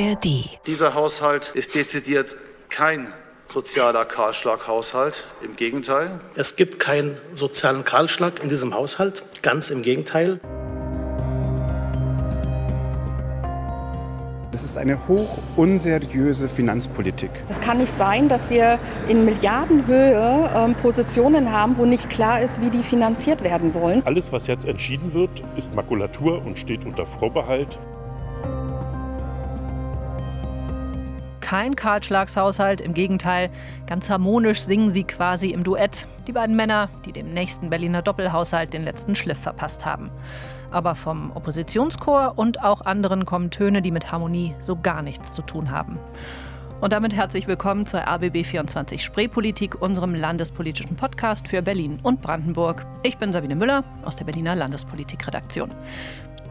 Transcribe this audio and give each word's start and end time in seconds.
ARD. 0.00 0.48
Dieser 0.66 0.94
Haushalt 0.94 1.52
ist 1.54 1.74
dezidiert 1.74 2.34
kein 2.70 3.08
sozialer 3.52 4.04
Kahlschlaghaushalt. 4.04 5.26
Im 5.42 5.56
Gegenteil. 5.56 6.20
Es 6.36 6.56
gibt 6.56 6.78
keinen 6.78 7.18
sozialen 7.34 7.84
Kahlschlag 7.84 8.42
in 8.42 8.48
diesem 8.48 8.72
Haushalt. 8.74 9.22
Ganz 9.42 9.70
im 9.70 9.82
Gegenteil. 9.82 10.40
Das 14.52 14.62
ist 14.62 14.76
eine 14.78 15.06
hoch 15.08 15.38
unseriöse 15.56 16.48
Finanzpolitik. 16.48 17.30
Es 17.48 17.60
kann 17.60 17.78
nicht 17.78 17.92
sein, 17.92 18.28
dass 18.28 18.50
wir 18.50 18.78
in 19.08 19.24
Milliardenhöhe 19.24 20.50
ähm, 20.54 20.74
Positionen 20.76 21.50
haben, 21.50 21.76
wo 21.76 21.84
nicht 21.84 22.08
klar 22.08 22.40
ist, 22.40 22.60
wie 22.60 22.70
die 22.70 22.82
finanziert 22.82 23.42
werden 23.42 23.68
sollen. 23.68 24.02
Alles, 24.06 24.32
was 24.32 24.46
jetzt 24.46 24.66
entschieden 24.66 25.12
wird, 25.12 25.42
ist 25.56 25.74
Makulatur 25.74 26.44
und 26.44 26.58
steht 26.58 26.84
unter 26.84 27.06
Vorbehalt. 27.06 27.78
Kein 31.50 31.74
Kahlschlagshaushalt, 31.74 32.80
im 32.80 32.94
Gegenteil, 32.94 33.50
ganz 33.88 34.08
harmonisch 34.08 34.60
singen 34.60 34.88
sie 34.88 35.02
quasi 35.02 35.48
im 35.48 35.64
Duett, 35.64 36.06
die 36.28 36.32
beiden 36.32 36.54
Männer, 36.54 36.88
die 37.04 37.10
dem 37.10 37.34
nächsten 37.34 37.70
Berliner 37.70 38.02
Doppelhaushalt 38.02 38.72
den 38.72 38.84
letzten 38.84 39.16
Schliff 39.16 39.40
verpasst 39.40 39.84
haben. 39.84 40.12
Aber 40.70 40.94
vom 40.94 41.32
Oppositionschor 41.34 42.34
und 42.36 42.62
auch 42.62 42.82
anderen 42.82 43.26
kommen 43.26 43.50
Töne, 43.50 43.82
die 43.82 43.90
mit 43.90 44.12
Harmonie 44.12 44.54
so 44.60 44.76
gar 44.76 45.02
nichts 45.02 45.32
zu 45.32 45.42
tun 45.42 45.72
haben. 45.72 45.98
Und 46.80 46.92
damit 46.92 47.14
herzlich 47.14 47.48
willkommen 47.48 47.84
zur 47.84 48.00
RBB24 48.00 49.00
Spreepolitik, 49.00 49.82
unserem 49.82 50.14
landespolitischen 50.14 50.94
Podcast 50.94 51.48
für 51.48 51.62
Berlin 51.62 51.98
und 52.04 52.22
Brandenburg. 52.22 52.86
Ich 53.02 53.18
bin 53.18 53.32
Sabine 53.32 53.56
Müller 53.56 53.82
aus 54.04 54.14
der 54.14 54.24
Berliner 54.24 54.54
Landespolitikredaktion. 54.54 55.72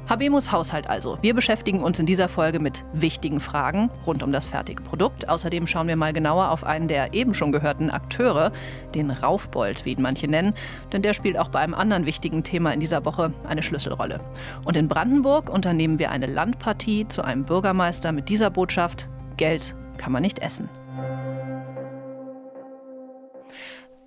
Habemus 0.10 0.52
Haushalt 0.52 0.90
also. 0.90 1.20
Wir 1.22 1.36
beschäftigen 1.36 1.84
uns 1.84 2.00
in 2.00 2.08
dieser 2.08 2.30
Folge 2.30 2.60
mit 2.60 2.84
wichtigen 2.94 3.40
Fragen 3.40 3.92
rund 4.08 4.24
um 4.24 4.32
das 4.32 4.48
fertige 4.48 4.82
Produkt. 4.82 5.30
Außerdem 5.30 5.68
schauen 5.68 5.88
wir 5.88 5.96
mal 5.96 6.14
genauer 6.14 6.50
auf 6.50 6.64
einen 6.64 6.88
der 6.88 7.14
eben 7.14 7.36
schon 7.36 7.52
gehörten 7.52 7.92
Akteure, 7.92 8.52
den 8.96 9.12
Raufbold, 9.12 9.86
wie 9.86 9.92
ihn 9.92 10.02
manche 10.02 10.28
nennen, 10.28 10.56
denn 10.92 11.04
der 11.04 11.14
spielt 11.14 11.38
auch 11.38 11.50
bei 11.50 11.60
einem 11.60 11.76
anderen 11.76 12.08
wichtigen 12.08 12.44
Thema 12.44 12.74
in 12.74 12.80
dieser 12.80 13.06
Woche 13.06 13.32
eine 13.48 13.62
Schlüsselrolle. 13.62 14.20
Und 14.66 14.76
in 14.76 14.88
Brandenburg 14.88 15.48
unternehmen 15.48 16.00
wir 16.00 16.10
eine 16.10 16.26
Landpartie 16.26 17.08
zu 17.08 17.22
einem 17.22 17.46
Bürgermeister 17.46 18.12
mit 18.12 18.30
dieser 18.30 18.50
Botschaft: 18.50 19.08
Geld 19.38 19.76
kann 20.00 20.12
man 20.12 20.24
nicht 20.24 20.40
essen. 20.40 20.70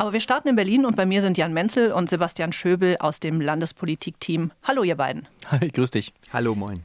Aber 0.03 0.13
wir 0.13 0.19
starten 0.19 0.49
in 0.49 0.57
Berlin 0.57 0.85
und 0.85 0.97
bei 0.97 1.07
mir 1.07 1.23
sind 1.23 1.39
Jan 1.39 1.53
Menzel 1.53 1.93
und 1.93 2.11
Sebastian 2.11 2.51
Schöbel 2.51 2.97
aus 2.99 3.21
dem 3.21 3.41
Landespolitikteam. 3.41 4.51
Hallo, 4.65 4.83
ihr 4.83 4.97
beiden. 4.97 5.29
Hi, 5.49 5.69
grüß 5.69 5.93
dich. 5.93 6.13
Hallo, 6.33 6.57
moin. 6.57 6.83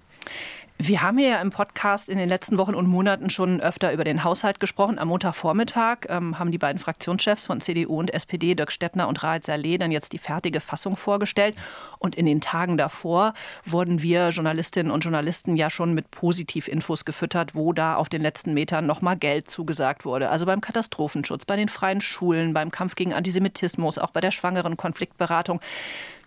Wir 0.80 1.02
haben 1.02 1.18
hier 1.18 1.30
ja 1.30 1.42
im 1.42 1.50
Podcast 1.50 2.08
in 2.08 2.20
den 2.20 2.30
letzten 2.30 2.60
Wochen 2.60 2.76
und 2.76 2.86
Monaten 2.88 3.32
schon 3.32 3.60
öfter 3.60 3.92
über 3.94 4.04
den 4.04 4.24
Haushalt 4.24 4.60
gesprochen. 4.60 5.00
Am 5.00 5.08
Montagvormittag 5.08 6.06
ähm, 6.08 6.38
haben 6.38 6.52
die 6.52 6.60
beiden 6.60 6.78
Fraktionschefs 6.78 7.48
von 7.48 7.62
CDU 7.62 7.98
und 7.98 8.14
SPD, 8.14 8.54
Dirk 8.54 8.72
Stettner 8.72 9.08
und 9.08 9.24
Raed 9.24 9.44
Saleh, 9.44 9.80
dann 9.80 9.92
jetzt 9.92 10.14
die 10.14 10.20
fertige 10.20 10.60
Fassung 10.60 10.96
vorgestellt. 10.96 11.56
Und 11.98 12.14
in 12.14 12.28
den 12.28 12.42
Tagen 12.42 12.78
davor 12.78 13.34
wurden 13.66 14.04
wir 14.04 14.30
Journalistinnen 14.30 14.92
und 14.92 15.04
Journalisten 15.04 15.56
ja 15.56 15.72
schon 15.72 15.96
mit 15.96 16.12
Positivinfos 16.12 17.06
gefüttert, 17.06 17.56
wo 17.56 17.74
da 17.74 17.96
auf 17.96 18.08
den 18.08 18.22
letzten 18.22 18.54
Metern 18.54 18.86
nochmal 18.86 19.18
Geld 19.18 19.50
zugesagt 19.50 20.06
wurde. 20.06 20.30
Also 20.30 20.46
beim 20.46 20.62
Katastrophenschutz, 20.62 21.46
bei 21.46 21.56
den 21.56 21.70
freien 21.70 22.02
Schulen, 22.02 22.54
beim 22.54 22.70
Kampf 22.70 22.94
gegen 22.94 23.16
Antisemitismus, 23.16 23.98
auch 23.98 24.12
bei 24.12 24.22
der 24.22 24.32
schwangeren 24.32 24.78
Konfliktberatung. 24.78 25.60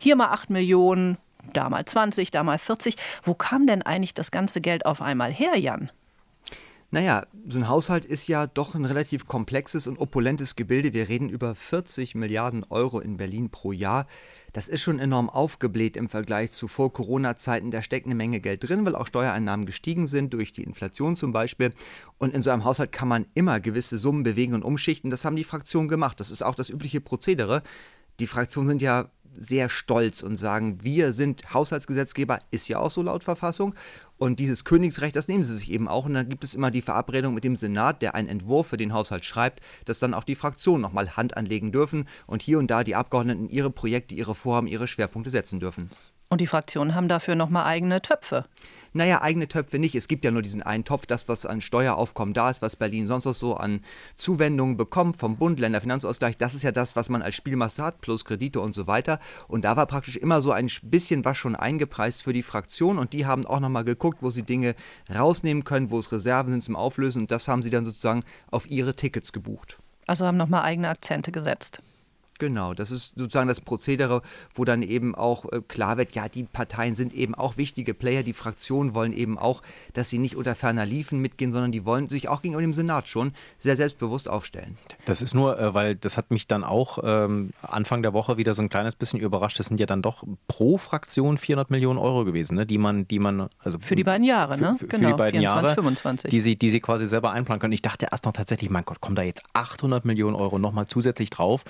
Hier 0.00 0.16
mal 0.16 0.30
8 0.30 0.50
Millionen, 0.50 1.18
da 1.52 1.68
mal 1.68 1.84
20, 1.84 2.30
da 2.30 2.42
mal 2.42 2.58
40. 2.58 2.96
Wo 3.22 3.34
kam 3.34 3.66
denn 3.66 3.82
eigentlich 3.82 4.14
das 4.14 4.30
ganze 4.30 4.60
Geld 4.60 4.86
auf 4.86 5.00
einmal 5.00 5.32
her, 5.32 5.56
Jan? 5.58 5.90
Naja, 6.92 7.24
so 7.46 7.58
ein 7.58 7.68
Haushalt 7.68 8.04
ist 8.04 8.26
ja 8.26 8.48
doch 8.48 8.74
ein 8.74 8.84
relativ 8.84 9.28
komplexes 9.28 9.86
und 9.86 10.00
opulentes 10.00 10.56
Gebilde. 10.56 10.92
Wir 10.92 11.08
reden 11.08 11.28
über 11.28 11.54
40 11.54 12.16
Milliarden 12.16 12.66
Euro 12.68 12.98
in 12.98 13.16
Berlin 13.16 13.48
pro 13.48 13.70
Jahr. 13.70 14.08
Das 14.52 14.66
ist 14.66 14.82
schon 14.82 14.98
enorm 14.98 15.30
aufgebläht 15.30 15.96
im 15.96 16.08
Vergleich 16.08 16.50
zu 16.50 16.66
Vor-Corona-Zeiten. 16.66 17.70
Da 17.70 17.82
steckt 17.82 18.06
eine 18.06 18.16
Menge 18.16 18.40
Geld 18.40 18.68
drin, 18.68 18.84
weil 18.84 18.96
auch 18.96 19.06
Steuereinnahmen 19.06 19.66
gestiegen 19.66 20.08
sind, 20.08 20.34
durch 20.34 20.52
die 20.52 20.64
Inflation 20.64 21.14
zum 21.14 21.30
Beispiel. 21.30 21.72
Und 22.18 22.34
in 22.34 22.42
so 22.42 22.50
einem 22.50 22.64
Haushalt 22.64 22.90
kann 22.90 23.06
man 23.06 23.26
immer 23.34 23.60
gewisse 23.60 23.96
Summen 23.96 24.24
bewegen 24.24 24.54
und 24.54 24.64
umschichten. 24.64 25.10
Das 25.10 25.24
haben 25.24 25.36
die 25.36 25.44
Fraktionen 25.44 25.88
gemacht. 25.88 26.18
Das 26.18 26.32
ist 26.32 26.42
auch 26.42 26.56
das 26.56 26.70
übliche 26.70 27.00
Prozedere. 27.00 27.62
Die 28.18 28.26
Fraktionen 28.26 28.68
sind 28.68 28.82
ja 28.82 29.10
sehr 29.36 29.68
stolz 29.68 30.22
und 30.22 30.36
sagen, 30.36 30.82
wir 30.82 31.12
sind 31.12 31.54
Haushaltsgesetzgeber, 31.54 32.40
ist 32.50 32.68
ja 32.68 32.78
auch 32.78 32.90
so 32.90 33.02
laut 33.02 33.24
Verfassung. 33.24 33.74
Und 34.18 34.38
dieses 34.38 34.64
Königsrecht, 34.64 35.16
das 35.16 35.28
nehmen 35.28 35.44
sie 35.44 35.56
sich 35.56 35.70
eben 35.70 35.88
auch. 35.88 36.04
Und 36.04 36.14
dann 36.14 36.28
gibt 36.28 36.44
es 36.44 36.54
immer 36.54 36.70
die 36.70 36.82
Verabredung 36.82 37.32
mit 37.34 37.44
dem 37.44 37.56
Senat, 37.56 38.02
der 38.02 38.14
einen 38.14 38.28
Entwurf 38.28 38.68
für 38.68 38.76
den 38.76 38.92
Haushalt 38.92 39.24
schreibt, 39.24 39.60
dass 39.86 39.98
dann 39.98 40.14
auch 40.14 40.24
die 40.24 40.34
Fraktionen 40.34 40.82
nochmal 40.82 41.16
Hand 41.16 41.36
anlegen 41.36 41.72
dürfen 41.72 42.06
und 42.26 42.42
hier 42.42 42.58
und 42.58 42.70
da 42.70 42.84
die 42.84 42.96
Abgeordneten 42.96 43.48
ihre 43.48 43.70
Projekte, 43.70 44.14
ihre 44.14 44.34
Vorhaben, 44.34 44.66
ihre 44.66 44.86
Schwerpunkte 44.86 45.30
setzen 45.30 45.60
dürfen. 45.60 45.90
Und 46.28 46.40
die 46.40 46.46
Fraktionen 46.46 46.94
haben 46.94 47.08
dafür 47.08 47.34
nochmal 47.34 47.64
eigene 47.64 48.02
Töpfe 48.02 48.44
naja, 48.92 49.22
eigene 49.22 49.48
Töpfe 49.48 49.78
nicht. 49.78 49.94
Es 49.94 50.08
gibt 50.08 50.24
ja 50.24 50.30
nur 50.30 50.42
diesen 50.42 50.62
einen 50.62 50.84
Topf, 50.84 51.06
das, 51.06 51.28
was 51.28 51.46
an 51.46 51.60
Steueraufkommen 51.60 52.34
da 52.34 52.50
ist, 52.50 52.62
was 52.62 52.76
Berlin 52.76 53.06
sonst 53.06 53.24
noch 53.24 53.34
so 53.34 53.56
an 53.56 53.80
Zuwendungen 54.16 54.76
bekommt 54.76 55.16
vom 55.16 55.36
Bund, 55.36 55.60
Länderfinanzausgleich. 55.60 56.36
Das 56.36 56.54
ist 56.54 56.62
ja 56.62 56.72
das, 56.72 56.96
was 56.96 57.08
man 57.08 57.22
als 57.22 57.36
Spielmasse 57.36 57.82
hat, 57.82 58.00
plus 58.00 58.24
Kredite 58.24 58.60
und 58.60 58.72
so 58.72 58.86
weiter. 58.86 59.20
Und 59.48 59.64
da 59.64 59.76
war 59.76 59.86
praktisch 59.86 60.16
immer 60.16 60.42
so 60.42 60.52
ein 60.52 60.68
bisschen 60.82 61.24
was 61.24 61.36
schon 61.36 61.56
eingepreist 61.56 62.22
für 62.22 62.32
die 62.32 62.42
Fraktion 62.42 62.98
und 62.98 63.12
die 63.12 63.26
haben 63.26 63.46
auch 63.46 63.60
nochmal 63.60 63.84
geguckt, 63.84 64.18
wo 64.22 64.30
sie 64.30 64.42
Dinge 64.42 64.74
rausnehmen 65.12 65.64
können, 65.64 65.90
wo 65.90 65.98
es 65.98 66.10
Reserven 66.12 66.52
sind 66.52 66.62
zum 66.62 66.76
Auflösen 66.76 67.22
und 67.22 67.30
das 67.30 67.48
haben 67.48 67.62
sie 67.62 67.70
dann 67.70 67.86
sozusagen 67.86 68.22
auf 68.50 68.68
ihre 68.70 68.94
Tickets 68.94 69.32
gebucht. 69.32 69.78
Also 70.06 70.26
haben 70.26 70.36
nochmal 70.36 70.62
eigene 70.62 70.88
Akzente 70.88 71.30
gesetzt. 71.30 71.80
Genau, 72.40 72.72
das 72.72 72.90
ist 72.90 73.12
sozusagen 73.16 73.48
das 73.48 73.60
Prozedere, 73.60 74.22
wo 74.54 74.64
dann 74.64 74.82
eben 74.82 75.14
auch 75.14 75.44
äh, 75.52 75.60
klar 75.68 75.98
wird, 75.98 76.12
ja, 76.12 76.26
die 76.26 76.44
Parteien 76.44 76.94
sind 76.94 77.12
eben 77.12 77.34
auch 77.34 77.58
wichtige 77.58 77.92
Player, 77.92 78.22
die 78.22 78.32
Fraktionen 78.32 78.94
wollen 78.94 79.12
eben 79.12 79.38
auch, 79.38 79.60
dass 79.92 80.08
sie 80.08 80.18
nicht 80.18 80.36
unter 80.36 80.54
ferner 80.54 80.86
Liefen 80.86 81.18
mitgehen, 81.18 81.52
sondern 81.52 81.70
die 81.70 81.84
wollen 81.84 82.08
sich 82.08 82.28
auch 82.28 82.40
gegenüber 82.40 82.62
dem 82.62 82.72
Senat 82.72 83.08
schon 83.08 83.32
sehr 83.58 83.76
selbstbewusst 83.76 84.26
aufstellen. 84.26 84.78
Das 85.04 85.20
ist 85.20 85.34
nur, 85.34 85.60
äh, 85.60 85.74
weil 85.74 85.96
das 85.96 86.16
hat 86.16 86.30
mich 86.30 86.46
dann 86.46 86.64
auch 86.64 86.98
ähm, 87.02 87.50
Anfang 87.60 88.00
der 88.00 88.14
Woche 88.14 88.38
wieder 88.38 88.54
so 88.54 88.62
ein 88.62 88.70
kleines 88.70 88.96
bisschen 88.96 89.20
überrascht. 89.20 89.58
Das 89.58 89.66
sind 89.66 89.78
ja 89.78 89.86
dann 89.86 90.00
doch 90.00 90.24
pro 90.48 90.78
Fraktion 90.78 91.36
400 91.36 91.70
Millionen 91.70 91.98
Euro 91.98 92.24
gewesen, 92.24 92.54
ne? 92.54 92.64
die 92.64 92.78
man, 92.78 93.06
die 93.06 93.18
man, 93.18 93.50
also 93.58 93.78
für 93.78 93.96
die 93.96 94.04
beiden 94.04 94.24
Jahre, 94.24 94.58
ne? 94.58 94.72
Für, 94.72 94.78
für 94.78 94.86
genau, 94.86 95.10
die 95.10 95.14
beiden 95.14 95.40
24, 95.40 95.42
Jahre, 95.42 95.74
25. 95.74 96.30
Die 96.30 96.40
sie, 96.40 96.56
die 96.56 96.70
sie 96.70 96.80
quasi 96.80 97.04
selber 97.04 97.32
einplanen 97.32 97.60
können. 97.60 97.74
Ich 97.74 97.82
dachte 97.82 98.08
erst 98.10 98.24
noch 98.24 98.32
tatsächlich, 98.32 98.70
mein 98.70 98.86
Gott, 98.86 99.02
kommen 99.02 99.16
da 99.16 99.22
jetzt 99.22 99.42
800 99.52 100.06
Millionen 100.06 100.36
Euro 100.36 100.58
nochmal 100.58 100.86
zusätzlich 100.86 101.28
drauf? 101.28 101.64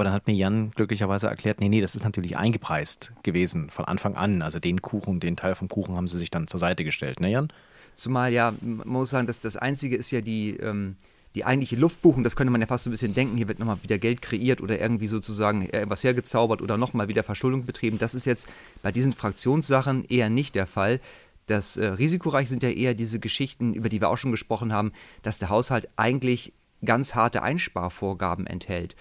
Aber 0.00 0.04
dann 0.04 0.14
hat 0.14 0.26
mir 0.26 0.32
Jan 0.32 0.70
glücklicherweise 0.70 1.26
erklärt, 1.26 1.60
nee, 1.60 1.68
nee, 1.68 1.82
das 1.82 1.94
ist 1.94 2.04
natürlich 2.04 2.38
eingepreist 2.38 3.12
gewesen 3.22 3.68
von 3.68 3.84
Anfang 3.84 4.14
an. 4.14 4.40
Also 4.40 4.58
den 4.58 4.80
Kuchen, 4.80 5.20
den 5.20 5.36
Teil 5.36 5.54
vom 5.54 5.68
Kuchen 5.68 5.94
haben 5.94 6.06
sie 6.06 6.16
sich 6.16 6.30
dann 6.30 6.46
zur 6.46 6.58
Seite 6.58 6.84
gestellt, 6.84 7.20
ne 7.20 7.30
Jan? 7.30 7.52
Zumal 7.96 8.32
ja, 8.32 8.54
man 8.62 8.88
muss 8.88 9.10
sagen, 9.10 9.26
dass 9.26 9.42
das 9.42 9.58
Einzige 9.58 9.96
ist 9.96 10.10
ja 10.10 10.22
die, 10.22 10.56
ähm, 10.56 10.96
die 11.34 11.44
eigentliche 11.44 11.76
Luftbuchung, 11.76 12.24
das 12.24 12.34
könnte 12.34 12.50
man 12.50 12.62
ja 12.62 12.66
fast 12.66 12.84
so 12.84 12.88
ein 12.88 12.92
bisschen 12.92 13.12
denken, 13.12 13.36
hier 13.36 13.46
wird 13.46 13.58
nochmal 13.58 13.76
wieder 13.82 13.98
Geld 13.98 14.22
kreiert 14.22 14.62
oder 14.62 14.80
irgendwie 14.80 15.06
sozusagen 15.06 15.68
etwas 15.68 16.02
hergezaubert 16.02 16.62
oder 16.62 16.78
nochmal 16.78 17.08
wieder 17.08 17.22
Verschuldung 17.22 17.66
betrieben. 17.66 17.98
Das 17.98 18.14
ist 18.14 18.24
jetzt 18.24 18.48
bei 18.80 18.92
diesen 18.92 19.12
Fraktionssachen 19.12 20.06
eher 20.06 20.30
nicht 20.30 20.54
der 20.54 20.66
Fall. 20.66 21.00
Das 21.46 21.76
äh, 21.76 21.84
risikoreich 21.84 22.48
sind 22.48 22.62
ja 22.62 22.70
eher 22.70 22.94
diese 22.94 23.18
Geschichten, 23.18 23.74
über 23.74 23.90
die 23.90 24.00
wir 24.00 24.08
auch 24.08 24.16
schon 24.16 24.30
gesprochen 24.30 24.72
haben, 24.72 24.92
dass 25.20 25.38
der 25.38 25.50
Haushalt 25.50 25.90
eigentlich 25.96 26.54
ganz 26.86 27.14
harte 27.14 27.42
Einsparvorgaben 27.42 28.46
enthält 28.46 28.96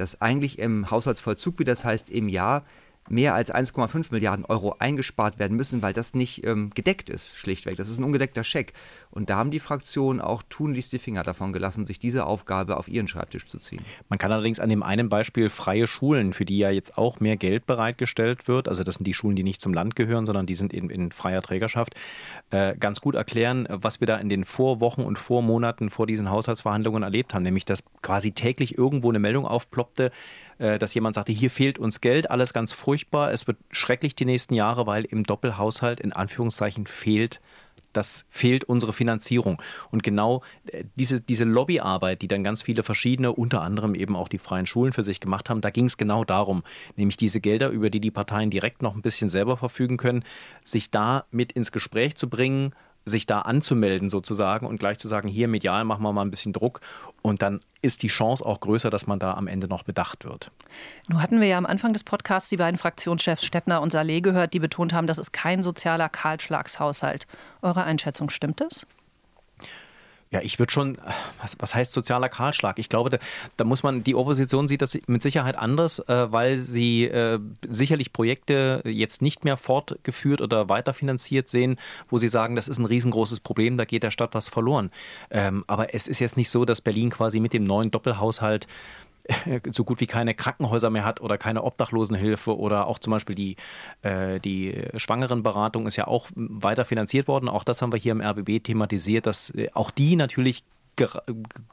dass 0.00 0.20
eigentlich 0.20 0.58
im 0.58 0.90
Haushaltsvollzug, 0.90 1.58
wie 1.58 1.64
das 1.64 1.84
heißt, 1.84 2.10
im 2.10 2.28
Jahr 2.28 2.64
mehr 3.10 3.34
als 3.34 3.52
1,5 3.52 4.06
Milliarden 4.10 4.44
Euro 4.44 4.76
eingespart 4.78 5.38
werden 5.38 5.56
müssen, 5.56 5.82
weil 5.82 5.92
das 5.92 6.14
nicht 6.14 6.46
ähm, 6.46 6.70
gedeckt 6.74 7.10
ist, 7.10 7.36
schlichtweg. 7.36 7.76
Das 7.76 7.88
ist 7.88 7.98
ein 7.98 8.04
ungedeckter 8.04 8.44
Scheck. 8.44 8.72
Und 9.10 9.28
da 9.28 9.36
haben 9.36 9.50
die 9.50 9.58
Fraktionen 9.58 10.20
auch 10.20 10.42
tunlichst 10.48 10.92
die 10.92 10.98
Finger 10.98 11.24
davon 11.24 11.52
gelassen, 11.52 11.86
sich 11.86 11.98
diese 11.98 12.24
Aufgabe 12.24 12.76
auf 12.76 12.88
ihren 12.88 13.08
Schreibtisch 13.08 13.46
zu 13.46 13.58
ziehen. 13.58 13.84
Man 14.08 14.18
kann 14.18 14.30
allerdings 14.30 14.60
an 14.60 14.68
dem 14.68 14.82
einen 14.82 15.08
Beispiel 15.08 15.50
freie 15.50 15.88
Schulen, 15.88 16.32
für 16.32 16.44
die 16.44 16.58
ja 16.58 16.70
jetzt 16.70 16.96
auch 16.96 17.18
mehr 17.18 17.36
Geld 17.36 17.66
bereitgestellt 17.66 18.46
wird, 18.46 18.68
also 18.68 18.84
das 18.84 18.96
sind 18.96 19.06
die 19.06 19.14
Schulen, 19.14 19.34
die 19.34 19.42
nicht 19.42 19.60
zum 19.60 19.74
Land 19.74 19.96
gehören, 19.96 20.26
sondern 20.26 20.46
die 20.46 20.54
sind 20.54 20.72
in, 20.72 20.88
in 20.90 21.10
freier 21.10 21.42
Trägerschaft, 21.42 21.94
äh, 22.50 22.76
ganz 22.76 23.00
gut 23.00 23.16
erklären, 23.16 23.66
was 23.68 24.00
wir 24.00 24.06
da 24.06 24.16
in 24.16 24.28
den 24.28 24.44
Vorwochen 24.44 25.04
und 25.04 25.18
Vormonaten 25.18 25.90
vor 25.90 26.06
diesen 26.06 26.30
Haushaltsverhandlungen 26.30 27.02
erlebt 27.02 27.34
haben, 27.34 27.42
nämlich 27.42 27.64
dass 27.64 27.82
quasi 28.02 28.30
täglich 28.32 28.78
irgendwo 28.78 29.08
eine 29.08 29.18
Meldung 29.18 29.46
aufploppte, 29.46 30.12
dass 30.60 30.94
jemand 30.94 31.14
sagte, 31.14 31.32
hier 31.32 31.50
fehlt 31.50 31.78
uns 31.78 32.00
Geld, 32.00 32.30
alles 32.30 32.52
ganz 32.52 32.72
furchtbar, 32.72 33.32
es 33.32 33.46
wird 33.46 33.56
schrecklich 33.70 34.14
die 34.14 34.26
nächsten 34.26 34.54
Jahre, 34.54 34.86
weil 34.86 35.04
im 35.04 35.24
Doppelhaushalt 35.24 36.00
in 36.00 36.12
Anführungszeichen 36.12 36.86
fehlt 36.86 37.40
das 37.92 38.24
fehlt 38.30 38.64
unsere 38.64 38.92
Finanzierung. 38.92 39.60
Und 39.90 40.02
genau 40.02 40.42
äh, 40.66 40.84
diese, 40.94 41.20
diese 41.20 41.44
Lobbyarbeit, 41.44 42.22
die 42.22 42.28
dann 42.28 42.44
ganz 42.44 42.62
viele 42.62 42.82
verschiedene, 42.82 43.32
unter 43.32 43.62
anderem 43.62 43.94
eben 43.94 44.16
auch 44.16 44.28
die 44.28 44.38
freien 44.38 44.66
Schulen 44.66 44.92
für 44.92 45.02
sich 45.02 45.20
gemacht 45.20 45.50
haben, 45.50 45.60
da 45.60 45.70
ging 45.70 45.86
es 45.86 45.96
genau 45.96 46.24
darum, 46.24 46.62
nämlich 46.96 47.16
diese 47.16 47.40
Gelder, 47.40 47.70
über 47.70 47.90
die 47.90 48.00
die 48.00 48.10
Parteien 48.10 48.50
direkt 48.50 48.82
noch 48.82 48.94
ein 48.94 49.02
bisschen 49.02 49.28
selber 49.28 49.56
verfügen 49.56 49.96
können, 49.96 50.24
sich 50.64 50.90
da 50.90 51.24
mit 51.30 51.52
ins 51.52 51.72
Gespräch 51.72 52.16
zu 52.16 52.28
bringen, 52.28 52.74
sich 53.04 53.26
da 53.26 53.40
anzumelden 53.40 54.08
sozusagen 54.08 54.66
und 54.66 54.78
gleich 54.78 54.98
zu 54.98 55.08
sagen, 55.08 55.28
hier 55.28 55.48
medial 55.48 55.84
machen 55.84 56.02
wir 56.02 56.12
mal 56.12 56.22
ein 56.22 56.30
bisschen 56.30 56.52
Druck 56.52 56.80
und 57.22 57.42
dann 57.42 57.60
ist 57.82 58.02
die 58.02 58.08
Chance 58.08 58.44
auch 58.44 58.60
größer, 58.60 58.90
dass 58.90 59.06
man 59.06 59.18
da 59.18 59.34
am 59.34 59.46
Ende 59.46 59.68
noch 59.68 59.82
bedacht 59.82 60.24
wird. 60.24 60.50
Nun 61.08 61.22
hatten 61.22 61.40
wir 61.40 61.48
ja 61.48 61.58
am 61.58 61.66
Anfang 61.66 61.92
des 61.92 62.04
Podcasts 62.04 62.50
die 62.50 62.56
beiden 62.56 62.78
Fraktionschefs 62.78 63.44
Stettner 63.44 63.80
und 63.80 63.92
Saleh 63.92 64.20
gehört, 64.20 64.54
die 64.54 64.58
betont 64.58 64.92
haben, 64.92 65.06
das 65.06 65.18
ist 65.18 65.32
kein 65.32 65.62
sozialer 65.62 66.08
Kahlschlagshaushalt. 66.08 67.26
Eure 67.62 67.84
Einschätzung 67.84 68.30
stimmt 68.30 68.60
es? 68.60 68.86
Ja, 70.32 70.40
ich 70.42 70.60
würde 70.60 70.70
schon, 70.70 70.96
was, 71.42 71.56
was 71.58 71.74
heißt 71.74 71.92
sozialer 71.92 72.28
Kahlschlag? 72.28 72.78
Ich 72.78 72.88
glaube, 72.88 73.10
da, 73.10 73.18
da, 73.56 73.64
muss 73.64 73.82
man, 73.82 74.04
die 74.04 74.14
Opposition 74.14 74.68
sieht 74.68 74.80
das 74.80 74.96
mit 75.08 75.22
Sicherheit 75.22 75.56
anders, 75.56 75.98
äh, 75.98 76.30
weil 76.30 76.60
sie 76.60 77.06
äh, 77.06 77.40
sicherlich 77.68 78.12
Projekte 78.12 78.80
jetzt 78.84 79.22
nicht 79.22 79.44
mehr 79.44 79.56
fortgeführt 79.56 80.40
oder 80.40 80.68
weiterfinanziert 80.68 81.48
sehen, 81.48 81.80
wo 82.10 82.18
sie 82.18 82.28
sagen, 82.28 82.54
das 82.54 82.68
ist 82.68 82.78
ein 82.78 82.86
riesengroßes 82.86 83.40
Problem, 83.40 83.76
da 83.76 83.84
geht 83.84 84.04
der 84.04 84.12
Stadt 84.12 84.32
was 84.32 84.48
verloren. 84.48 84.92
Ähm, 85.32 85.64
aber 85.66 85.96
es 85.96 86.06
ist 86.06 86.20
jetzt 86.20 86.36
nicht 86.36 86.50
so, 86.50 86.64
dass 86.64 86.80
Berlin 86.80 87.10
quasi 87.10 87.40
mit 87.40 87.52
dem 87.52 87.64
neuen 87.64 87.90
Doppelhaushalt 87.90 88.68
so 89.72 89.84
gut 89.84 90.00
wie 90.00 90.06
keine 90.06 90.34
Krankenhäuser 90.34 90.90
mehr 90.90 91.04
hat 91.04 91.20
oder 91.20 91.38
keine 91.38 91.64
Obdachlosenhilfe 91.64 92.56
oder 92.58 92.86
auch 92.86 92.98
zum 92.98 93.12
Beispiel 93.12 93.34
die, 93.34 93.56
äh, 94.02 94.40
die 94.40 94.82
Schwangerenberatung 94.96 95.86
ist 95.86 95.96
ja 95.96 96.06
auch 96.06 96.28
weiter 96.34 96.84
finanziert 96.84 97.28
worden. 97.28 97.48
Auch 97.48 97.64
das 97.64 97.82
haben 97.82 97.92
wir 97.92 97.98
hier 97.98 98.12
im 98.12 98.20
RBB 98.20 98.62
thematisiert, 98.62 99.26
dass 99.26 99.50
äh, 99.50 99.68
auch 99.74 99.90
die 99.90 100.16
natürlich 100.16 100.64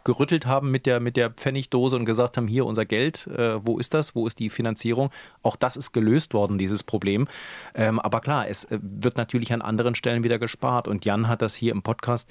gerüttelt 0.03 0.45
haben 0.45 0.71
mit 0.71 0.85
der, 0.85 0.99
mit 0.99 1.17
der 1.17 1.29
Pfennigdose 1.29 1.95
und 1.95 2.05
gesagt 2.05 2.37
haben, 2.37 2.47
hier 2.47 2.65
unser 2.65 2.85
Geld, 2.85 3.27
äh, 3.27 3.65
wo 3.65 3.77
ist 3.77 3.93
das, 3.93 4.15
wo 4.15 4.27
ist 4.27 4.39
die 4.39 4.49
Finanzierung? 4.49 5.11
Auch 5.43 5.55
das 5.55 5.75
ist 5.75 5.91
gelöst 5.91 6.33
worden, 6.33 6.57
dieses 6.57 6.83
Problem. 6.83 7.27
Ähm, 7.75 7.99
aber 7.99 8.21
klar, 8.21 8.47
es 8.47 8.65
äh, 8.65 8.79
wird 8.81 9.17
natürlich 9.17 9.51
an 9.53 9.61
anderen 9.61 9.95
Stellen 9.95 10.23
wieder 10.23 10.39
gespart. 10.39 10.87
Und 10.87 11.05
Jan 11.05 11.27
hat 11.27 11.41
das 11.41 11.55
hier 11.55 11.71
im 11.71 11.81
Podcast 11.81 12.29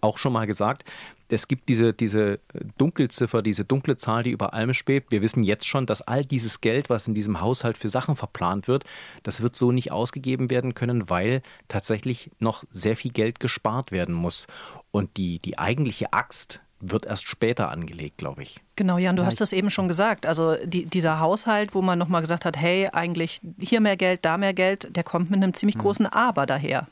auch 0.00 0.18
schon 0.18 0.32
mal 0.32 0.46
gesagt. 0.46 0.84
Es 1.28 1.48
gibt 1.48 1.68
diese, 1.68 1.92
diese 1.92 2.40
Dunkelziffer, 2.78 3.42
diese 3.42 3.64
dunkle 3.64 3.96
Zahl, 3.96 4.22
die 4.22 4.30
über 4.30 4.54
allem 4.54 4.74
schwebt. 4.74 5.12
Wir 5.12 5.22
wissen 5.22 5.42
jetzt 5.42 5.66
schon, 5.66 5.86
dass 5.86 6.02
all 6.02 6.24
dieses 6.24 6.60
Geld, 6.60 6.90
was 6.90 7.06
in 7.06 7.14
diesem 7.14 7.40
Haushalt 7.40 7.76
für 7.76 7.88
Sachen 7.88 8.16
verplant 8.16 8.68
wird, 8.68 8.84
das 9.22 9.42
wird 9.42 9.54
so 9.54 9.72
nicht 9.72 9.92
ausgegeben 9.92 10.50
werden 10.50 10.74
können, 10.74 11.10
weil 11.10 11.42
tatsächlich 11.68 12.30
noch 12.38 12.64
sehr 12.70 12.96
viel 12.96 13.12
Geld 13.12 13.40
gespart 13.40 13.92
werden 13.92 14.14
muss. 14.14 14.46
Und 14.90 15.16
die, 15.16 15.38
die 15.38 15.58
eigentliche 15.58 16.12
Axt, 16.12 16.60
wird 16.80 17.06
erst 17.06 17.26
später 17.26 17.70
angelegt, 17.70 18.18
glaube 18.18 18.42
ich. 18.42 18.60
Genau, 18.76 18.98
Jan, 18.98 19.16
du 19.16 19.24
hast 19.24 19.40
das 19.40 19.52
eben 19.52 19.70
schon 19.70 19.88
gesagt. 19.88 20.26
Also 20.26 20.56
die, 20.64 20.86
dieser 20.86 21.20
Haushalt, 21.20 21.74
wo 21.74 21.82
man 21.82 21.98
nochmal 21.98 22.20
gesagt 22.20 22.44
hat, 22.44 22.56
hey, 22.56 22.88
eigentlich 22.92 23.40
hier 23.58 23.80
mehr 23.80 23.96
Geld, 23.96 24.24
da 24.24 24.38
mehr 24.38 24.54
Geld, 24.54 24.94
der 24.94 25.02
kommt 25.02 25.30
mit 25.30 25.42
einem 25.42 25.54
ziemlich 25.54 25.74
hm. 25.74 25.82
großen 25.82 26.06
Aber 26.06 26.46
daher. 26.46 26.86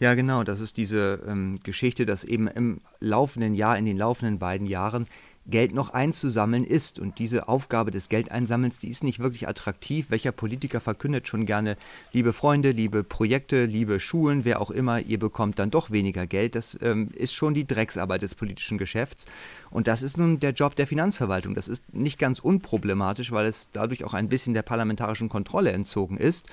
Ja, 0.00 0.14
genau. 0.14 0.44
Das 0.44 0.60
ist 0.60 0.76
diese 0.76 1.20
ähm, 1.26 1.58
Geschichte, 1.62 2.06
dass 2.06 2.24
eben 2.24 2.46
im 2.46 2.80
laufenden 3.00 3.54
Jahr, 3.54 3.76
in 3.78 3.84
den 3.84 3.98
laufenden 3.98 4.38
beiden 4.38 4.66
Jahren, 4.66 5.06
Geld 5.48 5.72
noch 5.72 5.94
einzusammeln 5.94 6.62
ist. 6.64 6.98
Und 6.98 7.18
diese 7.18 7.48
Aufgabe 7.48 7.90
des 7.90 8.08
Geldeinsammelns, 8.08 8.78
die 8.78 8.88
ist 8.88 9.02
nicht 9.02 9.18
wirklich 9.18 9.48
attraktiv. 9.48 10.06
Welcher 10.10 10.30
Politiker 10.30 10.80
verkündet 10.80 11.26
schon 11.26 11.46
gerne, 11.46 11.76
liebe 12.12 12.32
Freunde, 12.32 12.70
liebe 12.70 13.02
Projekte, 13.02 13.64
liebe 13.64 13.98
Schulen, 13.98 14.44
wer 14.44 14.60
auch 14.60 14.70
immer, 14.70 15.00
ihr 15.00 15.18
bekommt 15.18 15.58
dann 15.58 15.70
doch 15.70 15.90
weniger 15.90 16.26
Geld. 16.26 16.54
Das 16.54 16.76
ähm, 16.82 17.08
ist 17.14 17.32
schon 17.34 17.54
die 17.54 17.66
Drecksarbeit 17.66 18.22
des 18.22 18.34
politischen 18.34 18.76
Geschäfts. 18.76 19.24
Und 19.70 19.86
das 19.86 20.02
ist 20.02 20.18
nun 20.18 20.38
der 20.38 20.52
Job 20.52 20.76
der 20.76 20.86
Finanzverwaltung. 20.86 21.54
Das 21.54 21.68
ist 21.68 21.82
nicht 21.94 22.18
ganz 22.18 22.40
unproblematisch, 22.40 23.32
weil 23.32 23.46
es 23.46 23.70
dadurch 23.72 24.04
auch 24.04 24.14
ein 24.14 24.28
bisschen 24.28 24.52
der 24.52 24.62
parlamentarischen 24.62 25.30
Kontrolle 25.30 25.72
entzogen 25.72 26.18
ist. 26.18 26.46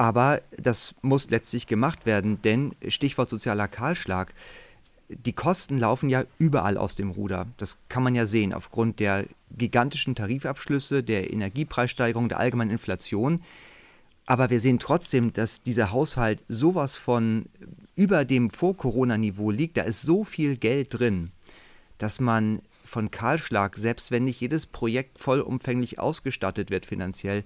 Aber 0.00 0.40
das 0.56 0.94
muss 1.02 1.28
letztlich 1.28 1.66
gemacht 1.66 2.06
werden, 2.06 2.40
denn 2.40 2.74
Stichwort 2.88 3.28
sozialer 3.28 3.68
Kahlschlag, 3.68 4.32
die 5.10 5.34
Kosten 5.34 5.76
laufen 5.76 6.08
ja 6.08 6.24
überall 6.38 6.78
aus 6.78 6.94
dem 6.94 7.10
Ruder. 7.10 7.48
Das 7.58 7.76
kann 7.90 8.02
man 8.02 8.14
ja 8.14 8.24
sehen 8.24 8.54
aufgrund 8.54 8.98
der 8.98 9.26
gigantischen 9.58 10.14
Tarifabschlüsse, 10.14 11.02
der 11.02 11.30
Energiepreissteigerung, 11.30 12.30
der 12.30 12.38
allgemeinen 12.38 12.70
Inflation. 12.70 13.42
Aber 14.24 14.48
wir 14.48 14.60
sehen 14.60 14.78
trotzdem, 14.78 15.34
dass 15.34 15.62
dieser 15.62 15.92
Haushalt 15.92 16.44
sowas 16.48 16.96
von 16.96 17.44
über 17.94 18.24
dem 18.24 18.48
Vor-Corona-Niveau 18.48 19.50
liegt. 19.50 19.76
Da 19.76 19.82
ist 19.82 20.00
so 20.00 20.24
viel 20.24 20.56
Geld 20.56 20.98
drin, 20.98 21.30
dass 21.98 22.20
man 22.20 22.62
von 22.86 23.10
Kahlschlag, 23.10 23.76
selbst 23.76 24.10
wenn 24.12 24.24
nicht 24.24 24.40
jedes 24.40 24.64
Projekt 24.64 25.18
vollumfänglich 25.18 25.98
ausgestattet 25.98 26.70
wird 26.70 26.86
finanziell, 26.86 27.44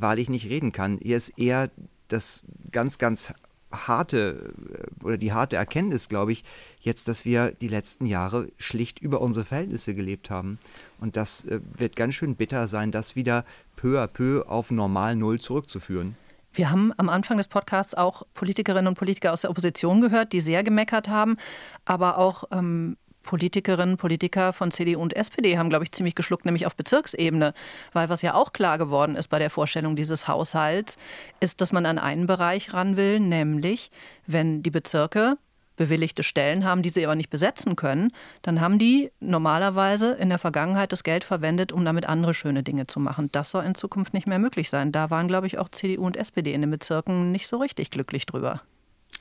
wahrlich 0.00 0.28
nicht 0.28 0.48
reden 0.48 0.72
kann. 0.72 0.98
Hier 1.02 1.16
ist 1.16 1.30
eher 1.38 1.70
das 2.08 2.42
ganz, 2.70 2.98
ganz 2.98 3.32
harte 3.72 4.52
äh, 5.00 5.04
oder 5.04 5.18
die 5.18 5.32
harte 5.32 5.56
Erkenntnis, 5.56 6.08
glaube 6.08 6.32
ich, 6.32 6.44
jetzt, 6.80 7.08
dass 7.08 7.24
wir 7.24 7.52
die 7.52 7.68
letzten 7.68 8.06
Jahre 8.06 8.48
schlicht 8.58 8.98
über 8.98 9.20
unsere 9.20 9.44
Verhältnisse 9.44 9.94
gelebt 9.94 10.30
haben. 10.30 10.58
Und 11.00 11.16
das 11.16 11.44
äh, 11.44 11.60
wird 11.76 11.96
ganz 11.96 12.14
schön 12.14 12.36
bitter 12.36 12.68
sein, 12.68 12.90
das 12.90 13.16
wieder 13.16 13.44
peu 13.76 14.00
à 14.00 14.06
peu 14.06 14.44
auf 14.46 14.70
normal 14.70 15.16
Null 15.16 15.40
zurückzuführen. 15.40 16.16
Wir 16.52 16.70
haben 16.70 16.92
am 16.98 17.08
Anfang 17.08 17.36
des 17.36 17.48
Podcasts 17.48 17.94
auch 17.94 18.22
Politikerinnen 18.34 18.86
und 18.86 18.94
Politiker 18.96 19.32
aus 19.32 19.40
der 19.40 19.50
Opposition 19.50 20.00
gehört, 20.00 20.32
die 20.32 20.40
sehr 20.40 20.62
gemeckert 20.62 21.08
haben, 21.08 21.36
aber 21.84 22.16
auch 22.16 22.44
ähm, 22.52 22.96
Politikerinnen, 23.24 23.96
Politiker 23.96 24.52
von 24.52 24.70
CDU 24.70 25.00
und 25.00 25.16
SPD 25.16 25.58
haben, 25.58 25.70
glaube 25.70 25.84
ich, 25.84 25.92
ziemlich 25.92 26.14
geschluckt, 26.14 26.44
nämlich 26.44 26.66
auf 26.66 26.76
Bezirksebene. 26.76 27.54
Weil 27.92 28.08
was 28.08 28.22
ja 28.22 28.34
auch 28.34 28.52
klar 28.52 28.78
geworden 28.78 29.16
ist 29.16 29.28
bei 29.28 29.40
der 29.40 29.50
Vorstellung 29.50 29.96
dieses 29.96 30.28
Haushalts, 30.28 30.98
ist, 31.40 31.60
dass 31.60 31.72
man 31.72 31.86
an 31.86 31.98
einen 31.98 32.26
Bereich 32.26 32.72
ran 32.72 32.96
will, 32.96 33.18
nämlich 33.18 33.90
wenn 34.26 34.62
die 34.62 34.70
Bezirke 34.70 35.36
bewilligte 35.76 36.22
Stellen 36.22 36.64
haben, 36.64 36.82
die 36.82 36.90
sie 36.90 37.04
aber 37.04 37.16
nicht 37.16 37.30
besetzen 37.30 37.76
können, 37.76 38.12
dann 38.42 38.60
haben 38.60 38.78
die 38.78 39.10
normalerweise 39.20 40.12
in 40.12 40.28
der 40.28 40.38
Vergangenheit 40.38 40.92
das 40.92 41.02
Geld 41.02 41.24
verwendet, 41.24 41.72
um 41.72 41.84
damit 41.84 42.06
andere 42.06 42.34
schöne 42.34 42.62
Dinge 42.62 42.86
zu 42.86 43.00
machen. 43.00 43.28
Das 43.32 43.50
soll 43.50 43.64
in 43.64 43.74
Zukunft 43.74 44.14
nicht 44.14 44.26
mehr 44.26 44.38
möglich 44.38 44.70
sein. 44.70 44.92
Da 44.92 45.10
waren, 45.10 45.28
glaube 45.28 45.46
ich, 45.46 45.58
auch 45.58 45.68
CDU 45.68 46.06
und 46.06 46.16
SPD 46.16 46.52
in 46.52 46.60
den 46.60 46.70
Bezirken 46.70 47.32
nicht 47.32 47.48
so 47.48 47.56
richtig 47.58 47.90
glücklich 47.90 48.26
drüber. 48.26 48.62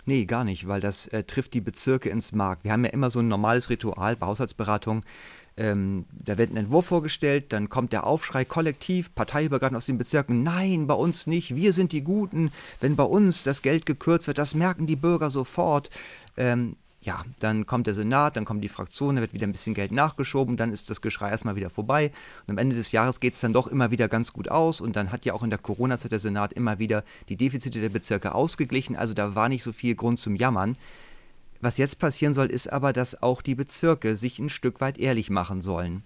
Nee, 0.06 0.26
gar 0.26 0.44
nicht, 0.44 0.68
weil 0.68 0.82
das 0.82 1.08
äh, 1.08 1.24
trifft 1.24 1.54
die 1.54 1.62
Bezirke 1.62 2.10
ins 2.10 2.32
Mark. 2.34 2.60
Wir 2.64 2.74
haben 2.74 2.84
ja 2.84 2.92
immer 2.92 3.10
so 3.10 3.20
ein 3.20 3.28
normales 3.28 3.70
Ritual 3.70 4.16
bei 4.16 4.28
Haushaltsberatung. 4.28 5.04
Ähm, 5.56 6.06
da 6.12 6.38
wird 6.40 6.52
ein 6.52 6.58
Entwurf 6.58 6.88
vorgestellt, 6.88 7.54
dann 7.54 7.70
kommt 7.70 7.94
der 7.94 8.08
Aufschrei 8.08 8.44
kollektiv, 8.44 9.14
parteiübergreifend 9.14 9.78
aus 9.78 9.86
den 9.86 10.00
Bezirken, 10.00 10.42
nein, 10.42 10.88
bei 10.88 10.96
uns 10.96 11.28
nicht, 11.28 11.56
wir 11.56 11.74
sind 11.74 11.92
die 11.92 12.02
Guten. 12.02 12.52
Wenn 12.82 12.96
bei 12.96 13.04
uns 13.04 13.44
das 13.44 13.62
Geld 13.62 13.86
gekürzt 13.86 14.26
wird, 14.26 14.40
das 14.40 14.56
merken 14.56 14.88
die 14.88 14.96
Bürger 14.96 15.30
sofort. 15.30 15.92
Ähm, 16.38 16.76
ja, 17.04 17.24
dann 17.40 17.66
kommt 17.66 17.88
der 17.88 17.94
Senat, 17.94 18.38
dann 18.38 18.46
kommen 18.46 18.62
die 18.62 18.70
Fraktionen, 18.70 19.18
da 19.18 19.22
wird 19.22 19.34
wieder 19.34 19.46
ein 19.46 19.52
bisschen 19.52 19.74
Geld 19.74 19.92
nachgeschoben, 19.92 20.56
dann 20.56 20.72
ist 20.72 20.90
das 20.90 21.02
Geschrei 21.02 21.30
erstmal 21.30 21.56
wieder 21.56 21.70
vorbei. 21.70 22.12
Und 22.48 22.52
am 22.52 22.58
Ende 22.58 22.76
des 22.76 22.92
Jahres 22.92 23.20
geht 23.20 23.34
es 23.34 23.42
dann 23.42 23.54
doch 23.54 23.68
immer 23.68 23.92
wieder 23.92 24.08
ganz 24.08 24.32
gut 24.32 24.50
aus. 24.50 24.80
Und 24.80 24.96
dann 24.96 25.12
hat 25.12 25.26
ja 25.26 25.34
auch 25.34 25.44
in 25.44 25.50
der 25.50 25.60
Corona-Zeit 25.60 26.14
der 26.14 26.20
Senat 26.20 26.54
immer 26.54 26.80
wieder 26.80 27.04
die 27.30 27.36
Defizite 27.36 27.82
der 27.82 27.90
Bezirke 27.90 28.34
ausgeglichen. 28.34 28.96
Also 28.96 29.14
da 29.14 29.36
war 29.36 29.50
nicht 29.50 29.64
so 29.64 29.74
viel 29.74 29.96
Grund 29.96 30.18
zum 30.18 30.36
Jammern. 30.36 30.78
Was 31.60 31.78
jetzt 31.78 32.00
passieren 32.00 32.34
soll, 32.34 32.48
ist 32.48 32.72
aber, 32.72 32.94
dass 32.94 33.22
auch 33.22 33.42
die 33.42 33.56
Bezirke 33.56 34.16
sich 34.16 34.40
ein 34.40 34.50
Stück 34.50 34.82
weit 34.82 34.98
ehrlich 34.98 35.30
machen 35.30 35.62
sollen. 35.62 36.04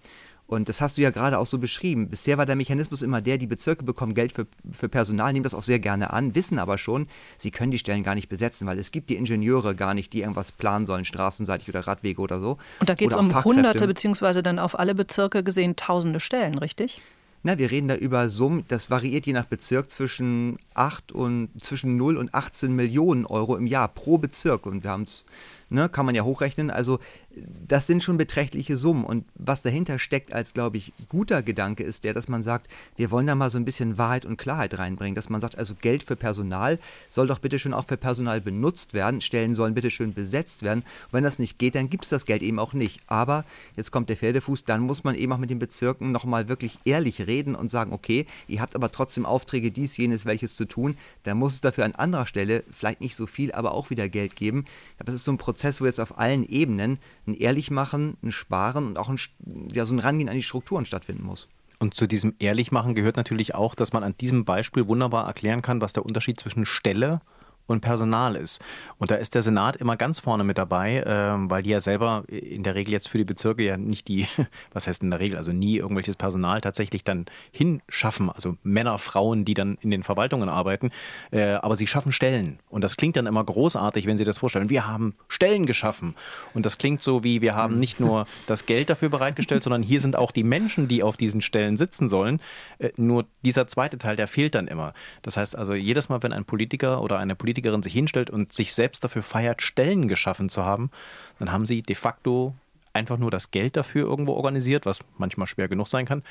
Und 0.48 0.70
das 0.70 0.80
hast 0.80 0.98
du 0.98 1.01
ja 1.01 1.10
gerade 1.12 1.38
auch 1.39 1.46
so 1.46 1.58
beschrieben. 1.58 2.10
Bisher 2.10 2.38
war 2.38 2.46
der 2.46 2.56
Mechanismus 2.56 3.01
immer 3.01 3.22
der, 3.22 3.38
die 3.38 3.48
Bezirke 3.48 3.84
bekommen 3.84 4.13
Geld 4.13 4.32
für, 4.32 4.48
für 4.72 4.88
Personal, 4.88 5.34
nehmen 5.34 5.44
das 5.44 5.54
auch 5.54 5.63
sehr 5.63 5.80
gerne 5.80 6.13
an, 6.13 6.36
wissen 6.36 6.58
aber 6.58 6.77
schon, 6.77 7.08
sie 7.38 7.51
können 7.51 7.72
die 7.72 7.77
Stellen 7.77 8.01
gar 8.01 8.16
nicht 8.16 8.30
besetzen, 8.30 8.66
weil 8.66 8.80
es 8.80 8.92
gibt 8.92 9.10
die 9.10 9.18
Ingenieure 9.18 9.75
gar 9.75 9.94
nicht, 9.94 10.13
die 10.13 10.22
irgendwas 10.22 10.54
planen 10.54 10.86
sollen, 10.86 11.04
straßenseitig 11.04 11.68
oder 11.68 11.86
Radwege 11.86 12.22
oder 12.22 12.39
so. 12.39 12.58
Und 12.80 12.88
da 12.88 12.94
geht 12.94 13.12
es 13.12 13.18
um 13.18 13.44
Hunderte, 13.44 13.88
beziehungsweise 13.88 14.42
dann 14.42 14.58
auf 14.58 14.80
alle 14.80 14.96
Bezirke 14.96 15.44
gesehen 15.44 15.75
Tausende 15.75 16.22
Stellen, 16.22 16.58
richtig? 16.58 17.01
Na, 17.44 17.58
wir 17.58 17.70
reden 17.70 17.88
da 17.88 17.96
über 17.96 18.30
Summen, 18.30 18.63
das 18.68 18.89
variiert 18.89 19.25
je 19.25 19.34
nach 19.34 19.46
Bezirk 19.46 19.89
zwischen 19.89 20.58
8 20.74 21.12
und 21.12 21.50
zwischen 21.62 21.96
0 21.98 22.18
und 22.18 22.34
18 22.34 22.74
Millionen 22.74 23.25
Euro 23.25 23.56
im 23.58 23.68
Jahr 23.68 23.88
pro 23.89 24.18
Bezirk. 24.18 24.66
Und 24.66 24.84
wir 24.84 24.92
haben 24.92 25.04
es 25.04 25.24
ne, 25.70 25.89
kann 25.89 26.06
man 26.06 26.16
ja 26.16 26.24
hochrechnen. 26.24 26.70
Also 26.70 27.00
das 27.67 27.88
sind 27.88 28.03
schon 28.03 28.17
beträchtliche 28.17 28.77
Summen. 28.77 29.03
Und 29.03 29.25
was 29.36 29.62
dahinter 29.62 30.00
steckt 30.00 30.34
als, 30.34 30.53
glaube 30.53 30.77
ich, 30.77 30.94
guter 31.10 31.41
Gedanke 31.41 31.84
ist 31.84 32.03
der, 32.03 32.13
dass 32.13 32.27
man 32.27 32.44
sagt, 32.44 32.67
wir 32.96 33.12
wollen 33.12 33.27
da 33.27 33.36
mal 33.36 33.50
so 33.50 33.58
ein 33.58 33.65
bisschen 33.65 33.98
Wahrheit 33.98 34.25
und 34.25 34.38
Klarheit 34.38 34.77
reinbringen. 34.77 35.15
Dass 35.15 35.29
man 35.29 35.41
sagt, 35.41 35.58
also 35.58 35.75
Geld 35.75 36.03
für 36.03 36.15
Personal 36.15 36.79
soll 37.10 37.27
doch 37.27 37.39
bitte 37.39 37.60
schön 37.60 37.74
auch 37.74 37.86
für 37.86 37.98
Personal 37.98 38.41
benutzt 38.41 38.94
werden. 38.94 39.22
Stellen 39.22 39.56
sollen 39.56 39.74
bitte 39.74 39.89
schön 39.89 40.13
besetzt 40.13 40.63
werden. 40.63 40.79
Und 40.79 41.13
wenn 41.13 41.24
das 41.24 41.39
nicht 41.39 41.60
geht, 41.60 41.75
dann 41.75 41.89
gibt 41.89 42.03
es 42.06 42.10
das 42.10 42.25
Geld 42.25 42.41
eben 42.41 42.60
auch 42.60 42.74
nicht. 42.74 43.01
Aber 43.08 43.46
jetzt 43.75 43.91
kommt 43.91 44.10
der 44.10 44.17
Pferdefuß, 44.17 44.65
dann 44.65 44.82
muss 44.82 45.03
man 45.03 45.15
eben 45.15 45.32
auch 45.34 45.38
mit 45.38 45.50
den 45.50 45.60
Bezirken 45.60 46.12
nochmal 46.12 46.48
wirklich 46.48 46.77
ehrlich 46.86 47.27
reden 47.27 47.56
und 47.56 47.70
sagen, 47.70 47.94
okay, 47.94 48.25
ihr 48.48 48.62
habt 48.62 48.75
aber 48.75 48.91
trotzdem 48.91 49.25
Aufträge, 49.25 49.72
dies, 49.72 49.98
jenes, 49.98 50.25
welches 50.25 50.56
zu 50.56 50.65
tun. 50.65 50.98
Dann 51.24 51.38
muss 51.38 51.56
es 51.56 51.62
dafür 51.62 51.86
an 51.86 51.96
anderer 51.96 52.25
Stelle 52.25 52.63
vielleicht 52.72 53.01
nicht 53.01 53.15
so 53.15 53.25
viel, 53.25 53.51
aber 53.51 53.72
auch 53.72 53.89
wieder 53.89 54.10
Geld 54.10 54.36
geben. 54.36 54.65
Aber 55.00 55.10
es 55.10 55.15
ist 55.15 55.25
so 55.25 55.32
ein 55.32 55.38
Prozess, 55.38 55.82
wo 55.82 55.86
jetzt 55.86 56.00
auf 56.00 56.17
allen 56.17 56.48
Ebenen 56.48 57.00
ein 57.27 57.36
Ehrlichmachen, 57.36 58.17
ein 58.24 58.31
Sparen 58.31 58.88
und 58.88 58.98
auch 58.98 59.10
ein, 59.10 59.19
ja, 59.74 59.86
so 59.86 59.93
ein 59.93 60.00
Rangehen 60.00 60.29
an 60.29 60.36
die 60.36 60.43
Strukturen 60.43 60.86
stattfinden 60.86 61.24
muss. 61.24 61.48
Und 61.79 61.93
zu 61.93 62.07
diesem 62.07 62.34
Ehrlichmachen 62.39 62.96
gehört 62.96 63.17
natürlich 63.17 63.53
auch, 63.53 63.75
dass 63.75 63.93
man 63.93 64.03
an 64.03 64.15
diesem 64.17 64.46
Beispiel 64.46 64.88
wunderbar 64.88 65.27
erklären 65.27 65.62
kann, 65.62 65.81
was 65.81 65.93
der 65.93 66.05
Unterschied 66.05 66.39
zwischen 66.39 66.65
Stelle 66.65 67.13
und 67.13 67.22
Personal 67.67 68.36
ist. 68.36 68.62
Und 68.97 69.12
da 69.12 69.15
ist 69.15 69.36
der 69.36 69.41
Senat 69.41 69.75
immer 69.75 69.97
ganz 69.97 70.19
vorne 70.19 70.43
mit 70.43 70.57
dabei, 70.57 70.97
äh, 70.97 71.50
weil 71.50 71.63
die 71.63 71.69
ja 71.69 71.79
selber 71.79 72.24
in 72.27 72.63
der 72.63 72.75
Regel 72.75 72.91
jetzt 72.91 73.09
für 73.09 73.17
die 73.17 73.25
Bezirke 73.25 73.63
ja 73.63 73.77
nicht 73.77 74.07
die, 74.07 74.27
was 74.74 74.88
heißt 74.88 75.03
in 75.03 75.12
der 75.12 75.19
Regel, 75.19 75.38
also 75.38 75.51
nie 75.51 75.77
irgendwelches 75.77 76.15
Personal 76.15 76.62
tatsächlich 76.62 77.03
dann 77.03 77.25
hinschaffen, 77.51 78.29
also 78.29 78.57
Männer, 78.63 78.97
Frauen, 78.97 79.45
die 79.45 79.53
dann 79.53 79.77
in 79.81 79.91
den 79.91 80.03
Verwaltungen 80.03 80.50
arbeiten, 80.50 80.91
äh, 81.31 81.53
aber 81.53 81.75
sie 81.75 81.88
schaffen 81.88 82.12
Stellen. 82.12 82.59
Und 82.69 82.83
das 82.83 82.97
klingt 82.97 83.15
dann 83.15 83.27
immer 83.27 83.43
großartig, 83.43 84.07
wenn 84.07 84.17
sie 84.17 84.25
das 84.25 84.38
vorstellen. 84.38 84.69
Wir 84.69 84.88
haben 84.88 85.15
Stellen 85.27 85.65
geschaffen. 85.65 86.15
Und 86.53 86.65
das 86.65 86.77
klingt 86.77 87.01
so 87.01 87.24
wie, 87.24 87.41
wir 87.41 87.55
haben 87.55 87.79
nicht 87.79 88.00
nur 88.00 88.25
das 88.47 88.65
Geld 88.65 88.89
dafür 88.89 89.09
bereitgestellt, 89.09 89.63
sondern 89.63 89.83
hier 89.83 90.00
sind 90.00 90.15
auch 90.15 90.31
die 90.31 90.43
Menschen, 90.43 90.88
die 90.88 91.03
auf 91.03 91.17
diesen 91.17 91.41
Stellen 91.41 91.77
sitzen 91.77 92.07
sollen. 92.07 92.39
Äh, 92.79 92.91
nur 92.97 93.25
dieser 93.43 93.67
zweite 93.67 93.97
Teil, 93.97 94.15
der 94.15 94.27
fehlt 94.27 94.55
dann 94.55 94.67
immer. 94.67 94.93
Das 95.21 95.38
heißt 95.38 95.55
also, 95.55 95.74
jedes 95.74 96.09
Mal, 96.09 96.24
wenn 96.24 96.33
ein 96.33 96.45
Politiker 96.45 97.01
oder 97.01 97.19
eine 97.19 97.36
Politikerin 97.36 97.56
Politikerin 97.57 97.81
sich 97.81 97.93
hinstellt 97.93 98.29
und 98.29 98.53
sich 98.53 98.73
selbst 98.73 99.03
dafür 99.03 99.23
feiert, 99.23 99.63
Stellen 99.63 100.07
geschaffen 100.07 100.47
zu 100.49 100.63
haben, 100.63 100.91
dann 101.39 101.51
haben 101.51 101.65
sie 101.65 101.81
de 101.81 101.95
facto 101.95 102.53
einfach 102.93 103.17
nur 103.17 103.31
das 103.31 103.51
Geld 103.51 103.75
dafür 103.75 104.07
irgendwo 104.07 104.33
organisiert, 104.33 104.85
was 104.85 105.01
manchmal 105.17 105.47
schwer 105.47 105.67
genug 105.67 105.87
sein 105.87 106.05
kann. 106.05 106.23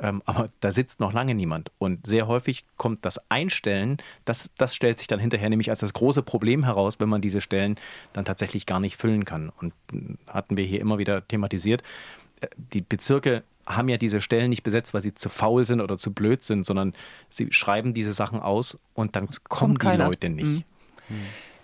Ähm, 0.00 0.22
aber 0.24 0.48
da 0.60 0.70
sitzt 0.70 1.00
noch 1.00 1.12
lange 1.12 1.34
niemand. 1.34 1.70
Und 1.78 2.06
sehr 2.06 2.26
häufig 2.28 2.64
kommt 2.76 3.04
das 3.04 3.20
Einstellen, 3.28 3.98
das, 4.24 4.50
das 4.56 4.74
stellt 4.74 4.98
sich 4.98 5.08
dann 5.08 5.18
hinterher 5.18 5.50
nämlich 5.50 5.70
als 5.70 5.80
das 5.80 5.92
große 5.92 6.22
Problem 6.22 6.64
heraus, 6.64 7.00
wenn 7.00 7.08
man 7.08 7.20
diese 7.20 7.40
Stellen 7.40 7.76
dann 8.12 8.24
tatsächlich 8.24 8.66
gar 8.66 8.78
nicht 8.78 8.96
füllen 8.96 9.24
kann. 9.24 9.50
Und 9.60 9.72
hm, 9.90 10.18
hatten 10.26 10.56
wir 10.56 10.64
hier 10.64 10.80
immer 10.80 10.98
wieder 10.98 11.26
thematisiert. 11.26 11.82
Äh, 12.40 12.48
die 12.56 12.82
Bezirke 12.82 13.42
haben 13.66 13.88
ja 13.88 13.96
diese 13.96 14.20
Stellen 14.20 14.50
nicht 14.50 14.62
besetzt, 14.62 14.94
weil 14.94 15.00
sie 15.00 15.14
zu 15.14 15.28
faul 15.28 15.64
sind 15.64 15.80
oder 15.80 15.96
zu 15.96 16.12
blöd 16.12 16.42
sind, 16.42 16.64
sondern 16.64 16.94
sie 17.30 17.52
schreiben 17.52 17.94
diese 17.94 18.12
Sachen 18.12 18.40
aus 18.40 18.78
und 18.94 19.16
dann 19.16 19.28
kommen 19.48 19.76
die 19.78 19.96
Leute 19.96 20.30
nicht. 20.30 20.46
Mhm. 20.46 20.64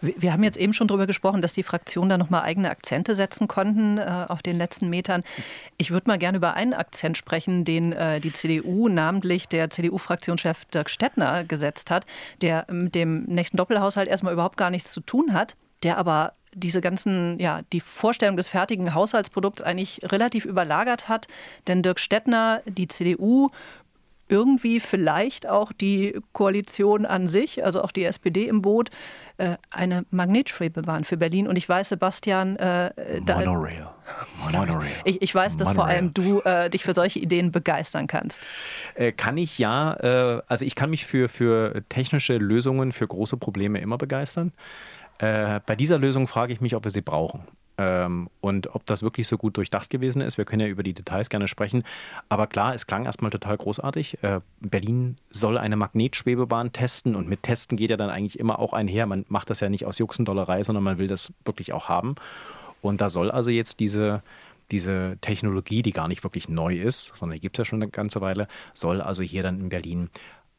Wir 0.00 0.32
haben 0.32 0.44
jetzt 0.44 0.58
eben 0.58 0.72
schon 0.72 0.86
darüber 0.86 1.08
gesprochen, 1.08 1.42
dass 1.42 1.54
die 1.54 1.64
Fraktionen 1.64 2.10
da 2.10 2.18
nochmal 2.18 2.42
eigene 2.42 2.70
Akzente 2.70 3.16
setzen 3.16 3.48
konnten 3.48 3.98
äh, 3.98 4.26
auf 4.28 4.42
den 4.42 4.56
letzten 4.56 4.88
Metern. 4.88 5.24
Ich 5.76 5.90
würde 5.90 6.08
mal 6.08 6.18
gerne 6.18 6.38
über 6.38 6.54
einen 6.54 6.72
Akzent 6.72 7.18
sprechen, 7.18 7.64
den 7.64 7.92
äh, 7.92 8.20
die 8.20 8.32
CDU, 8.32 8.88
namentlich 8.88 9.48
der 9.48 9.70
CDU-Fraktionschef 9.70 10.66
Dirk 10.66 10.88
Stettner, 10.88 11.42
gesetzt 11.42 11.90
hat, 11.90 12.06
der 12.42 12.64
mit 12.70 12.94
dem 12.94 13.24
nächsten 13.24 13.56
Doppelhaushalt 13.56 14.06
erstmal 14.06 14.32
überhaupt 14.32 14.56
gar 14.56 14.70
nichts 14.70 14.92
zu 14.92 15.00
tun 15.00 15.32
hat, 15.32 15.56
der 15.82 15.98
aber 15.98 16.34
diese 16.54 16.80
ganzen, 16.80 17.38
ja, 17.40 17.62
die 17.72 17.80
Vorstellung 17.80 18.36
des 18.36 18.48
fertigen 18.48 18.94
Haushaltsprodukts 18.94 19.62
eigentlich 19.62 20.00
relativ 20.04 20.44
überlagert 20.44 21.08
hat. 21.08 21.26
Denn 21.66 21.82
Dirk 21.82 22.00
Stettner, 22.00 22.62
die 22.66 22.88
CDU, 22.88 23.50
irgendwie 24.28 24.80
vielleicht 24.80 25.48
auch 25.48 25.72
die 25.72 26.18
Koalition 26.32 27.06
an 27.06 27.26
sich, 27.26 27.64
also 27.64 27.82
auch 27.82 27.92
die 27.92 28.04
SPD 28.04 28.46
im 28.46 28.62
Boot, 28.62 28.90
äh, 29.38 29.56
eine 29.70 30.04
Magnetschwebebahn 30.10 31.04
für 31.04 31.16
Berlin. 31.16 31.48
Und 31.48 31.56
ich 31.56 31.68
weiß, 31.68 31.90
Sebastian, 31.90 32.56
äh, 32.56 33.20
da, 33.24 33.38
Monorail. 33.38 33.88
Monorail. 34.52 34.90
Ich, 35.04 35.22
ich 35.22 35.34
weiß, 35.34 35.56
dass 35.56 35.68
Monorail. 35.68 35.86
vor 35.86 35.96
allem 35.96 36.14
du 36.14 36.40
äh, 36.40 36.70
dich 36.70 36.82
für 36.84 36.94
solche 36.94 37.18
Ideen 37.18 37.52
begeistern 37.52 38.06
kannst. 38.06 38.40
Äh, 38.94 39.12
kann 39.12 39.36
ich 39.36 39.58
ja. 39.58 39.94
Äh, 39.94 40.42
also 40.46 40.64
ich 40.64 40.74
kann 40.74 40.90
mich 40.90 41.06
für, 41.06 41.28
für 41.28 41.82
technische 41.88 42.36
Lösungen, 42.36 42.92
für 42.92 43.06
große 43.06 43.36
Probleme 43.36 43.80
immer 43.80 43.98
begeistern. 43.98 44.52
Äh, 45.18 45.60
bei 45.66 45.74
dieser 45.74 45.98
Lösung 45.98 46.26
frage 46.26 46.52
ich 46.52 46.60
mich, 46.60 46.74
ob 46.74 46.84
wir 46.84 46.90
sie 46.90 47.02
brauchen. 47.02 47.42
Ähm, 47.78 48.28
und 48.40 48.74
ob 48.74 48.84
das 48.86 49.02
wirklich 49.02 49.28
so 49.28 49.38
gut 49.38 49.56
durchdacht 49.56 49.88
gewesen 49.88 50.20
ist. 50.20 50.36
Wir 50.36 50.44
können 50.44 50.60
ja 50.60 50.66
über 50.66 50.82
die 50.82 50.94
Details 50.94 51.30
gerne 51.30 51.46
sprechen. 51.46 51.84
Aber 52.28 52.48
klar, 52.48 52.74
es 52.74 52.86
klang 52.86 53.04
erstmal 53.04 53.30
total 53.30 53.56
großartig. 53.56 54.22
Äh, 54.22 54.40
Berlin 54.60 55.16
soll 55.30 55.56
eine 55.56 55.76
Magnetschwebebahn 55.76 56.72
testen 56.72 57.14
und 57.14 57.28
mit 57.28 57.44
Testen 57.44 57.78
geht 57.78 57.90
ja 57.90 57.96
dann 57.96 58.10
eigentlich 58.10 58.38
immer 58.38 58.58
auch 58.58 58.72
einher. 58.72 59.06
Man 59.06 59.24
macht 59.28 59.48
das 59.48 59.60
ja 59.60 59.68
nicht 59.68 59.86
aus 59.86 59.98
Juxendollerei, 59.98 60.64
sondern 60.64 60.82
man 60.82 60.98
will 60.98 61.06
das 61.06 61.32
wirklich 61.44 61.72
auch 61.72 61.88
haben. 61.88 62.16
Und 62.82 63.00
da 63.00 63.08
soll 63.08 63.30
also 63.30 63.50
jetzt 63.50 63.80
diese 63.80 64.22
diese 64.70 65.16
Technologie, 65.22 65.82
die 65.82 65.92
gar 65.92 66.08
nicht 66.08 66.24
wirklich 66.24 66.48
neu 66.48 66.74
ist, 66.74 67.14
sondern 67.16 67.36
die 67.36 67.40
gibt 67.40 67.56
es 67.56 67.58
ja 67.58 67.64
schon 67.64 67.82
eine 67.82 67.90
ganze 67.90 68.20
Weile, 68.20 68.48
soll 68.74 69.00
also 69.00 69.22
hier 69.22 69.42
dann 69.42 69.60
in 69.60 69.68
Berlin 69.70 70.10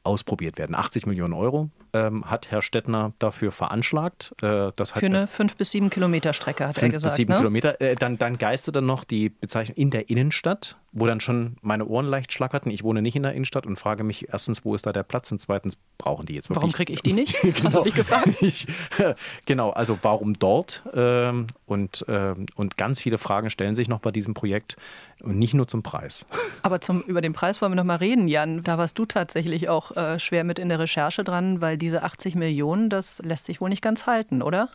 ausprobiert 0.04 0.58
werden. 0.58 0.76
80 0.76 1.06
Millionen 1.06 1.34
Euro 1.34 1.70
ähm, 1.94 2.30
hat 2.30 2.52
Herr 2.52 2.62
Stettner 2.62 3.14
dafür 3.20 3.52
veranschlagt. 3.52 4.34
Äh, 4.42 4.72
das 4.76 4.92
Für 4.92 5.06
eine 5.06 5.28
5 5.28 5.58
bis 5.58 5.72
7 5.72 5.90
Kilometer 5.90 6.34
Strecke, 6.34 6.68
hat 6.68 6.78
er 6.78 6.90
gesagt. 6.90 7.02
5 7.02 7.04
bis 7.04 7.16
7 7.16 7.32
ne? 7.32 7.38
Kilometer. 7.38 7.82
Äh, 7.82 7.96
dann, 7.96 8.18
dann 8.18 8.38
geistert 8.38 8.76
dann 8.76 8.86
noch 8.86 9.04
die 9.04 9.30
Bezeichnung 9.30 9.76
in 9.78 9.90
der 9.90 10.10
Innenstadt 10.10 10.78
wo 10.92 11.06
dann 11.06 11.20
schon 11.20 11.58
meine 11.62 11.86
Ohren 11.86 12.08
leicht 12.08 12.32
schlackerten. 12.32 12.72
Ich 12.72 12.84
wohne 12.84 13.02
nicht 13.02 13.16
in 13.16 13.24
der 13.24 13.34
Innenstadt 13.34 13.66
und 13.66 13.78
frage 13.78 14.04
mich 14.04 14.30
erstens, 14.30 14.66
wo 14.66 14.74
ist 14.74 14.86
da 14.86 14.92
der 14.92 15.04
Platz 15.04 15.32
und 15.32 15.40
zweitens, 15.40 15.78
brauchen 15.98 16.26
die 16.26 16.34
jetzt 16.34 16.50
wirklich? 16.50 16.62
Warum 16.62 16.72
kriege 16.72 16.94
ich 16.94 17.02
die 17.02 17.14
nicht? 17.14 17.40
genau. 17.42 17.56
Hast 17.64 17.78
du 17.78 17.84
dich 17.84 17.96
gefragt? 17.96 18.38
Ich, 18.42 18.68
genau, 19.46 19.72
also 19.72 19.98
warum 20.02 20.40
dort? 20.40 20.84
Ähm, 20.94 21.48
und, 21.66 22.06
ähm, 22.08 22.46
und 22.56 22.78
ganz 22.78 23.02
viele 23.02 23.18
Fragen 23.18 23.50
stellen 23.50 23.76
sich 23.76 23.90
noch 23.90 24.00
bei 24.00 24.12
diesem 24.12 24.34
Projekt 24.34 24.78
und 25.22 25.38
nicht 25.38 25.54
nur 25.54 25.68
zum 25.68 25.84
Preis. 25.84 26.26
Aber 26.62 26.80
zum, 26.82 27.02
über 27.02 27.22
den 27.22 27.34
Preis 27.34 27.62
wollen 27.62 27.74
wir 27.74 27.76
noch 27.76 27.84
mal 27.84 27.98
reden, 27.98 28.28
Jan. 28.28 28.64
Da 28.64 28.78
warst 28.78 28.98
du 28.98 29.06
tatsächlich 29.06 29.70
auch 29.70 29.96
äh, 29.96 30.20
schwer 30.20 30.44
mit 30.44 30.58
in 30.58 30.70
der 30.70 30.80
Recherche 30.80 31.24
dran, 31.24 31.62
weil 31.62 31.78
diese 31.78 32.04
80 32.04 32.36
Millionen, 32.36 32.90
das 32.90 33.20
lässt 33.20 33.46
sich 33.46 33.62
wohl 33.62 33.70
nicht 33.70 33.82
ganz 33.82 34.06
halten, 34.06 34.42
oder? 34.42 34.70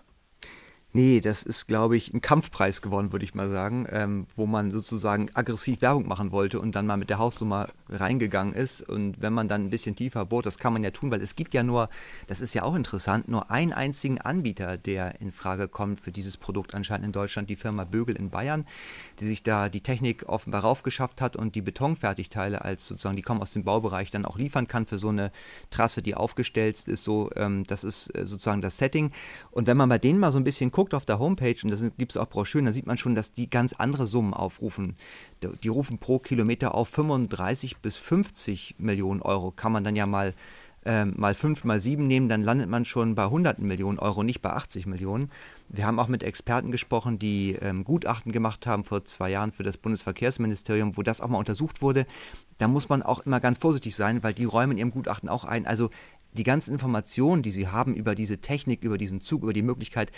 Nee, 0.96 1.20
das 1.20 1.42
ist, 1.42 1.66
glaube 1.66 1.96
ich, 1.96 2.14
ein 2.14 2.20
Kampfpreis 2.20 2.80
geworden, 2.80 3.10
würde 3.10 3.24
ich 3.24 3.34
mal 3.34 3.50
sagen, 3.50 3.84
ähm, 3.90 4.28
wo 4.36 4.46
man 4.46 4.70
sozusagen 4.70 5.28
aggressiv 5.34 5.82
Werbung 5.82 6.06
machen 6.06 6.30
wollte 6.30 6.60
und 6.60 6.76
dann 6.76 6.86
mal 6.86 6.96
mit 6.96 7.10
der 7.10 7.18
Hausnummer 7.18 7.70
reingegangen 7.88 8.54
ist. 8.54 8.80
Und 8.80 9.20
wenn 9.20 9.32
man 9.32 9.48
dann 9.48 9.64
ein 9.64 9.70
bisschen 9.70 9.96
tiefer 9.96 10.24
bohrt, 10.24 10.46
das 10.46 10.56
kann 10.56 10.72
man 10.72 10.84
ja 10.84 10.92
tun, 10.92 11.10
weil 11.10 11.20
es 11.20 11.34
gibt 11.34 11.52
ja 11.52 11.64
nur, 11.64 11.88
das 12.28 12.40
ist 12.40 12.54
ja 12.54 12.62
auch 12.62 12.76
interessant, 12.76 13.26
nur 13.26 13.50
einen 13.50 13.72
einzigen 13.72 14.20
Anbieter, 14.20 14.76
der 14.76 15.20
in 15.20 15.32
Frage 15.32 15.66
kommt 15.66 15.98
für 15.98 16.12
dieses 16.12 16.36
Produkt 16.36 16.76
anscheinend 16.76 17.06
in 17.06 17.12
Deutschland, 17.12 17.50
die 17.50 17.56
Firma 17.56 17.82
Bögel 17.82 18.14
in 18.14 18.30
Bayern, 18.30 18.64
die 19.18 19.24
sich 19.24 19.42
da 19.42 19.68
die 19.68 19.80
Technik 19.80 20.28
offenbar 20.28 20.60
raufgeschafft 20.60 21.20
hat 21.20 21.34
und 21.34 21.56
die 21.56 21.62
Betonfertigteile 21.62 22.64
als 22.64 22.86
sozusagen, 22.86 23.16
die 23.16 23.22
kommen 23.22 23.42
aus 23.42 23.52
dem 23.52 23.64
Baubereich, 23.64 24.12
dann 24.12 24.24
auch 24.24 24.38
liefern 24.38 24.68
kann 24.68 24.86
für 24.86 24.98
so 24.98 25.08
eine 25.08 25.32
Trasse, 25.70 26.02
die 26.02 26.14
aufgestellt 26.14 26.86
ist. 26.86 27.02
So, 27.02 27.30
ähm, 27.34 27.64
das 27.64 27.82
ist 27.82 28.16
äh, 28.16 28.24
sozusagen 28.26 28.62
das 28.62 28.78
Setting. 28.78 29.10
Und 29.50 29.66
wenn 29.66 29.76
man 29.76 29.88
bei 29.88 29.98
denen 29.98 30.20
mal 30.20 30.30
so 30.30 30.38
ein 30.38 30.44
bisschen 30.44 30.70
guckt, 30.70 30.83
guckt 30.84 30.92
auf 30.92 31.06
der 31.06 31.18
Homepage, 31.18 31.56
und 31.62 31.70
da 31.70 31.88
gibt 31.96 32.12
es 32.12 32.18
auch 32.18 32.28
Broschüren, 32.28 32.66
da 32.66 32.72
sieht 32.72 32.86
man 32.86 32.98
schon, 32.98 33.14
dass 33.14 33.32
die 33.32 33.48
ganz 33.48 33.72
andere 33.72 34.06
Summen 34.06 34.34
aufrufen. 34.34 34.96
Die 35.62 35.68
rufen 35.68 35.96
pro 35.96 36.18
Kilometer 36.18 36.74
auf 36.74 36.90
35 36.90 37.78
bis 37.78 37.96
50 37.96 38.74
Millionen 38.76 39.22
Euro. 39.22 39.50
Kann 39.50 39.72
man 39.72 39.82
dann 39.82 39.96
ja 39.96 40.04
mal, 40.04 40.34
äh, 40.84 41.06
mal 41.06 41.32
5, 41.32 41.64
mal 41.64 41.80
7 41.80 42.06
nehmen, 42.06 42.28
dann 42.28 42.42
landet 42.42 42.68
man 42.68 42.84
schon 42.84 43.14
bei 43.14 43.24
hunderten 43.24 43.66
Millionen 43.66 43.98
Euro, 43.98 44.22
nicht 44.22 44.42
bei 44.42 44.50
80 44.50 44.84
Millionen. 44.84 45.30
Wir 45.70 45.86
haben 45.86 45.98
auch 45.98 46.08
mit 46.08 46.22
Experten 46.22 46.70
gesprochen, 46.70 47.18
die 47.18 47.56
ähm, 47.62 47.82
Gutachten 47.84 48.30
gemacht 48.30 48.66
haben 48.66 48.84
vor 48.84 49.06
zwei 49.06 49.30
Jahren 49.30 49.52
für 49.52 49.62
das 49.62 49.78
Bundesverkehrsministerium, 49.78 50.98
wo 50.98 51.02
das 51.02 51.22
auch 51.22 51.28
mal 51.28 51.38
untersucht 51.38 51.80
wurde. 51.80 52.04
Da 52.58 52.68
muss 52.68 52.90
man 52.90 53.02
auch 53.02 53.20
immer 53.20 53.40
ganz 53.40 53.56
vorsichtig 53.56 53.96
sein, 53.96 54.22
weil 54.22 54.34
die 54.34 54.44
räumen 54.44 54.72
in 54.72 54.78
ihrem 54.78 54.90
Gutachten 54.90 55.30
auch 55.30 55.44
ein. 55.44 55.66
Also 55.66 55.88
die 56.34 56.42
ganzen 56.42 56.72
Informationen, 56.72 57.42
die 57.42 57.52
sie 57.52 57.68
haben 57.68 57.94
über 57.94 58.14
diese 58.14 58.38
Technik, 58.38 58.82
über 58.82 58.98
diesen 58.98 59.22
Zug, 59.22 59.42
über 59.44 59.52
die 59.54 59.62
Möglichkeit, 59.62 60.12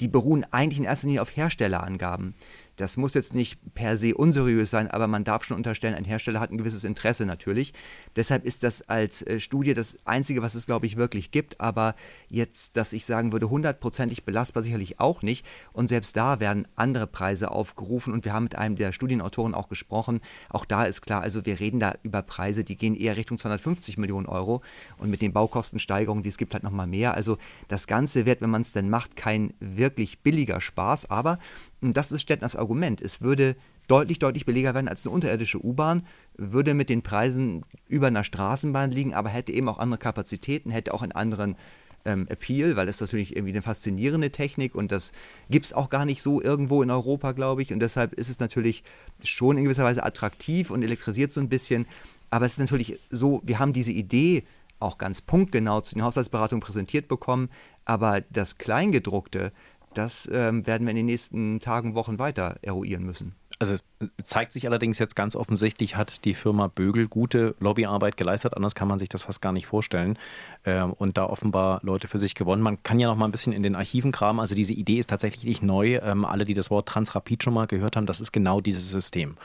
die 0.00 0.08
beruhen 0.08 0.44
eigentlich 0.52 0.78
in 0.78 0.84
erster 0.84 1.06
Linie 1.06 1.22
auf 1.22 1.36
Herstellerangaben. 1.36 2.34
Das 2.76 2.98
muss 2.98 3.14
jetzt 3.14 3.34
nicht 3.34 3.58
per 3.74 3.96
se 3.96 4.14
unseriös 4.14 4.70
sein, 4.70 4.90
aber 4.90 5.06
man 5.06 5.24
darf 5.24 5.44
schon 5.44 5.56
unterstellen, 5.56 5.94
ein 5.94 6.04
Hersteller 6.04 6.40
hat 6.40 6.50
ein 6.50 6.58
gewisses 6.58 6.84
Interesse 6.84 7.24
natürlich. 7.24 7.72
Deshalb 8.16 8.44
ist 8.44 8.62
das 8.62 8.88
als 8.88 9.22
äh, 9.22 9.40
Studie 9.40 9.72
das 9.72 9.98
Einzige, 10.04 10.42
was 10.42 10.54
es, 10.54 10.66
glaube 10.66 10.86
ich, 10.86 10.96
wirklich 10.96 11.30
gibt. 11.30 11.60
Aber 11.60 11.94
jetzt, 12.28 12.76
dass 12.76 12.92
ich 12.92 13.06
sagen 13.06 13.32
würde, 13.32 13.48
hundertprozentig 13.48 14.24
belastbar 14.24 14.62
sicherlich 14.62 15.00
auch 15.00 15.22
nicht. 15.22 15.46
Und 15.72 15.88
selbst 15.88 16.16
da 16.16 16.38
werden 16.38 16.68
andere 16.76 17.06
Preise 17.06 17.50
aufgerufen. 17.50 18.12
Und 18.12 18.24
wir 18.26 18.34
haben 18.34 18.44
mit 18.44 18.56
einem 18.56 18.76
der 18.76 18.92
Studienautoren 18.92 19.54
auch 19.54 19.68
gesprochen. 19.68 20.20
Auch 20.50 20.66
da 20.66 20.84
ist 20.84 21.00
klar, 21.00 21.22
also 21.22 21.46
wir 21.46 21.58
reden 21.60 21.80
da 21.80 21.94
über 22.02 22.22
Preise, 22.22 22.62
die 22.62 22.76
gehen 22.76 22.94
eher 22.94 23.16
Richtung 23.16 23.38
250 23.38 23.96
Millionen 23.96 24.26
Euro. 24.26 24.62
Und 24.98 25.10
mit 25.10 25.22
den 25.22 25.32
Baukostensteigerungen, 25.32 26.22
die 26.22 26.28
es 26.28 26.36
gibt, 26.36 26.52
halt 26.52 26.62
nochmal 26.62 26.86
mehr. 26.86 27.14
Also 27.14 27.38
das 27.68 27.86
Ganze 27.86 28.26
wird, 28.26 28.42
wenn 28.42 28.50
man 28.50 28.62
es 28.62 28.72
denn 28.72 28.90
macht, 28.90 29.16
kein 29.16 29.54
wirklich 29.60 30.20
billiger 30.20 30.60
Spaß. 30.60 31.10
Aber 31.10 31.38
und 31.80 31.96
das 31.96 32.12
ist 32.12 32.22
Stettners 32.22 32.56
Argument. 32.56 33.00
Es 33.00 33.20
würde 33.20 33.56
deutlich, 33.86 34.18
deutlich 34.18 34.46
billiger 34.46 34.74
werden 34.74 34.88
als 34.88 35.04
eine 35.06 35.14
unterirdische 35.14 35.64
U-Bahn, 35.64 36.02
würde 36.36 36.74
mit 36.74 36.88
den 36.88 37.02
Preisen 37.02 37.64
über 37.88 38.08
einer 38.08 38.24
Straßenbahn 38.24 38.90
liegen, 38.90 39.14
aber 39.14 39.28
hätte 39.28 39.52
eben 39.52 39.68
auch 39.68 39.78
andere 39.78 39.98
Kapazitäten, 39.98 40.70
hätte 40.70 40.94
auch 40.94 41.02
einen 41.02 41.12
anderen 41.12 41.56
ähm, 42.04 42.26
Appeal, 42.28 42.76
weil 42.76 42.86
das 42.86 43.00
natürlich 43.00 43.36
irgendwie 43.36 43.52
eine 43.52 43.62
faszinierende 43.62 44.30
Technik 44.30 44.74
und 44.74 44.90
das 44.90 45.12
gibt 45.50 45.66
es 45.66 45.72
auch 45.72 45.90
gar 45.90 46.04
nicht 46.04 46.22
so 46.22 46.40
irgendwo 46.40 46.82
in 46.82 46.90
Europa, 46.90 47.32
glaube 47.32 47.62
ich. 47.62 47.72
Und 47.72 47.80
deshalb 47.80 48.14
ist 48.14 48.30
es 48.30 48.38
natürlich 48.38 48.84
schon 49.22 49.58
in 49.58 49.64
gewisser 49.64 49.84
Weise 49.84 50.04
attraktiv 50.04 50.70
und 50.70 50.82
elektrisiert 50.82 51.30
so 51.30 51.40
ein 51.40 51.48
bisschen. 51.48 51.86
Aber 52.30 52.46
es 52.46 52.52
ist 52.52 52.58
natürlich 52.58 52.98
so, 53.10 53.42
wir 53.44 53.58
haben 53.58 53.72
diese 53.72 53.92
Idee 53.92 54.44
auch 54.78 54.98
ganz 54.98 55.20
punktgenau 55.20 55.80
zu 55.80 55.94
den 55.94 56.04
Haushaltsberatungen 56.04 56.60
präsentiert 56.60 57.08
bekommen, 57.08 57.50
aber 57.84 58.20
das 58.20 58.58
Kleingedruckte, 58.58 59.52
das 59.96 60.28
ähm, 60.32 60.66
werden 60.66 60.86
wir 60.86 60.90
in 60.90 60.96
den 60.96 61.06
nächsten 61.06 61.60
Tagen, 61.60 61.94
Wochen 61.94 62.18
weiter 62.18 62.56
eruieren 62.62 63.04
müssen. 63.04 63.34
Also 63.58 63.76
zeigt 64.22 64.52
sich 64.52 64.66
allerdings 64.66 64.98
jetzt 64.98 65.16
ganz 65.16 65.34
offensichtlich, 65.34 65.96
hat 65.96 66.26
die 66.26 66.34
Firma 66.34 66.66
Bögel 66.66 67.08
gute 67.08 67.54
Lobbyarbeit 67.58 68.18
geleistet. 68.18 68.54
Anders 68.54 68.74
kann 68.74 68.86
man 68.86 68.98
sich 68.98 69.08
das 69.08 69.22
fast 69.22 69.40
gar 69.40 69.52
nicht 69.52 69.66
vorstellen. 69.66 70.18
Ähm, 70.64 70.92
und 70.92 71.16
da 71.16 71.24
offenbar 71.24 71.80
Leute 71.82 72.06
für 72.06 72.18
sich 72.18 72.34
gewonnen. 72.34 72.62
Man 72.62 72.82
kann 72.82 72.98
ja 72.98 73.08
noch 73.08 73.16
mal 73.16 73.24
ein 73.24 73.30
bisschen 73.30 73.54
in 73.54 73.62
den 73.62 73.74
Archiven 73.74 74.12
kramen. 74.12 74.40
Also 74.40 74.54
diese 74.54 74.74
Idee 74.74 74.98
ist 74.98 75.08
tatsächlich 75.08 75.44
nicht 75.44 75.62
neu. 75.62 75.96
Ähm, 76.02 76.26
alle, 76.26 76.44
die 76.44 76.54
das 76.54 76.70
Wort 76.70 76.86
Transrapid 76.86 77.42
schon 77.42 77.54
mal 77.54 77.66
gehört 77.66 77.96
haben, 77.96 78.06
das 78.06 78.20
ist 78.20 78.32
genau 78.32 78.60
dieses 78.60 78.90
System. 78.90 79.36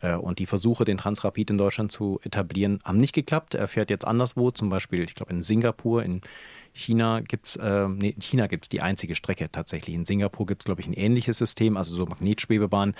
Äh, 0.00 0.14
und 0.14 0.38
die 0.38 0.46
Versuche, 0.46 0.84
den 0.84 0.98
Transrapid 0.98 1.50
in 1.50 1.58
Deutschland 1.58 1.92
zu 1.92 2.20
etablieren, 2.22 2.80
haben 2.84 2.98
nicht 2.98 3.14
geklappt. 3.14 3.54
Er 3.54 3.68
fährt 3.68 3.90
jetzt 3.90 4.06
anderswo, 4.06 4.50
zum 4.50 4.68
Beispiel, 4.68 5.02
ich 5.02 5.14
glaube, 5.14 5.32
in 5.32 5.42
Singapur, 5.42 6.02
in 6.02 6.20
China 6.72 7.20
gibt 7.20 7.46
es, 7.46 7.56
äh, 7.56 7.88
nee, 7.88 8.10
in 8.10 8.20
China 8.20 8.46
gibt 8.46 8.72
die 8.72 8.80
einzige 8.80 9.14
Strecke 9.14 9.50
tatsächlich. 9.50 9.94
In 9.94 10.04
Singapur 10.04 10.46
gibt 10.46 10.62
es, 10.62 10.64
glaube 10.66 10.80
ich, 10.80 10.86
ein 10.86 10.92
ähnliches 10.92 11.38
System, 11.38 11.76
also 11.76 11.94
so 11.94 12.06
Magnetschwebebahn. 12.06 12.94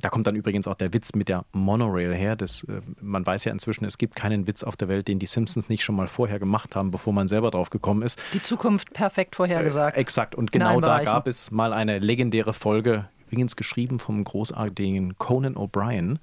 Da 0.00 0.08
kommt 0.08 0.26
dann 0.26 0.34
übrigens 0.34 0.66
auch 0.66 0.74
der 0.74 0.92
Witz 0.92 1.14
mit 1.14 1.28
der 1.28 1.44
Monorail 1.52 2.14
her. 2.14 2.36
Das, 2.36 2.64
äh, 2.64 2.80
man 3.00 3.24
weiß 3.24 3.44
ja 3.44 3.52
inzwischen, 3.52 3.84
es 3.84 3.98
gibt 3.98 4.16
keinen 4.16 4.46
Witz 4.46 4.64
auf 4.64 4.76
der 4.76 4.88
Welt, 4.88 5.08
den 5.08 5.18
die 5.18 5.26
Simpsons 5.26 5.68
nicht 5.68 5.84
schon 5.84 5.94
mal 5.94 6.08
vorher 6.08 6.38
gemacht 6.38 6.74
haben, 6.74 6.90
bevor 6.90 7.12
man 7.12 7.28
selber 7.28 7.50
drauf 7.50 7.70
gekommen 7.70 8.02
ist. 8.02 8.20
Die 8.32 8.42
Zukunft 8.42 8.92
perfekt 8.92 9.36
vorhergesagt. 9.36 9.96
Äh, 9.96 10.00
exakt. 10.00 10.34
Und 10.34 10.50
genau 10.50 10.80
da 10.80 11.02
gab 11.04 11.28
es 11.28 11.50
mal 11.50 11.72
eine 11.72 11.98
legendäre 12.00 12.52
Folge, 12.52 13.08
übrigens 13.32 13.56
geschrieben 13.56 13.98
vom 13.98 14.22
großartigen 14.22 15.16
Conan 15.16 15.54
O'Brien 15.54 16.18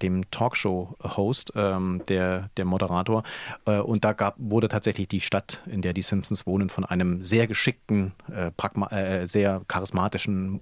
dem 0.00 0.30
Talkshow-Host, 0.30 1.52
ähm, 1.54 2.02
der, 2.08 2.48
der 2.56 2.64
Moderator. 2.64 3.22
Äh, 3.66 3.78
und 3.78 4.04
da 4.04 4.12
gab, 4.12 4.36
wurde 4.38 4.68
tatsächlich 4.68 5.08
die 5.08 5.20
Stadt, 5.20 5.62
in 5.66 5.82
der 5.82 5.92
die 5.92 6.02
Simpsons 6.02 6.46
wohnen, 6.46 6.68
von 6.68 6.84
einem 6.84 7.22
sehr 7.22 7.46
geschickten, 7.46 8.12
äh, 8.30 8.50
äh, 8.90 9.26
sehr 9.26 9.62
charismatischen 9.68 10.60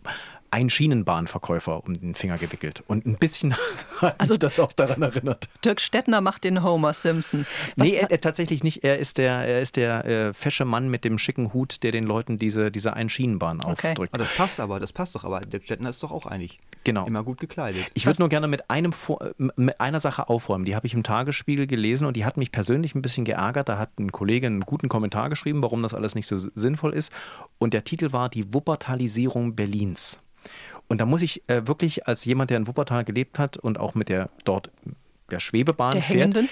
Einschienenbahnverkäufer 0.51 1.85
um 1.85 1.95
den 1.95 2.15
Finger 2.15 2.39
gewickelt. 2.39 2.83
Und 2.87 3.07
ein 3.07 3.17
bisschen 3.17 3.55
hat 4.01 4.19
also, 4.19 4.35
mich 4.35 4.41
das 4.41 4.59
auch 4.59 4.73
daran 4.73 5.03
erinnert. 5.03 5.49
Dirk 5.65 5.81
Stettner 5.81 6.21
macht 6.21 6.45
den 6.45 6.63
Homer 6.63 6.93
Simpson. 6.93 7.47
Was 7.77 7.89
nee, 7.89 7.97
er, 7.97 8.11
er, 8.11 8.21
tatsächlich 8.21 8.65
nicht. 8.65 8.85
Er 8.85 8.99
ist 8.99 9.19
der, 9.19 9.33
er 9.33 9.61
ist 9.61 9.77
der 9.77 10.05
äh, 10.05 10.35
fesche 10.35 10.65
Mann 10.65 10.89
mit 10.89 11.05
dem 11.05 11.19
schicken 11.19 11.53
Hut, 11.53 11.83
der 11.83 11.93
den 11.93 12.05
Leuten 12.05 12.39
diese, 12.39 12.71
diese 12.71 12.95
Einschienenbahn 12.95 13.61
okay. 13.65 13.89
aufdrückt. 13.89 14.13
Oh, 14.15 14.19
das 14.19 14.35
passt 14.37 14.61
aber, 14.61 14.81
das 14.81 14.93
passt 14.93 15.15
doch. 15.15 15.25
Aber 15.25 15.41
Dirk 15.41 15.65
Stettner 15.65 15.91
ist 15.91 16.03
doch 16.03 16.11
auch 16.11 16.27
eigentlich 16.27 16.59
genau. 16.85 17.07
immer 17.07 17.23
gut 17.23 17.41
gekleidet. 17.41 17.87
Ich 17.95 18.07
würde 18.07 18.21
nur 18.21 18.29
gerne 18.29 18.49
mit, 18.49 18.71
einem, 18.71 18.93
mit 19.57 19.81
einer 19.81 20.01
Sache 20.01 20.29
aufräumen. 20.29 20.65
Die 20.65 20.75
habe 20.75 20.87
ich 20.87 20.95
im 20.95 21.03
Tagesspiegel 21.03 21.67
gelesen 21.67 22.07
und 22.07 22.17
die 22.17 22.25
hat 22.25 22.37
mich 22.37 22.53
persönlich 22.53 22.95
ein 22.95 23.03
bisschen 23.03 23.25
geärgert. 23.25 23.69
Da 23.69 23.79
hat 23.79 23.99
ein 23.99 24.13
Kollege 24.13 24.47
einen 24.47 24.61
guten 24.61 24.89
Kommentar 24.89 25.29
geschrieben, 25.31 25.63
warum 25.63 25.83
das 25.83 25.95
alles 25.95 26.15
nicht 26.15 26.27
so 26.27 26.39
sinnvoll 26.39 26.93
ist. 26.93 27.13
Und 27.59 27.75
der 27.75 27.85
Titel 27.85 28.13
war 28.13 28.29
Die 28.29 28.53
Wuppertalisierung 28.53 29.55
Berlins. 29.55 30.21
Und 30.91 31.01
da 31.01 31.07
muss 31.07 31.23
ich 31.23 31.49
äh, 31.49 31.69
wirklich 31.69 32.09
als 32.09 32.25
jemand, 32.25 32.51
der 32.51 32.57
in 32.57 32.67
Wuppertal 32.67 33.05
gelebt 33.05 33.39
hat 33.39 33.57
und 33.57 33.79
auch 33.79 33.95
mit 33.95 34.09
der 34.09 34.29
dort 34.45 34.73
der 35.31 35.39
Schwebebahn 35.39 35.93
der 35.93 36.03
fährt, 36.03 36.35
hängenden? 36.35 36.49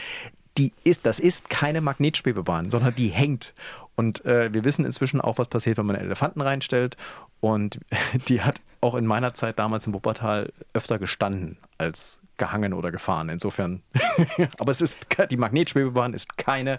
die 0.57 0.73
ist, 0.85 1.07
das 1.07 1.18
ist 1.18 1.50
keine 1.50 1.80
Magnetschwebebahn, 1.80 2.71
sondern 2.71 2.95
die 2.95 3.09
hängt. 3.09 3.52
Und 3.97 4.25
äh, 4.25 4.54
wir 4.54 4.62
wissen 4.62 4.85
inzwischen 4.85 5.21
auch, 5.21 5.38
was 5.38 5.49
passiert, 5.49 5.76
wenn 5.76 5.87
man 5.87 5.97
einen 5.97 6.07
Elefanten 6.07 6.40
reinstellt. 6.40 6.97
Und 7.40 7.80
die 8.28 8.40
hat 8.40 8.61
auch 8.80 8.94
in 8.94 9.06
meiner 9.06 9.35
Zeit 9.35 9.58
damals 9.58 9.87
in 9.87 9.94
Wuppertal 9.94 10.52
öfter 10.73 10.99
gestanden 10.99 11.58
als 11.78 12.20
gehangen 12.37 12.73
oder 12.73 12.90
gefahren. 12.90 13.28
Insofern, 13.28 13.82
aber 14.58 14.70
es 14.70 14.80
ist 14.80 15.00
die 15.30 15.37
Magnetschwebebahn 15.37 16.14
ist 16.14 16.38
keine 16.38 16.78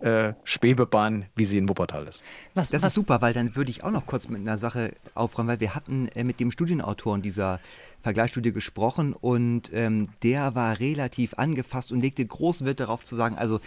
äh, 0.00 0.32
Schwebebahn, 0.44 1.26
wie 1.36 1.44
sie 1.44 1.58
in 1.58 1.68
Wuppertal 1.68 2.06
ist. 2.06 2.24
Was, 2.54 2.70
das 2.70 2.82
was? 2.82 2.88
ist 2.88 2.94
super, 2.94 3.20
weil 3.20 3.34
dann 3.34 3.54
würde 3.56 3.70
ich 3.70 3.84
auch 3.84 3.90
noch 3.90 4.06
kurz 4.06 4.28
mit 4.28 4.40
einer 4.40 4.56
Sache 4.56 4.94
aufräumen, 5.14 5.48
weil 5.48 5.60
wir 5.60 5.74
hatten 5.74 6.08
äh, 6.08 6.24
mit 6.24 6.40
dem 6.40 6.50
Studienautoren 6.50 7.22
dieser 7.22 7.60
Vergleichsstudie 8.00 8.52
gesprochen 8.52 9.12
und 9.12 9.70
ähm, 9.74 10.08
der 10.22 10.54
war 10.54 10.80
relativ 10.80 11.34
angefasst 11.34 11.92
und 11.92 12.00
legte 12.00 12.24
großen 12.24 12.66
Wert 12.66 12.80
darauf 12.80 13.04
zu 13.04 13.14
sagen, 13.14 13.36
also 13.36 13.60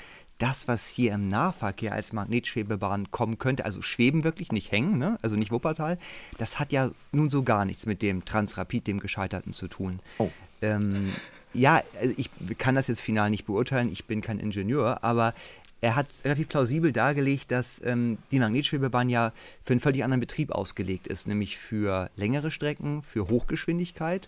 das, 0.43 0.67
was 0.67 0.87
hier 0.87 1.13
im 1.13 1.29
Nahverkehr 1.29 1.93
als 1.93 2.11
Magnetschwebebahn 2.11 3.11
kommen 3.11 3.39
könnte, 3.39 3.63
also 3.63 3.81
schweben 3.81 4.25
wirklich, 4.25 4.51
nicht 4.51 4.73
hängen, 4.73 4.97
ne? 4.97 5.17
also 5.21 5.37
nicht 5.37 5.53
Wuppertal, 5.53 5.97
das 6.37 6.59
hat 6.59 6.73
ja 6.73 6.91
nun 7.13 7.29
so 7.29 7.43
gar 7.43 7.63
nichts 7.63 7.85
mit 7.85 8.01
dem 8.01 8.25
Transrapid, 8.25 8.85
dem 8.85 8.99
Gescheiterten 8.99 9.53
zu 9.53 9.69
tun. 9.69 10.01
Oh. 10.17 10.29
Ähm, 10.61 11.13
ja, 11.53 11.81
also 11.97 12.13
ich 12.17 12.29
kann 12.57 12.75
das 12.75 12.87
jetzt 12.87 12.99
final 12.99 13.29
nicht 13.29 13.45
beurteilen, 13.45 13.89
ich 13.89 14.03
bin 14.03 14.19
kein 14.19 14.37
Ingenieur, 14.37 15.01
aber 15.01 15.33
er 15.79 15.95
hat 15.95 16.07
relativ 16.25 16.49
plausibel 16.49 16.91
dargelegt, 16.91 17.49
dass 17.49 17.81
ähm, 17.85 18.17
die 18.31 18.39
Magnetschwebebahn 18.39 19.07
ja 19.07 19.31
für 19.63 19.71
einen 19.71 19.79
völlig 19.79 20.03
anderen 20.03 20.19
Betrieb 20.19 20.51
ausgelegt 20.51 21.07
ist, 21.07 21.25
nämlich 21.25 21.57
für 21.57 22.09
längere 22.17 22.51
Strecken, 22.51 23.01
für 23.01 23.29
Hochgeschwindigkeit 23.29 24.27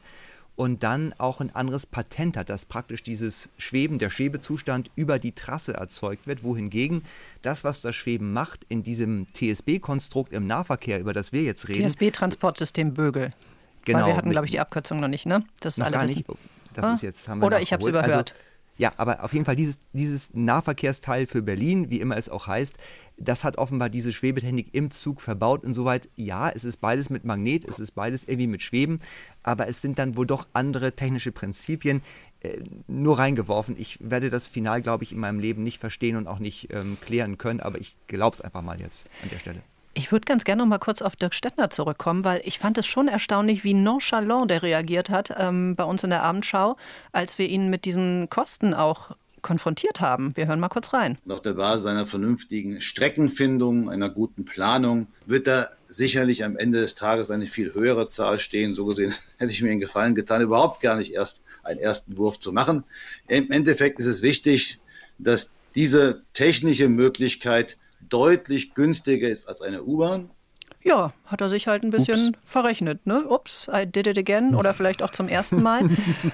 und 0.56 0.84
dann 0.84 1.14
auch 1.18 1.42
ein 1.42 1.54
anderes 1.54 1.86
Patent 1.86 2.38
hat, 2.38 2.50
dass 2.50 2.66
praktisch 2.66 3.04
dieses 3.04 3.50
Schweben, 3.58 4.00
der 4.00 4.10
Schwebezustand 4.10 4.90
über 4.96 5.20
die 5.20 5.34
Trasse 5.34 5.74
erzeugt 5.74 6.28
wird, 6.28 6.44
wohingegen 6.44 7.04
das, 7.42 7.64
was 7.64 7.82
das 7.82 7.96
Schweben 7.96 8.32
macht, 8.34 8.66
in 8.70 8.84
diesem 8.84 9.28
TSB-Konstrukt 9.34 10.32
im 10.32 10.48
Nahverkehr, 10.48 11.00
über 11.00 11.14
das 11.14 11.34
wir 11.34 11.44
jetzt 11.44 11.68
reden. 11.68 11.88
TSB-Transportsystem 11.88 12.94
Bögel. 12.94 13.32
Genau. 13.84 14.00
Weil 14.00 14.08
wir 14.08 14.18
hatten, 14.18 14.32
glaube 14.32 14.46
ich, 14.46 14.52
die 14.52 14.60
Abkürzung 14.60 15.00
noch 15.00 15.08
nicht, 15.08 15.26
ne? 15.26 15.44
Das 15.60 15.78
noch 15.78 15.86
alle 15.86 15.94
gar 15.94 16.04
wissen. 16.06 16.18
nicht. 16.18 16.30
Das 16.74 16.86
ah? 16.86 16.94
ist 16.94 17.02
jetzt, 17.04 17.28
haben 17.28 17.40
wir 17.40 17.46
Oder 17.46 17.62
ich 17.62 17.72
habe 17.72 17.82
es 17.82 17.88
überhört. 17.88 18.32
Also, 18.32 18.46
ja, 18.78 18.92
aber 18.98 19.24
auf 19.24 19.34
jeden 19.34 19.46
Fall 19.46 19.56
dieses, 19.56 19.80
dieses 19.94 20.34
Nahverkehrsteil 20.34 21.28
für 21.28 21.42
Berlin, 21.42 21.90
wie 21.90 22.02
immer 22.02 22.18
es 22.18 22.28
auch 22.30 22.48
heißt, 22.48 22.78
das 23.18 23.46
hat 23.46 23.58
offenbar 23.58 23.90
diese 23.90 24.12
Schwebetechnik 24.12 24.74
im 24.74 24.92
Zug 24.92 25.22
verbaut. 25.22 25.64
Insoweit, 25.64 26.10
ja, 26.16 26.50
es 26.50 26.66
ist 26.66 26.78
beides 26.78 27.10
mit 27.10 27.24
Magnet, 27.24 27.64
es 27.64 27.80
ist 27.80 27.92
beides 27.92 28.26
irgendwie 28.26 28.48
mit 28.48 28.62
Schweben, 28.62 29.00
aber 29.44 29.68
es 29.68 29.82
sind 29.82 29.98
dann 29.98 30.18
wohl 30.18 30.28
doch 30.28 30.48
andere 30.52 30.92
technische 30.92 31.32
Prinzipien 31.32 32.02
äh, 32.42 32.60
nur 32.88 33.18
reingeworfen. 33.18 33.76
Ich 33.80 33.98
werde 34.02 34.30
das 34.30 34.48
Final, 34.48 34.82
glaube 34.82 35.06
ich, 35.06 35.14
in 35.14 35.20
meinem 35.20 35.40
Leben 35.40 35.64
nicht 35.64 35.80
verstehen 35.80 36.18
und 36.18 36.28
auch 36.28 36.40
nicht 36.40 36.74
ähm, 36.74 36.98
klären 37.00 37.38
können, 37.38 37.62
aber 37.62 37.80
ich 37.80 37.96
glaube 38.08 38.36
es 38.36 38.42
einfach 38.42 38.62
mal 38.62 38.82
jetzt 38.82 39.08
an 39.24 39.30
der 39.30 39.40
Stelle. 39.40 39.62
Ich 39.98 40.12
würde 40.12 40.26
ganz 40.26 40.44
gerne 40.44 40.62
noch 40.62 40.68
mal 40.68 40.78
kurz 40.78 41.02
auf 41.02 41.16
Dirk 41.16 41.34
Stettner 41.34 41.70
zurückkommen, 41.70 42.26
weil 42.26 42.42
ich 42.44 42.60
fand 42.60 42.78
es 42.78 42.86
schon 42.86 43.08
erstaunlich, 43.08 43.64
wie 43.64 43.74
nonchalant 43.74 44.52
der 44.52 44.62
reagiert 44.62 45.10
hat 45.10 45.34
ähm, 45.38 45.78
bei 45.78 45.86
uns 45.86 46.04
in 46.04 46.10
der 46.10 46.22
Abendschau, 46.22 46.76
als 47.14 47.40
wir 47.40 47.48
ihn 47.48 47.70
mit 47.70 47.86
diesen 47.86 48.30
Kosten 48.30 48.74
auch 48.74 49.16
konfrontiert 49.42 50.02
haben. 50.02 50.36
Wir 50.36 50.48
hören 50.48 50.60
mal 50.60 50.68
kurz 50.68 50.92
rein. 50.92 51.18
Auf 51.30 51.42
der 51.42 51.54
Basis 51.54 51.86
einer 51.86 52.06
vernünftigen 52.08 52.82
Streckenfindung, 52.82 53.90
einer 53.90 54.10
guten 54.10 54.44
Planung, 54.44 55.08
wird 55.28 55.48
da 55.48 55.70
sicherlich 55.86 56.44
am 56.44 56.58
Ende 56.58 56.82
des 56.82 56.96
Tages 56.96 57.32
eine 57.32 57.48
viel 57.48 57.74
höhere 57.74 58.10
Zahl 58.10 58.38
stehen. 58.38 58.74
So 58.74 58.86
gesehen 58.86 59.14
hätte 59.38 59.54
ich 59.54 59.62
mir 59.62 59.70
den 59.70 59.80
Gefallen 59.80 60.14
getan, 60.14 60.42
überhaupt 60.42 60.82
gar 60.82 60.98
nicht 60.98 61.14
erst 61.14 61.42
einen 61.64 61.80
ersten 61.80 62.18
Wurf 62.18 62.38
zu 62.38 62.52
machen. 62.52 62.84
Im 63.30 63.50
Endeffekt 63.50 64.00
ist 64.00 64.08
es 64.08 64.22
wichtig, 64.22 64.82
dass 65.20 65.54
diese 65.74 66.24
technische 66.34 66.90
Möglichkeit 66.90 67.78
deutlich 68.10 68.74
günstiger 68.74 69.30
ist 69.30 69.48
als 69.48 69.62
eine 69.62 69.84
U-Bahn. 69.84 70.30
Ja, 70.86 71.14
hat 71.26 71.42
er 71.42 71.50
sich 71.50 71.66
halt 71.66 71.82
ein 71.82 71.90
bisschen 71.90 72.36
Ups. 72.36 72.38
verrechnet, 72.44 73.08
ne? 73.08 73.28
Ups, 73.28 73.68
I 73.74 73.88
did 73.88 74.06
it 74.06 74.20
again 74.20 74.54
oder 74.54 74.72
vielleicht 74.76 75.02
auch 75.02 75.10
zum 75.10 75.28
ersten 75.28 75.64
Mal. 75.64 75.90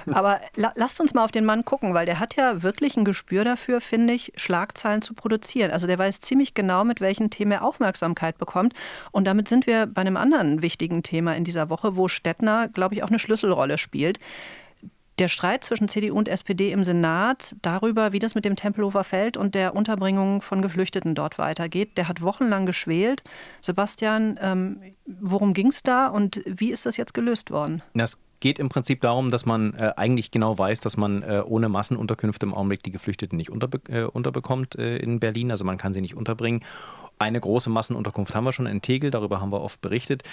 Aber 0.08 0.42
la 0.58 0.74
lasst 0.76 1.00
uns 1.00 1.14
mal 1.14 1.24
auf 1.24 1.32
den 1.32 1.46
Mann 1.46 1.64
gucken, 1.64 1.94
weil 1.94 2.06
der 2.06 2.20
hat 2.20 2.36
ja 2.36 2.62
wirklich 2.62 2.98
ein 2.98 3.06
Gespür 3.06 3.46
dafür, 3.46 3.80
finde 3.80 4.14
ich, 4.14 4.34
Schlagzeilen 4.36 5.02
zu 5.02 5.14
produzieren. 5.14 5.72
Also 5.72 5.88
der 5.88 5.98
weiß 5.98 6.20
ziemlich 6.20 6.54
genau, 6.54 6.84
mit 6.84 7.00
welchen 7.00 7.30
Themen 7.30 7.54
er 7.54 7.64
Aufmerksamkeit 7.64 8.38
bekommt. 8.38 8.74
Und 9.12 9.24
damit 9.24 9.48
sind 9.48 9.68
wir 9.68 9.86
bei 9.86 10.02
einem 10.02 10.18
anderen 10.18 10.62
wichtigen 10.62 11.02
Thema 11.02 11.34
in 11.38 11.46
dieser 11.46 11.70
Woche, 11.70 11.96
wo 11.96 12.10
Stettner, 12.10 12.68
glaube 12.68 12.94
ich, 12.94 13.04
auch 13.04 13.10
eine 13.10 13.20
Schlüsselrolle 13.20 13.78
spielt. 13.78 14.20
Der 15.20 15.28
Streit 15.28 15.64
zwischen 15.64 15.88
CDU 15.88 16.18
und 16.18 16.28
SPD 16.28 16.72
im 16.72 16.84
Senat 16.84 17.56
darüber, 17.62 18.12
wie 18.12 18.20
das 18.20 18.34
mit 18.34 18.46
dem 18.46 18.56
Tempelhofer 18.56 19.04
Feld 19.04 19.38
und 19.38 19.54
der 19.56 19.76
Unterbringung 19.76 20.42
von 20.42 20.62
Geflüchteten 20.62 21.16
dort 21.16 21.38
weitergeht, 21.38 21.98
der 21.98 22.08
hat 22.08 22.22
wochenlang 22.22 22.66
geschwelt. 22.66 23.24
Sebastian, 23.62 24.40
ähm, 24.42 24.82
worum 25.06 25.54
ging 25.54 25.68
es 25.68 25.84
da 25.84 26.08
und 26.08 26.42
wie 26.46 26.72
ist 26.72 26.86
das 26.86 26.98
jetzt 26.98 27.14
gelöst 27.14 27.52
worden? 27.52 27.84
Das 27.94 28.18
geht 28.42 28.60
im 28.60 28.68
Prinzip 28.68 29.00
darum, 29.02 29.30
dass 29.30 29.46
man 29.46 29.74
äh, 29.76 29.94
eigentlich 29.96 30.32
genau 30.32 30.58
weiß, 30.58 30.82
dass 30.82 30.98
man 30.98 31.24
äh, 31.24 31.44
ohne 31.46 31.70
Massenunterkünfte 31.70 32.46
im 32.46 32.54
Augenblick 32.54 32.84
die 32.84 32.92
Geflüchteten 32.92 33.38
nicht 33.38 33.52
unterbe 33.52 33.80
äh, 33.88 34.04
unterbekommt 34.04 34.76
äh, 34.76 34.98
in 34.98 35.20
Berlin. 35.20 35.52
Also 35.52 35.64
man 35.64 35.78
kann 35.78 35.94
sie 35.94 36.02
nicht 36.02 36.18
unterbringen. 36.18 36.62
Eine 37.22 37.40
große 37.40 37.70
Massenunterkunft 37.70 38.34
haben 38.34 38.46
wir 38.46 38.52
schon 38.52 38.66
in 38.66 38.82
Tegel, 38.82 39.12
darüber 39.12 39.40
haben 39.40 39.52
wir 39.52 39.62
oft 39.62 39.80
berichtet, 39.80 40.24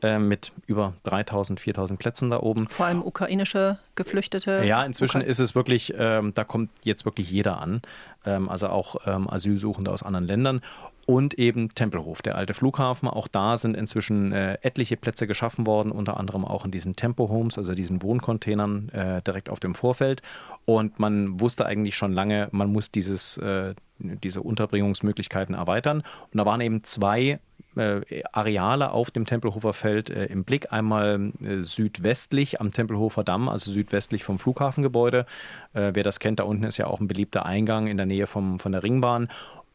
äh, 0.00 0.18
mit 0.18 0.52
über 0.66 0.94
3000, 1.02 1.60
4000 1.60 2.00
Plätzen 2.00 2.30
da 2.30 2.40
oben. 2.40 2.68
Vor 2.68 2.86
allem 2.86 3.02
ukrainische 3.02 3.78
Geflüchtete. 3.96 4.64
Ja, 4.64 4.82
inzwischen 4.82 5.20
Ukra 5.20 5.28
ist 5.28 5.40
es 5.40 5.54
wirklich, 5.54 5.92
ähm, 5.98 6.32
da 6.32 6.44
kommt 6.44 6.70
jetzt 6.84 7.04
wirklich 7.04 7.30
jeder 7.30 7.60
an, 7.60 7.82
ähm, 8.24 8.48
also 8.48 8.68
auch 8.68 8.96
ähm, 9.06 9.28
Asylsuchende 9.28 9.90
aus 9.90 10.02
anderen 10.02 10.26
Ländern. 10.26 10.62
Und 11.08 11.38
eben 11.38 11.70
Tempelhof, 11.74 12.20
der 12.20 12.36
alte 12.36 12.52
Flughafen. 12.52 13.08
Auch 13.08 13.28
da 13.28 13.56
sind 13.56 13.74
inzwischen 13.74 14.30
äh, 14.30 14.58
etliche 14.60 14.98
Plätze 14.98 15.26
geschaffen 15.26 15.66
worden, 15.66 15.90
unter 15.90 16.18
anderem 16.18 16.44
auch 16.44 16.66
in 16.66 16.70
diesen 16.70 16.96
Tempo-Homes, 16.96 17.56
also 17.56 17.74
diesen 17.74 18.02
Wohncontainern 18.02 18.90
äh, 18.90 19.22
direkt 19.22 19.48
auf 19.48 19.58
dem 19.58 19.74
Vorfeld. 19.74 20.20
Und 20.66 21.00
man 21.00 21.40
wusste 21.40 21.64
eigentlich 21.64 21.96
schon 21.96 22.12
lange, 22.12 22.48
man 22.52 22.70
muss 22.70 22.90
dieses, 22.90 23.38
äh, 23.38 23.74
diese 23.98 24.42
Unterbringungsmöglichkeiten 24.42 25.54
erweitern. 25.54 26.02
Und 26.30 26.36
da 26.36 26.44
waren 26.44 26.60
eben 26.60 26.84
zwei 26.84 27.40
äh, 27.78 28.00
Areale 28.32 28.90
auf 28.90 29.10
dem 29.10 29.24
Tempelhofer 29.24 29.72
Feld 29.72 30.10
äh, 30.10 30.26
im 30.26 30.44
Blick. 30.44 30.72
Einmal 30.72 31.32
äh, 31.42 31.62
südwestlich 31.62 32.60
am 32.60 32.70
Tempelhofer 32.70 33.24
Damm, 33.24 33.48
also 33.48 33.70
südwestlich 33.70 34.24
vom 34.24 34.38
Flughafengebäude. 34.38 35.24
Äh, 35.72 35.92
wer 35.94 36.02
das 36.02 36.20
kennt, 36.20 36.40
da 36.40 36.44
unten 36.44 36.64
ist 36.64 36.76
ja 36.76 36.86
auch 36.86 37.00
ein 37.00 37.08
beliebter 37.08 37.46
Eingang 37.46 37.86
in 37.86 37.96
der 37.96 38.06
Nähe 38.06 38.26
vom, 38.26 38.60
von 38.60 38.72
der 38.72 38.82
Ringbahn 38.82 39.28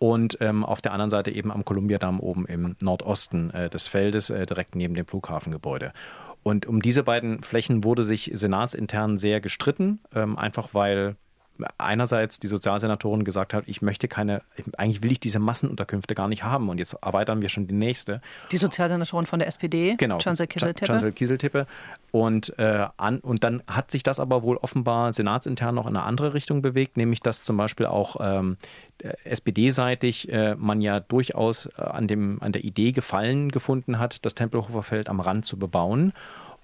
und 0.03 0.37
ähm, 0.41 0.65
auf 0.65 0.81
der 0.81 0.91
anderen 0.91 1.09
Seite 1.09 1.31
eben 1.31 1.49
am 1.49 1.63
Kolumbiadamm 1.63 2.19
oben 2.19 2.45
im 2.45 2.75
Nordosten 2.81 3.51
äh, 3.51 3.69
des 3.69 3.87
Feldes, 3.87 4.29
äh, 4.29 4.45
direkt 4.45 4.75
neben 4.75 4.95
dem 4.95 5.07
Flughafengebäude. 5.07 5.93
Und 6.43 6.65
um 6.65 6.81
diese 6.81 7.03
beiden 7.03 7.41
Flächen 7.41 7.85
wurde 7.85 8.03
sich 8.03 8.29
senatsintern 8.33 9.15
sehr 9.17 9.39
gestritten, 9.39 10.01
ähm, 10.13 10.37
einfach 10.37 10.73
weil 10.73 11.15
einerseits 11.77 12.39
die 12.39 12.47
Sozialsenatorin 12.47 13.23
gesagt 13.23 13.53
hat, 13.53 13.65
ich 13.67 13.81
möchte 13.81 14.07
keine, 14.07 14.41
eigentlich 14.77 15.03
will 15.03 15.11
ich 15.11 15.19
diese 15.19 15.39
Massenunterkünfte 15.39 16.15
gar 16.15 16.27
nicht 16.27 16.43
haben 16.43 16.69
und 16.69 16.79
jetzt 16.79 16.93
erweitern 17.01 17.41
wir 17.41 17.49
schon 17.49 17.67
die 17.67 17.75
nächste. 17.75 18.21
Die 18.51 18.57
Sozialsenatorin 18.57 19.25
von 19.25 19.39
der 19.39 19.47
SPD, 19.47 19.95
genau, 19.97 20.17
Chancellor 20.17 20.47
Kieseltippe. 20.47 20.87
Chancellor 20.87 21.11
Kieseltippe. 21.11 21.67
Und, 22.11 22.57
äh, 22.57 22.87
an, 22.97 23.19
und 23.19 23.43
dann 23.43 23.61
hat 23.67 23.91
sich 23.91 24.03
das 24.03 24.19
aber 24.19 24.43
wohl 24.43 24.57
offenbar 24.57 25.13
senatsintern 25.13 25.75
noch 25.75 25.87
in 25.87 25.95
eine 25.95 26.05
andere 26.05 26.33
Richtung 26.33 26.61
bewegt, 26.61 26.97
nämlich 26.97 27.21
dass 27.21 27.43
zum 27.43 27.57
Beispiel 27.57 27.85
auch 27.85 28.17
ähm, 28.19 28.57
SPD-seitig 29.23 30.31
äh, 30.31 30.55
man 30.55 30.81
ja 30.81 30.99
durchaus 30.99 31.67
äh, 31.77 31.81
an, 31.81 32.07
dem, 32.07 32.41
an 32.41 32.51
der 32.51 32.63
Idee 32.63 32.91
gefallen 32.91 33.49
gefunden 33.49 33.99
hat, 33.99 34.25
das 34.25 34.35
Tempelhofer 34.35 34.83
Feld 34.83 35.09
am 35.09 35.19
Rand 35.19 35.45
zu 35.45 35.57
bebauen. 35.57 36.13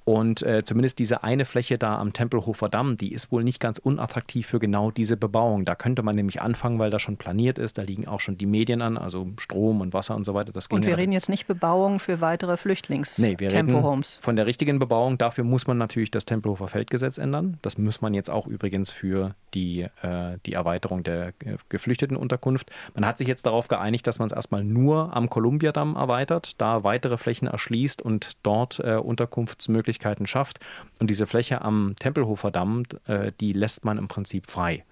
Und 0.10 0.42
äh, 0.42 0.64
zumindest 0.64 0.98
diese 0.98 1.24
eine 1.24 1.46
Fläche 1.46 1.78
da 1.78 2.00
am 2.00 2.14
Tempelhofer 2.14 2.68
Damm, 2.68 2.98
die 2.98 3.14
ist 3.14 3.32
wohl 3.32 3.44
nicht 3.44 3.60
ganz 3.60 3.78
unattraktiv 3.78 4.48
für 4.48 4.58
genau 4.58 4.90
diese 4.90 5.18
Bebauung. 5.18 5.66
Da 5.66 5.76
könnte 5.76 6.02
man 6.02 6.16
nämlich 6.16 6.42
anfangen, 6.42 6.80
weil 6.80 6.90
da 6.90 6.98
schon 6.98 7.18
planiert 7.18 7.60
ist. 7.60 7.78
Da 7.78 7.84
liegen 7.84 8.08
auch 8.08 8.20
schon 8.20 8.36
die 8.36 8.48
Medien 8.48 8.82
an, 8.82 8.98
also 8.98 9.28
Strom 9.38 9.82
und 9.82 9.94
Wasser 9.94 10.16
und 10.16 10.24
so 10.24 10.34
weiter. 10.34 10.52
Und 10.72 10.88
wir 10.88 10.98
reden 10.98 11.12
jetzt 11.12 11.30
nicht 11.30 11.46
Bebauung 11.46 12.00
für 12.00 12.22
weitere 12.22 12.58
Flüchtlings 12.58 13.20
nee, 13.20 13.36
wir 13.38 13.50
Tempohomes. 13.50 14.18
Von 14.20 14.36
der 14.36 14.48
richtigen 14.48 14.80
Bebauung, 14.80 15.20
dafür 15.20 15.44
muss 15.44 15.68
man 15.68 15.78
natürlich 15.78 16.10
das 16.10 16.26
Tempelhofer 16.26 16.68
Feldgesetz 16.68 17.20
ändern. 17.20 17.60
Das 17.62 17.78
muss 17.78 18.02
man 18.02 18.16
jetzt 18.16 18.32
auch 18.32 18.48
übrigens 18.48 18.90
für 18.90 19.36
die, 19.54 19.82
äh, 20.02 20.38
die 20.44 20.54
Erweiterung 20.54 21.04
der 21.04 21.34
äh, 21.46 21.58
Geflüchtetenunterkunft. 21.70 22.72
Man 22.96 23.06
hat 23.06 23.20
sich 23.20 23.28
jetzt 23.28 23.46
darauf 23.46 23.68
geeinigt, 23.68 24.08
dass 24.08 24.18
man 24.18 24.26
es 24.26 24.32
erstmal 24.32 24.64
nur 24.64 25.16
am 25.16 25.30
Kolumbiadamm 25.30 25.96
erweitert, 25.96 26.60
da 26.60 26.84
weitere 26.84 27.18
Flächen 27.18 27.48
erschließt 27.48 28.02
und 28.02 28.32
dort 28.42 28.80
äh, 28.80 28.96
Unterkunftsmöglichkeiten 28.96 29.99
Möglichkeiten 30.00 30.28
schafft. 30.28 30.60
Und 31.00 31.10
diese 31.10 31.28
Fläche 31.28 31.62
am 31.62 31.96
Tempelhofer 32.00 32.52
Damm, 32.52 32.84
äh, 33.06 33.32
die 33.40 33.54
lässt 33.54 33.86
man 33.86 33.98
im 33.98 34.08
Prinzip 34.08 34.48
frei. 34.48 34.86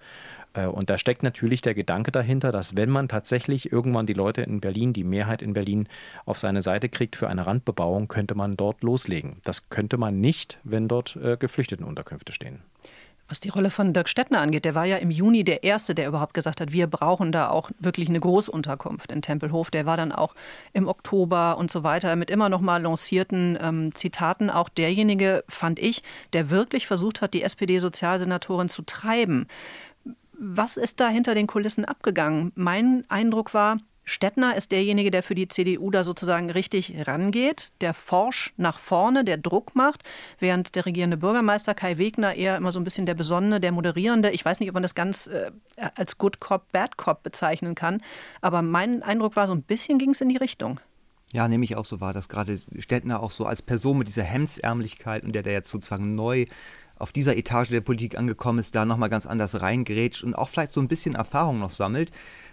Äh, 0.54 0.66
und 0.66 0.90
da 0.90 0.98
steckt 0.98 1.22
natürlich 1.22 1.62
der 1.62 1.74
Gedanke 1.74 2.12
dahinter, 2.12 2.52
dass 2.52 2.76
wenn 2.76 2.90
man 2.90 3.08
tatsächlich 3.08 3.72
irgendwann 3.72 4.06
die 4.06 4.14
Leute 4.14 4.42
in 4.42 4.60
Berlin, 4.60 4.92
die 4.92 5.04
Mehrheit 5.04 5.42
in 5.42 5.54
Berlin 5.54 5.88
auf 6.26 6.38
seine 6.38 6.62
Seite 6.62 6.88
kriegt 6.88 7.16
für 7.16 7.28
eine 7.28 7.46
Randbebauung, 7.46 8.08
könnte 8.08 8.34
man 8.34 8.56
dort 8.56 8.82
loslegen. 8.82 9.36
Das 9.44 9.70
könnte 9.70 9.96
man 9.96 10.20
nicht, 10.20 10.58
wenn 10.64 10.88
dort 10.88 11.16
äh, 11.16 11.36
Geflüchtetenunterkünfte 11.36 12.32
stehen. 12.32 12.60
Was 13.28 13.40
die 13.40 13.50
Rolle 13.50 13.68
von 13.68 13.92
Dirk 13.92 14.08
Stettner 14.08 14.40
angeht, 14.40 14.64
der 14.64 14.74
war 14.74 14.86
ja 14.86 14.96
im 14.96 15.10
Juni 15.10 15.44
der 15.44 15.62
Erste, 15.62 15.94
der 15.94 16.08
überhaupt 16.08 16.32
gesagt 16.32 16.62
hat, 16.62 16.72
wir 16.72 16.86
brauchen 16.86 17.30
da 17.30 17.50
auch 17.50 17.70
wirklich 17.78 18.08
eine 18.08 18.20
Großunterkunft 18.20 19.12
in 19.12 19.20
Tempelhof. 19.20 19.70
Der 19.70 19.84
war 19.84 19.98
dann 19.98 20.12
auch 20.12 20.34
im 20.72 20.88
Oktober 20.88 21.58
und 21.58 21.70
so 21.70 21.82
weiter 21.82 22.16
mit 22.16 22.30
immer 22.30 22.48
noch 22.48 22.62
mal 22.62 22.80
lancierten 22.80 23.58
ähm, 23.60 23.94
Zitaten 23.94 24.48
auch 24.48 24.70
derjenige, 24.70 25.44
fand 25.46 25.78
ich, 25.78 26.02
der 26.32 26.48
wirklich 26.48 26.86
versucht 26.86 27.20
hat, 27.20 27.34
die 27.34 27.42
SPD-Sozialsenatorin 27.42 28.70
zu 28.70 28.80
treiben. 28.82 29.46
Was 30.32 30.78
ist 30.78 31.00
da 31.00 31.08
hinter 31.08 31.34
den 31.34 31.46
Kulissen 31.46 31.84
abgegangen? 31.84 32.52
Mein 32.54 33.04
Eindruck 33.08 33.52
war, 33.52 33.76
Stettner 34.08 34.56
ist 34.56 34.72
derjenige, 34.72 35.10
der 35.10 35.22
für 35.22 35.34
die 35.34 35.48
CDU 35.48 35.90
da 35.90 36.02
sozusagen 36.02 36.50
richtig 36.50 37.06
rangeht, 37.06 37.72
der 37.80 37.94
forsch 37.94 38.52
nach 38.56 38.78
vorne, 38.78 39.24
der 39.24 39.36
Druck 39.36 39.74
macht, 39.74 40.02
während 40.38 40.74
der 40.74 40.86
regierende 40.86 41.16
Bürgermeister 41.16 41.74
Kai 41.74 41.98
Wegner 41.98 42.34
eher 42.34 42.56
immer 42.56 42.72
so 42.72 42.80
ein 42.80 42.84
bisschen 42.84 43.06
der 43.06 43.14
Besonnene, 43.14 43.60
der 43.60 43.72
Moderierende. 43.72 44.30
Ich 44.30 44.44
weiß 44.44 44.60
nicht, 44.60 44.70
ob 44.70 44.74
man 44.74 44.82
das 44.82 44.94
ganz 44.94 45.26
äh, 45.26 45.50
als 45.94 46.18
Good 46.18 46.40
Cop, 46.40 46.72
Bad 46.72 46.96
Cop 46.96 47.22
bezeichnen 47.22 47.74
kann, 47.74 48.02
aber 48.40 48.62
mein 48.62 49.02
Eindruck 49.02 49.36
war, 49.36 49.46
so 49.46 49.54
ein 49.54 49.62
bisschen 49.62 49.98
ging 49.98 50.10
es 50.10 50.20
in 50.20 50.28
die 50.28 50.38
Richtung. 50.38 50.80
Ja, 51.32 51.46
nämlich 51.46 51.76
auch 51.76 51.84
so 51.84 52.00
war, 52.00 52.14
dass 52.14 52.30
gerade 52.30 52.58
Stettner 52.78 53.22
auch 53.22 53.30
so 53.30 53.44
als 53.44 53.60
Person 53.60 53.98
mit 53.98 54.08
dieser 54.08 54.22
Hemdsärmlichkeit 54.22 55.24
und 55.24 55.34
der, 55.34 55.42
der 55.42 55.52
jetzt 55.52 55.68
sozusagen 55.68 56.14
neu 56.14 56.46
auf 56.98 57.12
dieser 57.12 57.36
Etage 57.36 57.68
der 57.68 57.82
Politik 57.82 58.18
angekommen 58.18 58.58
ist, 58.58 58.74
da 58.74 58.84
nochmal 58.84 59.10
ganz 59.10 59.26
anders 59.26 59.60
reingerätscht 59.60 60.24
und 60.24 60.34
auch 60.34 60.48
vielleicht 60.48 60.72
so 60.72 60.80
ein 60.80 60.88
bisschen 60.88 61.14
Erfahrung 61.14 61.58
noch 61.58 61.70
sammelt 61.70 62.10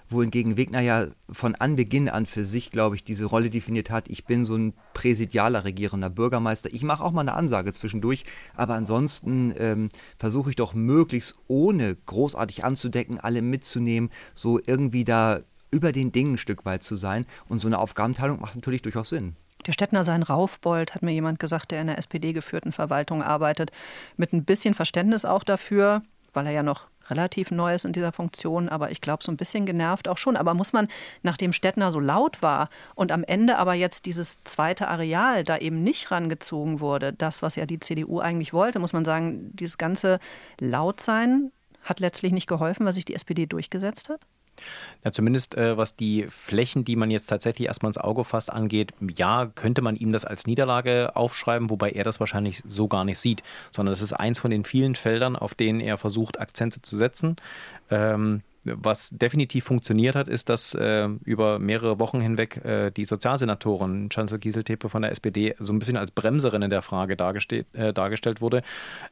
wohingegen 0.10 0.58
Wegner 0.58 0.82
ja 0.82 1.08
von 1.30 1.56
Anbeginn 1.56 2.10
an 2.10 2.26
für 2.26 2.46
sich, 2.46 2.72
glaube 2.72 2.96
ich, 2.96 3.04
diese 3.04 3.26
Rolle 3.26 3.50
definiert 3.50 3.90
hat, 3.90 4.08
ich 4.10 4.26
bin 4.26 4.46
so 4.46 4.56
ein 4.56 4.74
präsidialer 4.94 5.66
regierender 5.66 6.10
Bürgermeister. 6.10 6.74
Ich 6.74 6.84
mache 6.84 7.04
auch 7.04 7.12
mal 7.12 7.22
eine 7.22 7.34
Ansage 7.34 7.74
zwischendurch, 7.74 8.24
aber 8.56 8.76
ansonsten 8.76 9.54
ähm, 9.58 9.90
versuche 10.18 10.50
ich 10.50 10.56
doch 10.56 10.74
möglichst 10.74 11.36
ohne 11.48 11.96
großartig 12.06 12.64
anzudecken, 12.64 13.20
alle 13.20 13.42
mitzunehmen, 13.42 14.10
so 14.34 14.60
irgendwie 14.66 15.04
da 15.04 15.42
über 15.72 15.92
den 15.92 16.12
Dingen 16.12 16.34
ein 16.34 16.38
Stück 16.38 16.66
weit 16.66 16.84
zu 16.84 16.96
sein. 16.96 17.26
Und 17.50 17.60
so 17.60 17.68
eine 17.68 17.80
Aufgabenteilung 17.80 18.40
macht 18.40 18.56
natürlich 18.56 18.82
durchaus 18.82 19.10
Sinn. 19.10 19.36
Der 19.66 19.74
Stettner 19.74 20.04
sein 20.04 20.24
Raufbold, 20.24 20.94
hat 20.94 21.02
mir 21.02 21.12
jemand 21.12 21.40
gesagt, 21.40 21.72
der 21.72 21.82
in 21.82 21.88
der 21.88 21.98
SPD-geführten 21.98 22.72
Verwaltung 22.72 23.24
arbeitet, 23.24 23.72
mit 24.16 24.32
ein 24.32 24.46
bisschen 24.46 24.74
Verständnis 24.74 25.26
auch 25.26 25.44
dafür, 25.44 26.04
weil 26.34 26.46
er 26.46 26.52
ja 26.52 26.64
noch 26.64 26.88
relativ 27.10 27.52
Neues 27.52 27.86
in 27.86 27.94
dieser 27.94 28.12
Funktion, 28.12 28.70
aber 28.70 28.92
ich 28.92 29.02
glaube, 29.02 29.24
so 29.24 29.32
ein 29.32 29.38
bisschen 29.38 29.66
genervt 29.66 30.08
auch 30.08 30.18
schon. 30.18 30.38
Aber 30.38 30.54
muss 30.54 30.74
man, 30.74 30.88
nachdem 31.24 31.54
Stettner 31.54 31.92
so 31.92 32.00
laut 32.00 32.42
war 32.42 32.70
und 32.96 33.12
am 33.12 33.24
Ende 33.24 33.58
aber 33.58 33.74
jetzt 33.74 34.06
dieses 34.06 34.44
zweite 34.44 34.88
Areal 34.88 35.44
da 35.44 35.58
eben 35.58 35.84
nicht 35.84 36.12
rangezogen 36.12 36.80
wurde, 36.80 37.14
das, 37.14 37.42
was 37.42 37.56
ja 37.56 37.66
die 37.66 37.80
CDU 37.80 38.20
eigentlich 38.20 38.54
wollte, 38.54 38.80
muss 38.80 38.94
man 38.94 39.06
sagen, 39.06 39.52
dieses 39.54 39.78
ganze 39.78 40.20
Lautsein 40.60 41.52
hat 41.84 42.00
letztlich 42.00 42.34
nicht 42.34 42.48
geholfen, 42.48 42.86
was 42.86 42.96
sich 42.96 43.06
die 43.06 43.16
SPD 43.16 43.46
durchgesetzt 43.46 44.10
hat? 44.10 44.22
Ja, 45.04 45.12
zumindest 45.12 45.56
äh, 45.56 45.78
was 45.78 45.96
die 45.96 46.26
Flächen, 46.30 46.84
die 46.84 46.96
man 46.96 47.12
jetzt 47.12 47.28
tatsächlich 47.28 47.68
erstmal 47.68 47.90
ins 47.90 47.98
Auge 47.98 48.24
fasst, 48.24 48.52
angeht, 48.52 48.94
ja, 49.16 49.46
könnte 49.54 49.82
man 49.82 49.96
ihm 49.96 50.12
das 50.12 50.26
als 50.26 50.48
Niederlage 50.48 51.16
aufschreiben, 51.16 51.70
wobei 51.70 51.92
er 51.92 52.04
das 52.04 52.20
wahrscheinlich 52.20 52.62
so 52.66 52.88
gar 52.88 53.06
nicht 53.06 53.20
sieht, 53.20 53.44
sondern 53.72 53.92
das 53.92 54.02
ist 54.02 54.14
eins 54.14 54.40
von 54.40 54.52
den 54.52 54.64
vielen 54.64 54.96
Feldern, 54.96 55.36
auf 55.36 55.54
denen 55.54 55.80
er 55.80 55.98
versucht, 55.98 56.40
Akzente 56.40 56.82
zu 56.82 56.98
setzen. 56.98 57.36
Ähm, 57.90 58.42
was 58.66 59.12
definitiv 59.12 59.64
funktioniert 59.66 60.16
hat, 60.16 60.28
ist, 60.28 60.50
dass 60.50 60.74
äh, 60.74 61.08
über 61.24 61.60
mehrere 61.60 62.00
Wochen 62.00 62.20
hinweg 62.20 62.64
äh, 62.66 62.92
die 62.92 63.06
Sozialsenatorin 63.06 64.10
Chancellor 64.10 64.40
Kieseltepe 64.40 64.90
von 64.90 65.04
der 65.04 65.12
SPD 65.12 65.56
so 65.60 65.72
ein 65.72 65.80
bisschen 65.80 65.98
als 65.98 66.12
Bremserin 66.12 66.64
in 66.64 66.70
der 66.72 66.82
Frage 66.82 67.14
äh, 67.14 67.94
dargestellt 67.94 68.42
wurde. 68.42 68.64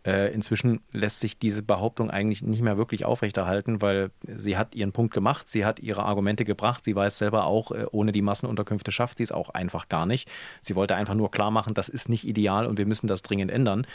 Äh, 0.06 0.34
inzwischen 0.34 0.82
lässt 0.92 1.20
sich 1.20 1.38
diese 1.38 1.62
Behauptung 1.62 2.10
eigentlich 2.10 2.42
nicht 2.42 2.62
mehr 2.62 2.78
wirklich 2.78 3.06
aufrechterhalten, 3.06 3.82
weil 3.82 4.10
sie 4.36 4.58
hat 4.58 4.74
ihren 4.74 4.92
Punkt 4.92 5.13
gemacht, 5.13 5.48
sie 5.48 5.66
hat 5.66 5.80
ihre 5.80 6.04
Argumente 6.04 6.46
gebracht, 6.46 6.84
sie 6.84 6.96
weiß 6.96 7.20
selber 7.20 7.46
auch, 7.46 7.72
äh, 7.72 7.86
ohne 7.92 8.12
die 8.12 8.24
Massenunterkünfte 8.24 8.92
schafft 8.92 9.18
sie 9.20 9.24
es 9.24 9.32
auch 9.32 9.52
einfach 9.52 9.88
gar 9.88 10.08
nicht. 10.08 10.30
Sie 10.62 10.76
wollte 10.76 10.96
einfach 10.96 11.13
nur 11.13 11.30
klar 11.30 11.52
machen, 11.52 11.76
das 11.76 11.89
ist 11.89 12.10
nicht 12.10 12.28
ideal 12.28 12.66
und 12.66 12.80
wir 12.80 12.88
müssen 12.88 13.08
das 13.08 13.22
dringend 13.22 13.52
ändern. 13.52 13.86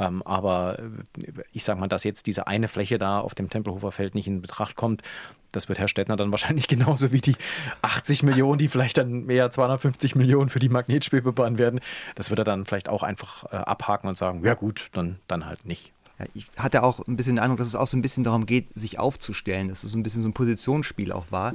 Ähm, 0.00 0.22
aber 0.22 0.78
äh, 0.78 1.32
ich 1.52 1.62
sage 1.62 1.78
mal, 1.78 1.86
dass 1.86 2.04
jetzt 2.04 2.26
diese 2.26 2.46
eine 2.46 2.68
Fläche 2.68 2.98
da 2.98 3.20
auf 3.20 3.34
dem 3.34 3.50
Tempelhofer 3.50 3.92
Feld 3.92 4.14
nicht 4.14 4.26
in 4.26 4.40
Betracht 4.40 4.74
kommt, 4.74 5.02
das 5.52 5.68
wird 5.68 5.78
Herr 5.78 5.88
Stettner 5.88 6.16
dann 6.16 6.30
wahrscheinlich 6.32 6.66
genauso 6.66 7.12
wie 7.12 7.20
die 7.20 7.36
80 7.82 8.22
Millionen, 8.22 8.58
die 8.58 8.68
vielleicht 8.68 8.96
dann 8.96 9.26
mehr 9.26 9.50
250 9.50 10.16
Millionen 10.16 10.48
für 10.48 10.58
die 10.58 10.70
Magnetschwebebahn 10.70 11.58
werden. 11.58 11.80
Das 12.14 12.30
wird 12.30 12.38
er 12.38 12.44
dann 12.44 12.64
vielleicht 12.64 12.88
auch 12.88 13.02
einfach 13.02 13.44
äh, 13.52 13.56
abhaken 13.56 14.08
und 14.08 14.16
sagen, 14.16 14.44
ja 14.44 14.54
gut, 14.54 14.88
dann, 14.92 15.20
dann 15.28 15.46
halt 15.46 15.66
nicht. 15.66 15.92
Ich 16.34 16.46
hatte 16.58 16.82
auch 16.82 17.06
ein 17.06 17.16
bisschen 17.16 17.36
den 17.36 17.42
Eindruck, 17.42 17.58
dass 17.58 17.68
es 17.68 17.74
auch 17.74 17.86
so 17.86 17.96
ein 17.96 18.02
bisschen 18.02 18.24
darum 18.24 18.44
geht, 18.44 18.68
sich 18.74 18.98
aufzustellen, 18.98 19.68
dass 19.68 19.84
es 19.84 19.92
so 19.92 19.98
ein 19.98 20.02
bisschen 20.02 20.22
so 20.22 20.28
ein 20.28 20.34
Positionsspiel 20.34 21.12
auch 21.12 21.26
war. 21.30 21.54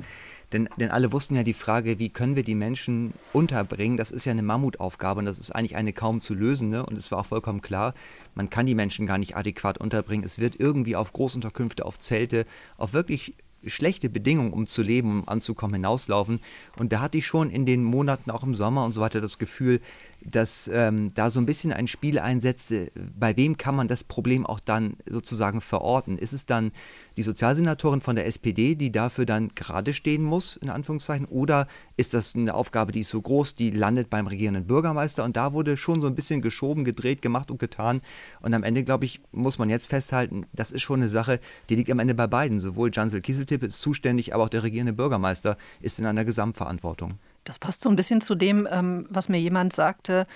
Denn, 0.51 0.69
denn 0.77 0.91
alle 0.91 1.11
wussten 1.11 1.35
ja 1.35 1.43
die 1.43 1.53
Frage, 1.53 1.99
wie 1.99 2.09
können 2.09 2.35
wir 2.35 2.43
die 2.43 2.55
Menschen 2.55 3.13
unterbringen, 3.33 3.97
das 3.97 4.11
ist 4.11 4.25
ja 4.25 4.31
eine 4.31 4.43
Mammutaufgabe 4.43 5.19
und 5.19 5.25
das 5.25 5.39
ist 5.39 5.51
eigentlich 5.51 5.75
eine 5.75 5.93
kaum 5.93 6.21
zu 6.21 6.33
lösende. 6.33 6.85
Und 6.85 6.97
es 6.97 7.11
war 7.11 7.19
auch 7.19 7.25
vollkommen 7.25 7.61
klar, 7.61 7.93
man 8.35 8.49
kann 8.49 8.65
die 8.65 8.75
Menschen 8.75 9.05
gar 9.07 9.17
nicht 9.17 9.35
adäquat 9.35 9.77
unterbringen. 9.77 10.25
Es 10.25 10.39
wird 10.39 10.59
irgendwie 10.59 10.95
auf 10.95 11.11
Großunterkünfte, 11.13 11.85
auf 11.85 11.99
Zelte, 11.99 12.45
auf 12.77 12.93
wirklich 12.93 13.35
schlechte 13.65 14.09
Bedingungen, 14.09 14.53
um 14.53 14.67
zu 14.67 14.81
leben, 14.81 15.21
um 15.21 15.27
anzukommen, 15.27 15.75
hinauslaufen. 15.75 16.39
Und 16.77 16.93
da 16.93 17.01
hatte 17.01 17.17
ich 17.17 17.25
schon 17.25 17.49
in 17.49 17.65
den 17.65 17.83
Monaten, 17.83 18.31
auch 18.31 18.43
im 18.43 18.55
Sommer 18.55 18.85
und 18.85 18.91
so 18.91 19.01
weiter, 19.01 19.21
das 19.21 19.39
Gefühl, 19.39 19.81
dass 20.25 20.69
ähm, 20.73 21.13
da 21.13 21.29
so 21.29 21.39
ein 21.39 21.45
bisschen 21.45 21.71
ein 21.71 21.87
Spiel 21.87 22.19
einsetzt, 22.19 22.73
bei 23.17 23.37
wem 23.37 23.57
kann 23.57 23.75
man 23.75 23.87
das 23.87 24.03
Problem 24.03 24.45
auch 24.45 24.59
dann 24.59 24.97
sozusagen 25.09 25.61
verorten? 25.61 26.17
Ist 26.17 26.33
es 26.33 26.45
dann 26.45 26.71
die 27.17 27.23
Sozialsenatorin 27.23 28.01
von 28.01 28.15
der 28.15 28.25
SPD, 28.25 28.75
die 28.75 28.91
dafür 28.91 29.25
dann 29.25 29.51
gerade 29.55 29.93
stehen 29.93 30.23
muss, 30.23 30.57
in 30.57 30.69
Anführungszeichen, 30.69 31.25
oder 31.27 31.67
ist 31.95 32.13
das 32.13 32.35
eine 32.35 32.53
Aufgabe, 32.53 32.91
die 32.91 33.01
ist 33.01 33.09
so 33.09 33.21
groß, 33.21 33.55
die 33.55 33.71
landet 33.71 34.09
beim 34.09 34.27
regierenden 34.27 34.65
Bürgermeister 34.65 35.23
und 35.23 35.37
da 35.37 35.53
wurde 35.53 35.77
schon 35.77 36.01
so 36.01 36.07
ein 36.07 36.15
bisschen 36.15 36.41
geschoben, 36.41 36.83
gedreht, 36.83 37.21
gemacht 37.21 37.51
und 37.51 37.59
getan 37.59 38.01
und 38.41 38.53
am 38.53 38.63
Ende, 38.63 38.83
glaube 38.83 39.05
ich, 39.05 39.21
muss 39.31 39.59
man 39.59 39.69
jetzt 39.69 39.87
festhalten, 39.87 40.45
das 40.53 40.71
ist 40.71 40.81
schon 40.81 40.99
eine 40.99 41.09
Sache, 41.09 41.39
die 41.69 41.75
liegt 41.75 41.89
am 41.91 41.99
Ende 41.99 42.15
bei 42.15 42.27
beiden. 42.27 42.59
Sowohl 42.59 42.91
Jansel 42.91 43.21
Kieseltipp 43.21 43.63
ist 43.63 43.79
zuständig, 43.79 44.33
aber 44.33 44.43
auch 44.45 44.49
der 44.49 44.63
regierende 44.63 44.93
Bürgermeister 44.93 45.57
ist 45.81 45.99
in 45.99 46.05
einer 46.05 46.25
Gesamtverantwortung. 46.25 47.19
Das 47.45 47.59
passt 47.59 47.81
so 47.81 47.89
ein 47.89 47.95
bisschen 47.95 48.21
zu 48.21 48.35
dem, 48.35 48.67
ähm, 48.69 49.05
was 49.09 49.29
mir 49.29 49.39
jemand 49.39 49.71
sagte, 49.71 50.27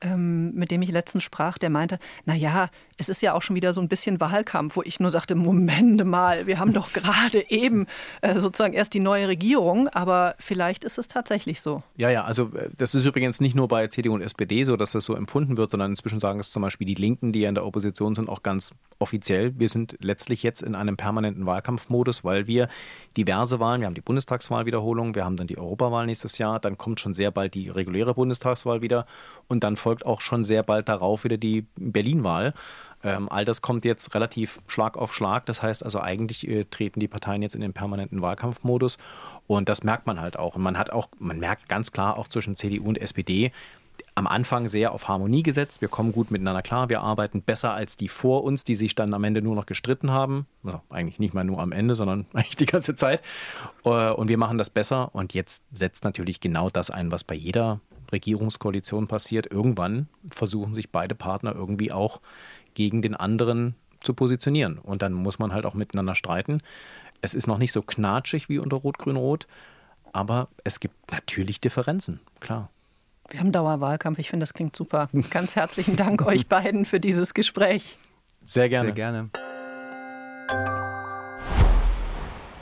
ähm, 0.00 0.52
mit 0.54 0.70
dem 0.70 0.82
ich 0.82 0.90
letztens 0.90 1.24
sprach, 1.24 1.58
der 1.58 1.70
meinte, 1.70 1.98
naja, 2.24 2.68
es 2.98 3.08
ist 3.08 3.22
ja 3.22 3.34
auch 3.34 3.42
schon 3.42 3.56
wieder 3.56 3.72
so 3.72 3.80
ein 3.80 3.88
bisschen 3.88 4.20
Wahlkampf, 4.20 4.76
wo 4.76 4.82
ich 4.82 5.00
nur 5.00 5.10
sagte, 5.10 5.34
Moment 5.34 6.04
mal, 6.04 6.46
wir 6.46 6.58
haben 6.58 6.72
doch 6.72 6.92
gerade 6.92 7.48
eben 7.50 7.86
äh, 8.22 8.38
sozusagen 8.38 8.74
erst 8.74 8.94
die 8.94 9.00
neue 9.00 9.28
Regierung, 9.28 9.88
aber 9.88 10.34
vielleicht 10.38 10.84
ist 10.84 10.98
es 10.98 11.08
tatsächlich 11.08 11.60
so. 11.60 11.82
Ja, 11.96 12.10
ja, 12.10 12.24
also 12.24 12.50
äh, 12.54 12.70
das 12.76 12.94
ist 12.94 13.04
übrigens 13.04 13.40
nicht 13.40 13.54
nur 13.54 13.68
bei 13.68 13.86
CDU 13.88 14.14
und 14.14 14.22
SPD 14.22 14.64
so, 14.64 14.76
dass 14.76 14.92
das 14.92 15.04
so 15.04 15.14
empfunden 15.14 15.56
wird, 15.56 15.70
sondern 15.70 15.92
inzwischen 15.92 16.20
sagen 16.20 16.40
es 16.40 16.50
zum 16.50 16.62
Beispiel 16.62 16.86
die 16.86 16.94
Linken, 16.94 17.32
die 17.32 17.40
ja 17.40 17.48
in 17.48 17.54
der 17.54 17.66
Opposition 17.66 18.14
sind, 18.14 18.28
auch 18.28 18.42
ganz 18.42 18.70
offiziell. 18.98 19.58
Wir 19.58 19.68
sind 19.68 19.96
letztlich 20.00 20.42
jetzt 20.42 20.62
in 20.62 20.74
einem 20.74 20.96
permanenten 20.96 21.46
Wahlkampfmodus, 21.46 22.24
weil 22.24 22.46
wir 22.46 22.68
diverse 23.16 23.60
Wahlen, 23.60 23.80
wir 23.80 23.86
haben 23.86 23.94
die 23.94 24.00
Bundestagswahlwiederholung, 24.00 25.14
wir 25.14 25.24
haben 25.24 25.36
dann 25.36 25.46
die 25.46 25.58
Europawahl 25.58 26.06
nächstes 26.06 26.38
Jahr, 26.38 26.60
dann 26.60 26.78
kommt 26.78 27.00
schon 27.00 27.14
sehr 27.14 27.30
bald 27.30 27.54
die 27.54 27.68
reguläre 27.68 28.14
Bundestagswahl 28.14 28.82
wieder 28.82 29.06
und 29.48 29.64
dann 29.64 29.76
folgt 29.86 30.04
auch 30.04 30.20
schon 30.20 30.42
sehr 30.42 30.64
bald 30.64 30.88
darauf 30.88 31.22
wieder 31.22 31.36
die 31.36 31.64
Berlin-Wahl. 31.76 32.54
Ähm, 33.04 33.28
all 33.30 33.44
das 33.44 33.62
kommt 33.62 33.84
jetzt 33.84 34.12
relativ 34.16 34.60
Schlag 34.66 34.96
auf 34.96 35.14
Schlag. 35.14 35.46
Das 35.46 35.62
heißt 35.62 35.84
also, 35.84 36.00
eigentlich 36.00 36.48
äh, 36.48 36.64
treten 36.64 36.98
die 36.98 37.06
Parteien 37.06 37.40
jetzt 37.40 37.54
in 37.54 37.60
den 37.60 37.72
permanenten 37.72 38.20
Wahlkampfmodus. 38.20 38.98
Und 39.46 39.68
das 39.68 39.84
merkt 39.84 40.08
man 40.08 40.20
halt 40.20 40.36
auch. 40.40 40.56
Und 40.56 40.62
man 40.62 40.76
hat 40.76 40.90
auch, 40.90 41.06
man 41.20 41.38
merkt 41.38 41.68
ganz 41.68 41.92
klar 41.92 42.18
auch 42.18 42.26
zwischen 42.26 42.56
CDU 42.56 42.88
und 42.88 42.98
SPD, 42.98 43.52
am 44.16 44.26
Anfang 44.26 44.66
sehr 44.66 44.90
auf 44.90 45.06
Harmonie 45.06 45.44
gesetzt. 45.44 45.80
Wir 45.82 45.88
kommen 45.88 46.10
gut 46.10 46.32
miteinander 46.32 46.62
klar. 46.62 46.88
Wir 46.88 47.00
arbeiten 47.00 47.42
besser 47.42 47.72
als 47.72 47.96
die 47.96 48.08
vor 48.08 48.42
uns, 48.42 48.64
die 48.64 48.74
sich 48.74 48.96
dann 48.96 49.14
am 49.14 49.22
Ende 49.22 49.40
nur 49.40 49.54
noch 49.54 49.66
gestritten 49.66 50.10
haben. 50.10 50.46
Also 50.64 50.80
eigentlich 50.90 51.20
nicht 51.20 51.32
mal 51.32 51.44
nur 51.44 51.60
am 51.60 51.70
Ende, 51.70 51.94
sondern 51.94 52.26
eigentlich 52.32 52.56
die 52.56 52.66
ganze 52.66 52.96
Zeit. 52.96 53.22
Äh, 53.84 54.10
und 54.10 54.26
wir 54.26 54.36
machen 54.36 54.58
das 54.58 54.68
besser. 54.68 55.14
Und 55.14 55.32
jetzt 55.32 55.64
setzt 55.72 56.02
natürlich 56.02 56.40
genau 56.40 56.70
das 56.70 56.90
ein, 56.90 57.12
was 57.12 57.22
bei 57.22 57.36
jeder 57.36 57.78
Regierungskoalition 58.12 59.06
passiert. 59.06 59.50
Irgendwann 59.50 60.08
versuchen 60.30 60.74
sich 60.74 60.90
beide 60.90 61.14
Partner 61.14 61.54
irgendwie 61.54 61.92
auch 61.92 62.20
gegen 62.74 63.02
den 63.02 63.14
anderen 63.14 63.74
zu 64.00 64.14
positionieren. 64.14 64.78
Und 64.78 65.02
dann 65.02 65.12
muss 65.12 65.38
man 65.38 65.52
halt 65.52 65.66
auch 65.66 65.74
miteinander 65.74 66.14
streiten. 66.14 66.62
Es 67.22 67.34
ist 67.34 67.46
noch 67.46 67.58
nicht 67.58 67.72
so 67.72 67.82
knatschig 67.82 68.48
wie 68.48 68.58
unter 68.58 68.76
Rot-Grün-Rot, 68.76 69.46
aber 70.12 70.48
es 70.64 70.80
gibt 70.80 71.12
natürlich 71.12 71.60
Differenzen, 71.60 72.20
klar. 72.40 72.70
Wir 73.28 73.40
haben 73.40 73.50
Dauerwahlkampf. 73.50 74.18
Ich 74.18 74.30
finde, 74.30 74.44
das 74.44 74.54
klingt 74.54 74.76
super. 74.76 75.08
Ganz 75.30 75.56
herzlichen 75.56 75.96
Dank 75.96 76.22
euch 76.26 76.46
beiden 76.46 76.84
für 76.84 77.00
dieses 77.00 77.34
Gespräch. 77.34 77.98
Sehr 78.44 78.68
gerne. 78.68 78.88
Sehr 78.88 78.94
gerne. 78.94 79.30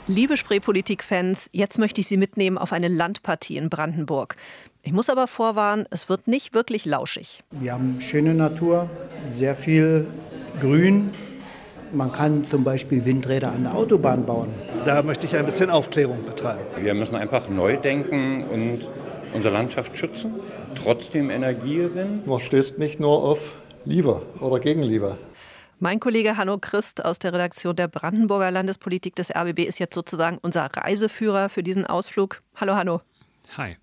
Liebe 0.07 0.37
Spreepolitik-Fans, 0.37 1.49
jetzt 1.51 1.79
möchte 1.79 1.99
ich 1.99 2.05
Sie 2.05 2.17
mitnehmen 2.17 2.59
auf 2.59 2.73
eine 2.73 2.89
Landpartie 2.89 3.57
in 3.57 3.71
Brandenburg. 3.71 4.35
Ich 4.83 4.91
muss 4.91 5.09
aber 5.09 5.25
vorwarnen, 5.25 5.87
es 5.89 6.09
wird 6.09 6.27
nicht 6.27 6.53
wirklich 6.53 6.85
lauschig. 6.85 7.43
Wir 7.49 7.73
haben 7.73 7.99
schöne 8.01 8.35
Natur, 8.35 8.87
sehr 9.29 9.55
viel 9.55 10.05
Grün. 10.61 11.09
Man 11.91 12.11
kann 12.11 12.43
zum 12.43 12.63
Beispiel 12.63 13.03
Windräder 13.03 13.51
an 13.51 13.63
der 13.63 13.73
Autobahn 13.73 14.27
bauen. 14.27 14.53
Da 14.85 15.01
möchte 15.01 15.25
ich 15.25 15.35
ein 15.35 15.45
bisschen 15.47 15.71
Aufklärung 15.71 16.23
betreiben. 16.23 16.61
Wir 16.79 16.93
müssen 16.93 17.15
einfach 17.15 17.49
neu 17.49 17.75
denken 17.75 18.43
und 18.43 18.87
unsere 19.33 19.55
Landschaft 19.55 19.97
schützen, 19.97 20.35
trotzdem 20.75 21.31
Energie 21.31 21.77
gewinnen. 21.77 22.21
Man 22.27 22.39
stößt 22.39 22.77
nicht 22.77 22.99
nur 22.99 23.23
auf 23.23 23.55
Liebe 23.85 24.21
oder 24.39 24.59
Gegenliebe. 24.59 25.17
Mein 25.79 25.99
Kollege 25.99 26.37
Hanno 26.37 26.57
Christ 26.57 27.03
aus 27.03 27.19
der 27.19 27.33
Redaktion 27.33 27.75
der 27.75 27.89
Brandenburger 27.89 28.49
Landespolitik 28.49 29.13
des 29.15 29.29
RBB 29.35 29.59
ist 29.59 29.77
jetzt 29.77 29.93
sozusagen 29.93 30.37
unser 30.41 30.65
Reiseführer 30.65 31.49
für 31.49 31.63
diesen 31.63 31.85
Ausflug. 31.85 32.41
Hallo 32.55 32.75
Hanno. 32.75 33.01
Hi. 33.57 33.75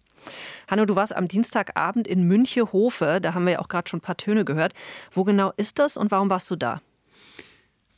Hanno, 0.69 0.87
du 0.87 0.97
warst 0.97 1.15
am 1.15 1.29
Dienstagabend 1.29 2.09
in 2.09 2.27
Münchehofe, 2.27 3.19
da 3.21 3.35
haben 3.35 3.45
wir 3.45 3.53
ja 3.55 3.59
auch 3.59 3.69
gerade 3.69 3.91
schon 3.91 3.99
ein 3.99 4.03
paar 4.03 4.17
Töne 4.17 4.47
gehört. 4.47 4.73
Wo 5.11 5.25
genau 5.25 5.53
ist 5.59 5.79
das 5.79 5.99
und 5.99 6.11
warum 6.11 6.31
warst 6.31 6.51
du 6.51 6.57
da? 6.57 6.81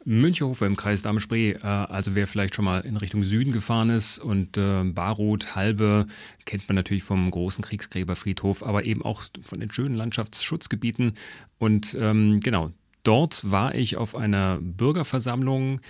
Münchehofe 0.05 0.67
im 0.67 0.77
Kreis 0.77 1.03
Darmspree, 1.03 1.53
äh, 1.53 1.61
also 1.63 2.17
wer 2.17 2.27
vielleicht 2.27 2.57
schon 2.57 2.65
mal 2.65 2.81
in 2.81 2.97
Richtung 2.97 3.23
Süden 3.23 3.53
gefahren 3.53 3.91
ist 3.91 4.19
und 4.19 4.57
äh, 4.57 4.83
Barroth, 4.85 5.55
Halbe 5.55 6.07
kennt 6.47 6.69
man 6.69 6.75
natürlich 6.75 7.05
vom 7.05 7.31
großen 7.31 7.63
Kriegsgräberfriedhof, 7.63 8.65
aber 8.65 8.85
eben 8.87 9.03
auch 9.05 9.23
von 9.45 9.61
den 9.61 9.71
schönen 9.71 9.95
Landschaftsschutzgebieten 9.95 11.15
und 11.59 11.97
ähm, 11.99 12.41
genau, 12.41 12.73
Dort 13.05 13.51
war 13.51 13.75
ich 13.75 13.99
auf 13.99 14.17
einer 14.17 14.59
Bürgerversammlung, 14.63 15.81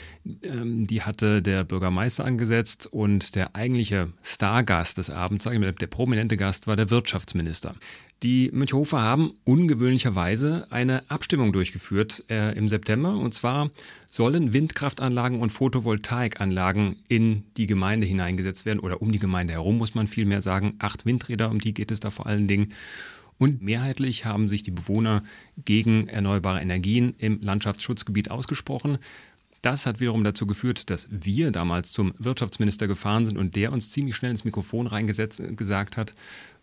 ähm, 0.43 0.85
die 0.85 1.03
hatte 1.03 1.43
der 1.43 1.63
Bürgermeister 1.63 2.25
angesetzt 2.25 2.89
und 2.89 3.37
der 3.37 3.55
eigentliche 3.55 4.13
Stargast 4.23 4.99
des 4.99 5.11
Abends, 5.11 5.45
sage 5.45 5.57
ich 5.57 5.63
mal, 5.63 5.73
der 5.73 5.87
prominente 5.87 6.37
Gast 6.37 6.67
war 6.67 6.75
der 6.75 6.91
Wirtschaftsminister. 6.91 7.77
Die 8.25 8.51
Münchhofer 8.53 9.01
haben 9.01 9.35
ungewöhnlicherweise 9.45 10.67
eine 10.71 11.09
Abstimmung 11.09 11.53
durchgeführt 11.53 12.25
äh, 12.31 12.57
im 12.57 12.69
September. 12.69 13.17
Und 13.17 13.35
zwar 13.35 13.71
sollen 14.07 14.53
Windkraftanlagen 14.53 15.41
und 15.41 15.51
Photovoltaikanlagen 15.51 16.97
in 17.07 17.45
die 17.57 17.67
Gemeinde 17.67 18.07
hineingesetzt 18.07 18.67
werden 18.67 18.81
oder 18.81 19.03
um 19.03 19.13
die 19.13 19.19
Gemeinde 19.19 19.53
herum, 19.53 19.79
muss 19.79 19.95
man 19.95 20.09
vielmehr 20.09 20.41
sagen. 20.41 20.75
Acht 20.79 21.05
Windräder, 21.05 21.51
um 21.51 21.61
die 21.61 21.75
geht 21.75 21.91
es 21.91 22.01
da 22.01 22.11
vor 22.11 22.27
allen 22.27 22.49
Dingen. 22.49 22.73
Und 23.45 23.61
mehrheitlich 23.61 24.25
haben 24.25 24.49
sich 24.49 24.63
die 24.63 24.71
Bewohner 24.71 25.23
gegen 25.67 26.09
erneuerbare 26.09 26.63
Energien 26.63 27.15
im 27.19 27.43
Landschaftsschutzgebiet 27.43 28.31
ausgesprochen. 28.31 28.97
Das 29.61 29.85
hat 29.85 30.01
wiederum 30.01 30.25
dazu 30.25 30.47
geführt, 30.47 30.89
dass 30.89 31.07
wir 31.11 31.51
damals 31.51 31.93
zum 31.93 32.15
Wirtschaftsminister 32.19 32.87
gefahren 32.87 33.27
sind 33.27 33.37
und 33.37 33.55
der 33.55 33.71
uns 33.71 33.91
ziemlich 33.91 34.17
schnell 34.17 34.31
ins 34.31 34.45
Mikrofon 34.45 34.87
reingesetzt 34.87 35.43
gesagt 35.59 35.99
hat, 35.99 36.15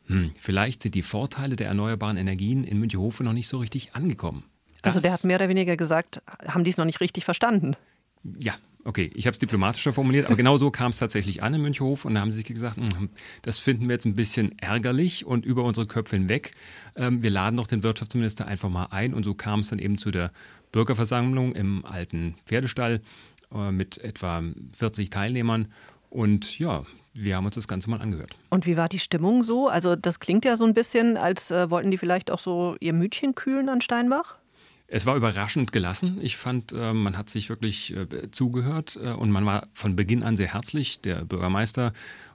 hm, 0.08 0.32
vielleicht 0.40 0.82
sind 0.82 0.96
die 0.96 1.04
Vorteile 1.04 1.56
der 1.56 1.68
erneuerbaren 1.68 2.18
Energien 2.18 2.64
in 2.64 2.80
Münchehofe 2.80 3.24
noch 3.24 3.34
nicht 3.34 3.48
so 3.48 3.60
richtig 3.60 3.94
angekommen. 3.94 4.44
Das 4.82 4.96
also 4.96 5.02
der 5.02 5.14
hat 5.14 5.24
mehr 5.24 5.36
oder 5.36 5.50
weniger 5.50 5.78
gesagt, 5.78 6.24
haben 6.48 6.64
die 6.64 6.72
es 6.72 6.78
noch 6.78 6.86
nicht 6.86 7.00
richtig 7.00 7.26
verstanden? 7.26 7.76
Ja, 8.40 8.56
okay, 8.86 9.12
ich 9.14 9.26
habe 9.28 9.34
es 9.34 9.40
diplomatischer 9.40 9.94
formuliert, 9.94 10.26
aber 10.26 10.36
genau 10.36 10.58
so 10.58 10.72
kam 10.72 10.92
es 10.92 10.98
tatsächlich 10.98 11.44
an 11.44 11.54
in 11.54 11.62
Münchhof 11.62 12.06
und 12.06 12.16
da 12.16 12.22
haben 12.22 12.32
sie 12.32 12.38
sich 12.38 12.46
gesagt, 12.46 12.78
hm, 12.78 13.10
das 13.42 13.58
finden 13.58 13.88
wir 13.88 13.94
jetzt 13.94 14.06
ein 14.06 14.16
bisschen 14.16 14.58
ärgerlich 14.60 15.26
und 15.26 15.46
über 15.46 15.64
unsere 15.64 15.88
Köpfe 15.88 16.16
hinweg. 16.16 16.52
Ähm, 16.96 17.22
wir 17.24 17.30
laden 17.30 17.58
doch 17.58 17.68
den 17.68 17.84
Wirtschaftsminister 17.84 18.48
einfach 18.48 18.70
mal 18.70 18.88
ein 18.92 19.14
und 19.14 19.24
so 19.24 19.34
kam 19.34 19.62
es 19.62 19.70
dann 19.70 19.80
eben 19.80 19.98
zu 19.98 20.12
der 20.12 20.32
Bürgerversammlung 20.72 21.54
im 21.54 21.86
alten 21.86 22.36
Pferdestall 22.46 23.02
äh, 23.54 23.72
mit 23.72 23.98
etwa 24.00 24.44
40 24.74 25.10
Teilnehmern 25.10 25.68
und 26.10 26.60
ja, 26.60 26.84
wir 27.14 27.36
haben 27.36 27.46
uns 27.46 27.56
das 27.56 27.68
Ganze 27.68 27.90
mal 27.90 28.02
angehört. 28.02 28.36
Und 28.50 28.66
wie 28.66 28.78
war 28.78 28.90
die 28.90 29.00
Stimmung 29.00 29.44
so? 29.44 29.68
Also 29.68 29.96
das 29.96 30.20
klingt 30.20 30.46
ja 30.46 30.56
so 30.56 30.66
ein 30.66 30.74
bisschen, 30.74 31.18
als 31.18 31.52
äh, 31.52 31.70
wollten 31.70 31.92
die 31.92 31.98
vielleicht 31.98 32.32
auch 32.32 32.40
so 32.40 32.76
ihr 32.80 32.94
Mütchen 32.94 33.36
kühlen 33.36 33.70
an 33.70 33.82
Steinbach? 33.82 34.36
Es 34.94 35.06
war 35.06 35.16
überraschend 35.16 35.72
gelassen. 35.72 36.20
Ich 36.22 36.36
fand, 36.36 36.74
äh, 36.74 36.92
man 36.92 37.18
hat 37.18 37.30
sich 37.30 37.48
wirklich 37.48 37.96
äh, 37.96 38.30
zugehört 38.32 39.00
äh, 39.02 39.14
und 39.14 39.32
man 39.32 39.46
war 39.46 39.70
von 39.74 39.96
Beginn 39.96 40.22
an 40.22 40.36
sehr 40.36 40.54
herzlich. 40.54 41.00
Der 41.00 41.24
Bürgermeister 41.24 41.94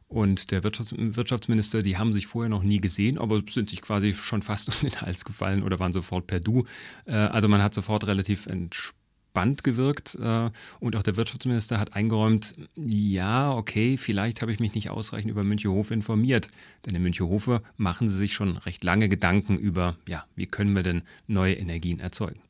und 0.08 0.50
der 0.50 0.64
Wirtschaftsminister, 0.64 1.82
die 1.82 1.98
haben 1.98 2.14
sich 2.14 2.26
vorher 2.26 2.48
noch 2.48 2.62
nie 2.62 2.80
gesehen, 2.80 3.18
aber 3.18 3.42
sind 3.46 3.68
sich 3.68 3.82
quasi 3.82 4.14
schon 4.14 4.40
fast 4.40 4.68
um 4.74 4.88
den 4.88 4.98
Hals 5.02 5.26
gefallen 5.26 5.62
oder 5.62 5.78
waren 5.80 5.92
sofort 5.92 6.26
per 6.26 6.40
Du. 6.40 6.64
Also 7.04 7.48
man 7.48 7.60
hat 7.60 7.74
sofort 7.74 8.06
relativ 8.06 8.46
entspannt 8.46 9.64
gewirkt 9.64 10.14
und 10.14 10.96
auch 10.96 11.02
der 11.02 11.16
Wirtschaftsminister 11.16 11.80
hat 11.80 11.94
eingeräumt, 11.94 12.54
ja, 12.76 13.52
okay, 13.52 13.96
vielleicht 13.96 14.42
habe 14.42 14.52
ich 14.52 14.60
mich 14.60 14.74
nicht 14.74 14.90
ausreichend 14.90 15.32
über 15.32 15.42
Münchehofe 15.42 15.92
informiert, 15.92 16.50
denn 16.86 16.94
in 16.94 17.02
Münchehofe 17.02 17.62
machen 17.76 18.08
sie 18.08 18.16
sich 18.16 18.32
schon 18.32 18.58
recht 18.58 18.84
lange 18.84 19.08
Gedanken 19.08 19.58
über, 19.58 19.96
ja, 20.06 20.24
wie 20.36 20.46
können 20.46 20.76
wir 20.76 20.84
denn 20.84 21.02
neue 21.26 21.54
Energien 21.54 21.98
erzeugen. 21.98 22.45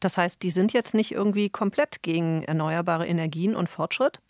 Das 0.00 0.18
heißt, 0.18 0.42
die 0.42 0.50
sind 0.50 0.72
jetzt 0.72 0.94
nicht 0.94 1.12
irgendwie 1.12 1.50
komplett 1.50 2.02
gegen 2.02 2.42
erneuerbare 2.44 3.06
Energien 3.06 3.54
und 3.54 3.68
Fortschritt? 3.68 4.20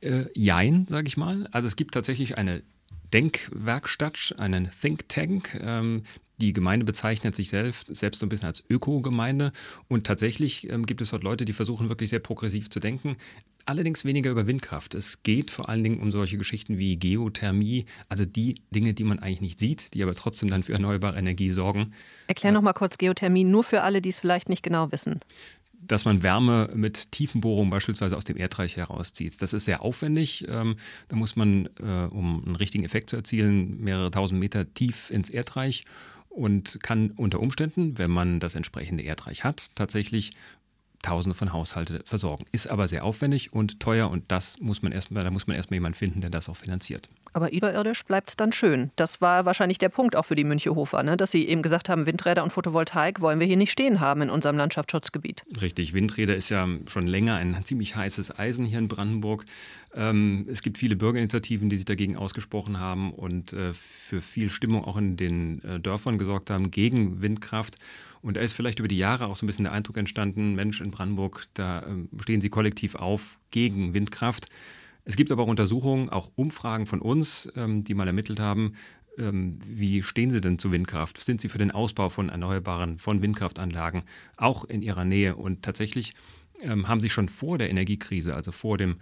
Äh, 0.00 0.26
jein, 0.34 0.86
sage 0.88 1.08
ich 1.08 1.16
mal. 1.16 1.48
Also 1.52 1.68
es 1.68 1.76
gibt 1.76 1.94
tatsächlich 1.94 2.38
eine 2.38 2.62
Denkwerkstatt, 3.12 4.34
einen 4.38 4.70
Think 4.70 5.08
Tank. 5.08 5.58
Ähm, 5.60 6.04
die 6.38 6.52
Gemeinde 6.54 6.86
bezeichnet 6.86 7.34
sich 7.34 7.50
selbst, 7.50 7.94
selbst 7.94 8.20
so 8.20 8.26
ein 8.26 8.30
bisschen 8.30 8.46
als 8.46 8.64
Ökogemeinde. 8.70 9.52
Und 9.88 10.06
tatsächlich 10.06 10.70
ähm, 10.70 10.86
gibt 10.86 11.02
es 11.02 11.10
dort 11.10 11.22
Leute, 11.22 11.44
die 11.44 11.52
versuchen 11.52 11.88
wirklich 11.88 12.10
sehr 12.10 12.20
progressiv 12.20 12.70
zu 12.70 12.80
denken. 12.80 13.16
Allerdings 13.70 14.04
weniger 14.04 14.32
über 14.32 14.48
Windkraft. 14.48 14.94
Es 14.94 15.22
geht 15.22 15.50
vor 15.50 15.68
allen 15.68 15.84
Dingen 15.84 16.00
um 16.00 16.10
solche 16.10 16.36
Geschichten 16.36 16.76
wie 16.76 16.96
Geothermie, 16.96 17.84
also 18.08 18.26
die 18.26 18.56
Dinge, 18.74 18.94
die 18.94 19.04
man 19.04 19.20
eigentlich 19.20 19.40
nicht 19.40 19.60
sieht, 19.60 19.94
die 19.94 20.02
aber 20.02 20.16
trotzdem 20.16 20.50
dann 20.50 20.64
für 20.64 20.72
erneuerbare 20.72 21.16
Energie 21.16 21.50
sorgen. 21.50 21.92
Erklär 22.26 22.50
noch 22.50 22.62
mal 22.62 22.72
kurz 22.72 22.98
Geothermie, 22.98 23.44
nur 23.44 23.62
für 23.62 23.82
alle, 23.82 24.02
die 24.02 24.08
es 24.08 24.18
vielleicht 24.18 24.48
nicht 24.48 24.62
genau 24.62 24.92
wissen 24.92 25.20
dass 25.82 26.04
man 26.04 26.22
Wärme 26.22 26.68
mit 26.74 27.10
Tiefenbohrungen 27.10 27.70
beispielsweise 27.70 28.14
aus 28.14 28.24
dem 28.24 28.36
Erdreich 28.36 28.76
herauszieht. 28.76 29.40
Das 29.40 29.54
ist 29.54 29.64
sehr 29.64 29.80
aufwendig. 29.80 30.44
Ähm, 30.46 30.76
da 31.08 31.16
muss 31.16 31.36
man, 31.36 31.70
äh, 31.80 32.06
um 32.12 32.44
einen 32.44 32.56
richtigen 32.56 32.84
Effekt 32.84 33.08
zu 33.08 33.16
erzielen, 33.16 33.80
mehrere 33.80 34.10
tausend 34.10 34.38
Meter 34.38 34.72
tief 34.74 35.10
ins 35.10 35.30
Erdreich 35.30 35.86
und 36.28 36.78
kann 36.82 37.10
unter 37.16 37.40
Umständen, 37.40 37.98
wenn 37.98 38.10
man 38.10 38.40
das 38.40 38.54
entsprechende 38.54 39.02
Erdreich 39.02 39.42
hat, 39.42 39.70
tatsächlich 39.74 40.32
Tausende 41.02 41.34
von 41.34 41.52
Haushalten 41.52 42.00
versorgen. 42.04 42.44
Ist 42.52 42.68
aber 42.68 42.86
sehr 42.88 43.04
aufwendig 43.04 43.52
und 43.52 43.80
teuer 43.80 44.10
und 44.10 44.24
das 44.28 44.60
muss 44.60 44.82
man 44.82 44.92
erstmal, 44.92 45.24
da 45.24 45.30
muss 45.30 45.46
man 45.46 45.56
erstmal 45.56 45.76
jemanden 45.76 45.96
finden, 45.96 46.20
der 46.20 46.30
das 46.30 46.48
auch 46.48 46.56
finanziert. 46.56 47.08
Aber 47.32 47.52
überirdisch 47.52 48.04
bleibt 48.04 48.30
es 48.30 48.36
dann 48.36 48.52
schön. 48.52 48.90
Das 48.96 49.20
war 49.20 49.44
wahrscheinlich 49.44 49.78
der 49.78 49.88
Punkt 49.88 50.16
auch 50.16 50.24
für 50.24 50.34
die 50.34 50.44
Münchehofer, 50.44 51.02
ne? 51.02 51.16
dass 51.16 51.30
sie 51.30 51.46
eben 51.48 51.62
gesagt 51.62 51.88
haben, 51.88 52.06
Windräder 52.06 52.42
und 52.42 52.50
Photovoltaik 52.50 53.20
wollen 53.20 53.38
wir 53.38 53.46
hier 53.46 53.56
nicht 53.56 53.70
stehen 53.70 54.00
haben 54.00 54.22
in 54.22 54.30
unserem 54.30 54.56
Landschaftsschutzgebiet. 54.56 55.44
Richtig, 55.60 55.92
Windräder 55.92 56.34
ist 56.34 56.48
ja 56.48 56.66
schon 56.86 57.06
länger 57.06 57.36
ein 57.36 57.64
ziemlich 57.64 57.94
heißes 57.96 58.38
Eisen 58.38 58.64
hier 58.64 58.78
in 58.78 58.88
Brandenburg. 58.88 59.44
Ähm, 59.94 60.46
es 60.50 60.62
gibt 60.62 60.78
viele 60.78 60.96
Bürgerinitiativen, 60.96 61.68
die 61.68 61.76
sich 61.76 61.84
dagegen 61.84 62.16
ausgesprochen 62.16 62.80
haben 62.80 63.12
und 63.12 63.52
äh, 63.52 63.72
für 63.72 64.20
viel 64.20 64.50
Stimmung 64.50 64.84
auch 64.84 64.96
in 64.96 65.16
den 65.16 65.62
äh, 65.64 65.80
Dörfern 65.80 66.18
gesorgt 66.18 66.50
haben 66.50 66.70
gegen 66.70 67.22
Windkraft. 67.22 67.76
Und 68.22 68.36
da 68.36 68.40
ist 68.40 68.52
vielleicht 68.52 68.78
über 68.78 68.88
die 68.88 68.98
Jahre 68.98 69.26
auch 69.26 69.36
so 69.36 69.44
ein 69.44 69.48
bisschen 69.48 69.64
der 69.64 69.72
Eindruck 69.72 69.96
entstanden, 69.96 70.54
Mensch, 70.54 70.80
in 70.80 70.90
Brandenburg, 70.90 71.46
da 71.54 71.80
äh, 71.80 72.22
stehen 72.22 72.40
sie 72.40 72.50
kollektiv 72.50 72.94
auf 72.94 73.38
gegen 73.50 73.94
Windkraft. 73.94 74.48
Es 75.10 75.16
gibt 75.16 75.32
aber 75.32 75.42
auch 75.42 75.48
Untersuchungen, 75.48 76.08
auch 76.08 76.30
Umfragen 76.36 76.86
von 76.86 77.00
uns, 77.00 77.50
ähm, 77.56 77.82
die 77.82 77.94
mal 77.94 78.06
ermittelt 78.06 78.38
haben, 78.38 78.74
ähm, 79.18 79.58
wie 79.66 80.04
stehen 80.04 80.30
Sie 80.30 80.40
denn 80.40 80.60
zu 80.60 80.70
Windkraft? 80.70 81.18
Sind 81.18 81.40
Sie 81.40 81.48
für 81.48 81.58
den 81.58 81.72
Ausbau 81.72 82.10
von 82.10 82.28
Erneuerbaren, 82.28 82.96
von 82.98 83.20
Windkraftanlagen 83.20 84.02
auch 84.36 84.64
in 84.64 84.82
Ihrer 84.82 85.04
Nähe? 85.04 85.34
Und 85.34 85.62
tatsächlich 85.62 86.14
ähm, 86.62 86.86
haben 86.86 87.00
sich 87.00 87.12
schon 87.12 87.28
vor 87.28 87.58
der 87.58 87.70
Energiekrise, 87.70 88.36
also 88.36 88.52
vor 88.52 88.78
dem 88.78 88.96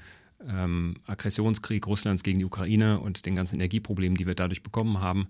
Aggressionskrieg 1.08 1.84
Russlands 1.88 2.22
gegen 2.22 2.38
die 2.38 2.44
Ukraine 2.44 3.00
und 3.00 3.26
den 3.26 3.34
ganzen 3.34 3.56
Energieproblemen, 3.56 4.16
die 4.16 4.28
wir 4.28 4.36
dadurch 4.36 4.62
bekommen 4.62 5.00
haben, 5.00 5.26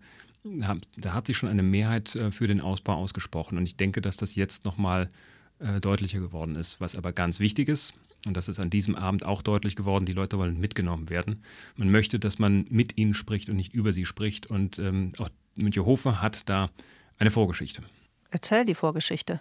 haben 0.61 0.83
da 0.97 1.15
hat 1.15 1.27
sich 1.27 1.37
schon 1.37 1.49
eine 1.49 1.63
Mehrheit 1.63 2.15
äh, 2.15 2.31
für 2.31 2.47
den 2.47 2.61
Ausbau 2.61 2.95
ausgesprochen. 2.95 3.57
Und 3.57 3.65
ich 3.65 3.79
denke, 3.79 4.03
dass 4.03 4.19
das 4.19 4.35
jetzt 4.35 4.67
nochmal 4.67 5.11
äh, 5.59 5.81
deutlicher 5.81 6.21
geworden 6.21 6.57
ist. 6.57 6.81
Was 6.81 6.95
aber 6.95 7.13
ganz 7.13 7.41
wichtig 7.41 7.69
ist, 7.69 7.95
und 8.27 8.37
das 8.37 8.49
ist 8.49 8.59
an 8.59 8.71
diesem 8.71 8.97
Abend 8.97 9.25
auch 9.25 9.43
deutlich 9.43 9.77
geworden, 9.77 10.05
die 10.05 10.13
Leute 10.13 10.39
wollen 10.39 10.59
mitgenommen 10.59 11.09
werden. 11.09 11.43
Man 11.77 11.91
möchte, 11.91 12.19
dass 12.19 12.39
man 12.39 12.67
mit 12.69 12.99
ihnen 12.99 13.15
spricht 13.15 13.49
und 13.49 13.57
nicht 13.57 13.75
über 13.75 13.93
sie 13.93 14.05
spricht. 14.05 14.47
Und 14.47 14.79
ähm, 14.79 15.13
auch 15.19 15.31
Münchehofer 15.55 16.21
hat 16.21 16.49
da 16.49 16.71
eine 17.19 17.31
Vorgeschichte. 17.31 17.83
Erzähl 18.31 18.65
die 18.65 18.75
Vorgeschichte. 18.75 19.41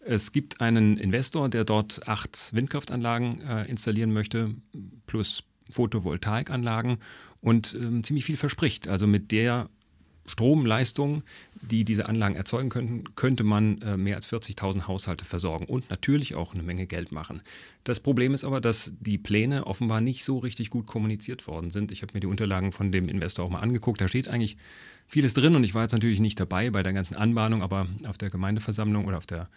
Es 0.00 0.32
gibt 0.32 0.60
einen 0.60 0.98
Investor, 0.98 1.48
der 1.48 1.64
dort 1.64 2.06
acht 2.06 2.52
Windkraftanlagen 2.52 3.40
äh, 3.40 3.64
installieren 3.64 4.12
möchte, 4.12 4.54
plus 5.06 5.44
Photovoltaikanlagen 5.70 6.98
und 7.40 7.74
ähm, 7.74 8.04
ziemlich 8.04 8.26
viel 8.26 8.36
verspricht. 8.36 8.88
Also 8.88 9.06
mit 9.06 9.32
der 9.32 9.70
Stromleistung, 10.26 11.22
die 11.60 11.84
diese 11.84 12.08
Anlagen 12.08 12.34
erzeugen 12.34 12.68
könnten, 12.70 13.14
könnte 13.14 13.44
man 13.44 13.80
äh, 13.82 13.96
mehr 13.96 14.16
als 14.16 14.30
40.000 14.30 14.86
Haushalte 14.86 15.24
versorgen 15.24 15.66
und 15.66 15.90
natürlich 15.90 16.34
auch 16.34 16.54
eine 16.54 16.62
Menge 16.62 16.86
Geld 16.86 17.12
machen. 17.12 17.42
Das 17.84 18.00
Problem 18.00 18.34
ist 18.34 18.44
aber, 18.44 18.60
dass 18.60 18.92
die 19.00 19.18
Pläne 19.18 19.66
offenbar 19.66 20.00
nicht 20.00 20.24
so 20.24 20.38
richtig 20.38 20.70
gut 20.70 20.86
kommuniziert 20.86 21.46
worden 21.46 21.70
sind. 21.70 21.92
Ich 21.92 22.02
habe 22.02 22.14
mir 22.14 22.20
die 22.20 22.26
Unterlagen 22.26 22.72
von 22.72 22.92
dem 22.92 23.08
Investor 23.08 23.44
auch 23.44 23.50
mal 23.50 23.60
angeguckt. 23.60 24.00
Da 24.00 24.08
steht 24.08 24.28
eigentlich 24.28 24.56
vieles 25.06 25.34
drin 25.34 25.56
und 25.56 25.64
ich 25.64 25.74
war 25.74 25.82
jetzt 25.82 25.92
natürlich 25.92 26.20
nicht 26.20 26.40
dabei 26.40 26.70
bei 26.70 26.82
der 26.82 26.92
ganzen 26.92 27.16
Anbahnung, 27.16 27.62
aber 27.62 27.86
auf 28.06 28.18
der 28.18 28.30
Gemeindeversammlung 28.30 29.04
oder 29.04 29.18
auf 29.18 29.26
der 29.26 29.48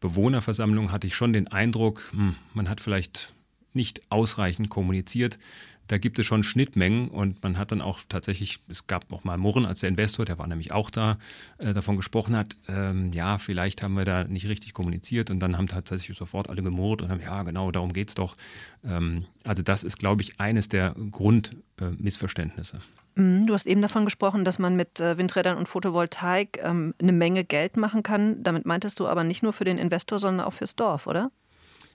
Bewohnerversammlung 0.00 0.92
hatte 0.92 1.06
ich 1.06 1.14
schon 1.14 1.32
den 1.32 1.48
Eindruck, 1.48 2.12
hm, 2.12 2.36
man 2.54 2.68
hat 2.68 2.80
vielleicht 2.80 3.32
nicht 3.78 4.02
ausreichend 4.10 4.68
kommuniziert. 4.68 5.38
Da 5.86 5.96
gibt 5.96 6.18
es 6.18 6.26
schon 6.26 6.42
Schnittmengen 6.42 7.08
und 7.08 7.42
man 7.42 7.56
hat 7.56 7.72
dann 7.72 7.80
auch 7.80 8.00
tatsächlich, 8.10 8.60
es 8.68 8.86
gab 8.86 9.10
auch 9.10 9.24
mal 9.24 9.38
Murren 9.38 9.64
als 9.64 9.80
der 9.80 9.88
Investor, 9.88 10.26
der 10.26 10.36
war 10.36 10.46
nämlich 10.46 10.70
auch 10.70 10.90
da, 10.90 11.16
äh, 11.56 11.72
davon 11.72 11.96
gesprochen 11.96 12.36
hat, 12.36 12.56
ähm, 12.68 13.10
ja, 13.12 13.38
vielleicht 13.38 13.82
haben 13.82 13.94
wir 13.94 14.04
da 14.04 14.24
nicht 14.24 14.46
richtig 14.46 14.74
kommuniziert 14.74 15.30
und 15.30 15.40
dann 15.40 15.56
haben 15.56 15.66
tatsächlich 15.66 16.14
sofort 16.14 16.50
alle 16.50 16.62
gemurrt 16.62 17.00
und 17.00 17.08
haben, 17.08 17.22
ja, 17.22 17.42
genau, 17.42 17.70
darum 17.70 17.94
geht 17.94 18.10
es 18.10 18.14
doch. 18.14 18.36
Ähm, 18.84 19.24
also 19.44 19.62
das 19.62 19.82
ist, 19.82 19.98
glaube 19.98 20.20
ich, 20.20 20.38
eines 20.38 20.68
der 20.68 20.94
Grundmissverständnisse. 21.10 22.82
Äh, 23.16 23.40
du 23.40 23.54
hast 23.54 23.66
eben 23.66 23.80
davon 23.80 24.04
gesprochen, 24.04 24.44
dass 24.44 24.58
man 24.58 24.76
mit 24.76 25.00
äh, 25.00 25.16
Windrädern 25.16 25.56
und 25.56 25.68
Photovoltaik 25.68 26.60
ähm, 26.62 26.94
eine 27.00 27.12
Menge 27.12 27.44
Geld 27.44 27.78
machen 27.78 28.02
kann. 28.02 28.42
Damit 28.42 28.66
meintest 28.66 29.00
du 29.00 29.08
aber 29.08 29.24
nicht 29.24 29.42
nur 29.42 29.54
für 29.54 29.64
den 29.64 29.78
Investor, 29.78 30.18
sondern 30.18 30.46
auch 30.46 30.52
fürs 30.52 30.76
Dorf, 30.76 31.06
oder? 31.06 31.30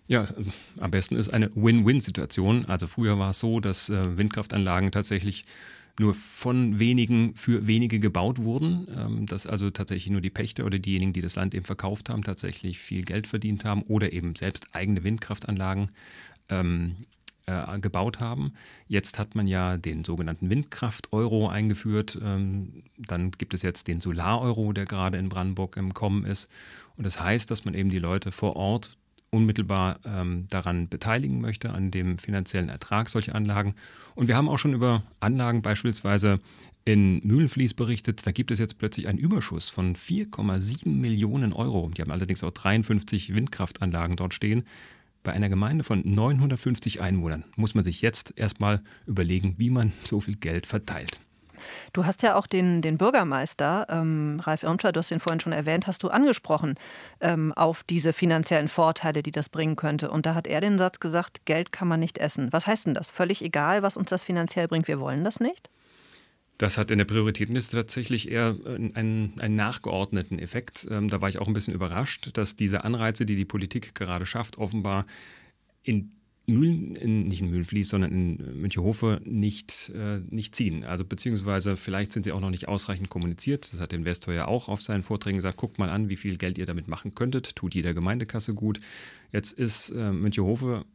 Ja, 0.07 0.27
am 0.79 0.91
besten 0.91 1.15
ist 1.15 1.29
eine 1.29 1.49
Win-Win-Situation. 1.55 2.65
Also 2.65 2.87
früher 2.87 3.17
war 3.17 3.29
es 3.29 3.39
so, 3.39 3.59
dass 3.59 3.89
äh, 3.89 4.17
Windkraftanlagen 4.17 4.91
tatsächlich 4.91 5.45
nur 5.99 6.13
von 6.13 6.79
wenigen 6.79 7.35
für 7.35 7.67
wenige 7.67 7.99
gebaut 7.99 8.39
wurden, 8.39 8.87
ähm, 8.95 9.25
dass 9.27 9.47
also 9.47 9.69
tatsächlich 9.69 10.11
nur 10.11 10.21
die 10.21 10.29
Pächter 10.29 10.65
oder 10.65 10.79
diejenigen, 10.79 11.13
die 11.13 11.21
das 11.21 11.35
Land 11.35 11.53
eben 11.53 11.65
verkauft 11.65 12.09
haben, 12.09 12.23
tatsächlich 12.23 12.79
viel 12.79 13.03
Geld 13.03 13.27
verdient 13.27 13.63
haben 13.63 13.83
oder 13.83 14.11
eben 14.11 14.35
selbst 14.35 14.67
eigene 14.73 15.03
Windkraftanlagen 15.03 15.91
ähm, 16.49 16.95
äh, 17.45 17.79
gebaut 17.79 18.19
haben. 18.19 18.53
Jetzt 18.87 19.19
hat 19.19 19.35
man 19.35 19.47
ja 19.47 19.77
den 19.77 20.03
sogenannten 20.03 20.49
Windkraft-Euro 20.49 21.47
eingeführt. 21.47 22.19
Ähm, 22.21 22.83
dann 22.97 23.31
gibt 23.31 23.53
es 23.53 23.61
jetzt 23.61 23.87
den 23.87 24.01
Solar-Euro, 24.01 24.73
der 24.73 24.85
gerade 24.85 25.17
in 25.17 25.29
Brandenburg 25.29 25.77
im 25.77 25.93
Kommen 25.93 26.25
ist. 26.25 26.49
Und 26.97 27.05
das 27.05 27.19
heißt, 27.19 27.49
dass 27.51 27.65
man 27.65 27.73
eben 27.73 27.89
die 27.89 27.99
Leute 27.99 28.31
vor 28.31 28.55
Ort 28.55 28.97
unmittelbar 29.33 29.99
ähm, 30.05 30.45
daran 30.49 30.87
beteiligen 30.87 31.41
möchte, 31.41 31.71
an 31.71 31.91
dem 31.91 32.17
finanziellen 32.17 32.69
Ertrag 32.69 33.09
solcher 33.09 33.35
Anlagen. 33.35 33.73
Und 34.15 34.27
wir 34.27 34.37
haben 34.37 34.47
auch 34.47 34.59
schon 34.59 34.73
über 34.73 35.03
Anlagen 35.19 35.61
beispielsweise 35.61 36.39
in 36.85 37.19
Mühlenfließ 37.25 37.73
berichtet. 37.73 38.25
Da 38.25 38.31
gibt 38.31 38.51
es 38.51 38.59
jetzt 38.59 38.77
plötzlich 38.77 39.07
einen 39.07 39.17
Überschuss 39.17 39.69
von 39.69 39.95
4,7 39.95 40.87
Millionen 40.87 41.53
Euro. 41.53 41.89
Die 41.89 42.01
haben 42.01 42.11
allerdings 42.11 42.43
auch 42.43 42.51
53 42.51 43.33
Windkraftanlagen 43.33 44.15
dort 44.15 44.33
stehen. 44.33 44.63
Bei 45.23 45.31
einer 45.31 45.49
Gemeinde 45.49 45.83
von 45.83 46.01
950 46.03 47.01
Einwohnern 47.01 47.45
muss 47.55 47.75
man 47.75 47.83
sich 47.83 48.01
jetzt 48.01 48.33
erstmal 48.37 48.81
überlegen, 49.07 49.55
wie 49.57 49.69
man 49.69 49.93
so 50.03 50.19
viel 50.19 50.35
Geld 50.35 50.67
verteilt. 50.67 51.19
Du 51.93 52.05
hast 52.05 52.21
ja 52.23 52.35
auch 52.35 52.47
den, 52.47 52.81
den 52.81 52.97
Bürgermeister, 52.97 53.87
ähm, 53.89 54.41
Ralf 54.43 54.63
Irmscher, 54.63 54.91
du 54.91 54.99
hast 54.99 55.11
ihn 55.11 55.19
vorhin 55.19 55.39
schon 55.39 55.53
erwähnt, 55.53 55.87
hast 55.87 56.03
du 56.03 56.09
angesprochen 56.09 56.75
ähm, 57.21 57.53
auf 57.53 57.83
diese 57.83 58.13
finanziellen 58.13 58.67
Vorteile, 58.67 59.23
die 59.23 59.31
das 59.31 59.49
bringen 59.49 59.75
könnte. 59.75 60.11
Und 60.11 60.25
da 60.25 60.35
hat 60.35 60.47
er 60.47 60.61
den 60.61 60.77
Satz 60.77 60.99
gesagt, 60.99 61.45
Geld 61.45 61.71
kann 61.71 61.87
man 61.87 61.99
nicht 61.99 62.17
essen. 62.17 62.51
Was 62.51 62.67
heißt 62.67 62.87
denn 62.87 62.93
das? 62.93 63.09
Völlig 63.09 63.41
egal, 63.43 63.83
was 63.83 63.97
uns 63.97 64.09
das 64.09 64.23
finanziell 64.23 64.67
bringt, 64.67 64.87
wir 64.87 64.99
wollen 64.99 65.23
das 65.23 65.39
nicht? 65.39 65.69
Das 66.57 66.77
hat 66.77 66.91
in 66.91 66.99
der 66.99 67.05
Prioritätenliste 67.05 67.77
tatsächlich 67.77 68.29
eher 68.29 68.55
einen, 68.65 69.33
einen 69.39 69.55
nachgeordneten 69.55 70.39
Effekt. 70.39 70.87
Ähm, 70.89 71.09
da 71.09 71.19
war 71.19 71.29
ich 71.29 71.39
auch 71.39 71.47
ein 71.47 71.53
bisschen 71.53 71.73
überrascht, 71.73 72.29
dass 72.37 72.55
diese 72.55 72.83
Anreize, 72.83 73.25
die 73.25 73.35
die 73.35 73.45
Politik 73.45 73.95
gerade 73.95 74.25
schafft, 74.25 74.57
offenbar 74.57 75.05
in 75.81 76.11
Mühlen, 76.45 76.95
in, 76.95 77.27
nicht 77.27 77.41
in 77.41 77.49
Mühlenfließ, 77.49 77.87
sondern 77.87 78.11
in 78.11 78.61
Münchehofe 78.61 79.21
nicht, 79.23 79.91
äh, 79.95 80.19
nicht 80.29 80.55
ziehen. 80.55 80.83
Also 80.83 81.05
beziehungsweise 81.05 81.77
vielleicht 81.77 82.11
sind 82.11 82.23
sie 82.23 82.33
auch 82.33 82.41
noch 82.41 82.49
nicht 82.49 82.67
ausreichend 82.67 83.09
kommuniziert. 83.09 83.71
Das 83.71 83.79
hat 83.79 83.91
der 83.91 83.99
Investor 83.99 84.33
ja 84.33 84.47
auch 84.47 84.67
auf 84.67 84.81
seinen 84.81 85.03
Vorträgen 85.03 85.37
gesagt. 85.37 85.57
Guckt 85.57 85.79
mal 85.79 85.89
an, 85.89 86.09
wie 86.09 86.17
viel 86.17 86.37
Geld 86.37 86.57
ihr 86.57 86.65
damit 86.65 86.89
machen 86.89 87.15
könntet. 87.15 87.55
Tut 87.55 87.75
jeder 87.75 87.93
Gemeindekasse 87.93 88.53
gut. 88.53 88.81
Jetzt 89.31 89.53
ist 89.53 89.91
äh, 89.91 90.11
Münchehofe 90.11 90.85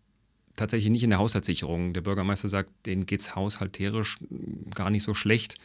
tatsächlich 0.54 0.90
nicht 0.90 1.04
in 1.04 1.10
der 1.10 1.18
Haushaltssicherung. 1.18 1.94
Der 1.94 2.02
Bürgermeister 2.02 2.50
sagt, 2.50 2.70
denen 2.84 3.06
geht 3.06 3.20
es 3.20 3.34
haushalterisch 3.34 4.18
gar 4.74 4.90
nicht 4.90 5.02
so 5.02 5.14
schlecht. 5.14 5.56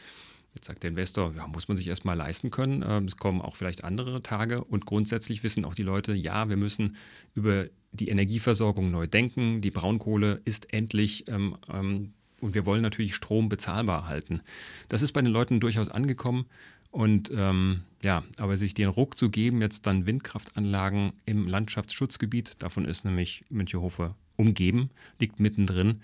Jetzt 0.54 0.66
sagt 0.66 0.82
der 0.82 0.90
Investor, 0.90 1.34
ja, 1.36 1.46
muss 1.46 1.68
man 1.68 1.76
sich 1.76 1.88
erstmal 1.88 2.16
leisten 2.16 2.50
können. 2.50 2.82
Ähm, 2.86 3.04
es 3.04 3.16
kommen 3.16 3.42
auch 3.42 3.56
vielleicht 3.56 3.84
andere 3.84 4.22
Tage 4.22 4.64
und 4.64 4.86
grundsätzlich 4.86 5.42
wissen 5.42 5.64
auch 5.64 5.74
die 5.74 5.82
Leute, 5.82 6.14
ja, 6.14 6.48
wir 6.48 6.56
müssen 6.56 6.96
über 7.34 7.66
die 7.94 8.08
Energieversorgung 8.08 8.90
neu 8.90 9.06
denken. 9.06 9.60
Die 9.60 9.70
Braunkohle 9.70 10.42
ist 10.44 10.72
endlich 10.72 11.26
ähm, 11.28 11.56
ähm, 11.72 12.12
und 12.40 12.54
wir 12.54 12.66
wollen 12.66 12.82
natürlich 12.82 13.14
Strom 13.14 13.48
bezahlbar 13.48 14.06
halten. 14.06 14.42
Das 14.88 15.00
ist 15.00 15.12
bei 15.12 15.22
den 15.22 15.32
Leuten 15.32 15.60
durchaus 15.60 15.88
angekommen. 15.88 16.46
Und 16.90 17.32
ähm, 17.34 17.80
ja, 18.02 18.22
aber 18.36 18.56
sich 18.56 18.74
den 18.74 18.88
Ruck 18.88 19.16
zu 19.16 19.30
geben, 19.30 19.60
jetzt 19.60 19.86
dann 19.86 20.06
Windkraftanlagen 20.06 21.12
im 21.26 21.48
Landschaftsschutzgebiet, 21.48 22.62
davon 22.62 22.84
ist 22.84 23.04
nämlich 23.04 23.44
Münchehofer 23.48 24.14
umgeben, 24.36 24.90
liegt 25.18 25.40
mittendrin. 25.40 26.02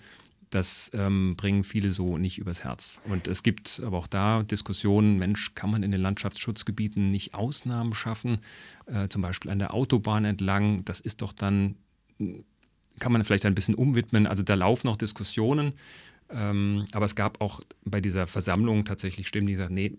Das 0.51 0.91
ähm, 0.93 1.35
bringen 1.37 1.63
viele 1.63 1.91
so 1.91 2.17
nicht 2.17 2.37
übers 2.37 2.63
Herz. 2.63 2.99
Und 3.05 3.27
es 3.27 3.41
gibt 3.41 3.81
aber 3.83 3.97
auch 3.97 4.07
da 4.07 4.43
Diskussionen, 4.43 5.17
Mensch, 5.17 5.55
kann 5.55 5.71
man 5.71 5.81
in 5.81 5.91
den 5.91 6.01
Landschaftsschutzgebieten 6.01 7.09
nicht 7.09 7.33
Ausnahmen 7.33 7.95
schaffen, 7.95 8.39
äh, 8.85 9.07
zum 9.07 9.21
Beispiel 9.21 9.49
an 9.49 9.59
der 9.59 9.73
Autobahn 9.73 10.25
entlang. 10.25 10.85
Das 10.85 10.99
ist 10.99 11.21
doch 11.21 11.33
dann 11.33 11.75
kann 12.99 13.11
man 13.11 13.25
vielleicht 13.25 13.45
ein 13.45 13.55
bisschen 13.55 13.75
umwidmen. 13.75 14.27
Also 14.27 14.43
da 14.43 14.53
laufen 14.53 14.87
noch 14.87 14.97
Diskussionen. 14.97 15.73
Ähm, 16.29 16.85
aber 16.93 17.05
es 17.05 17.15
gab 17.15 17.41
auch 17.41 17.61
bei 17.83 17.99
dieser 17.99 18.27
Versammlung 18.27 18.85
tatsächlich 18.85 19.27
Stimmen, 19.27 19.47
die 19.47 19.55
sagen, 19.55 19.73
nee, 19.73 19.97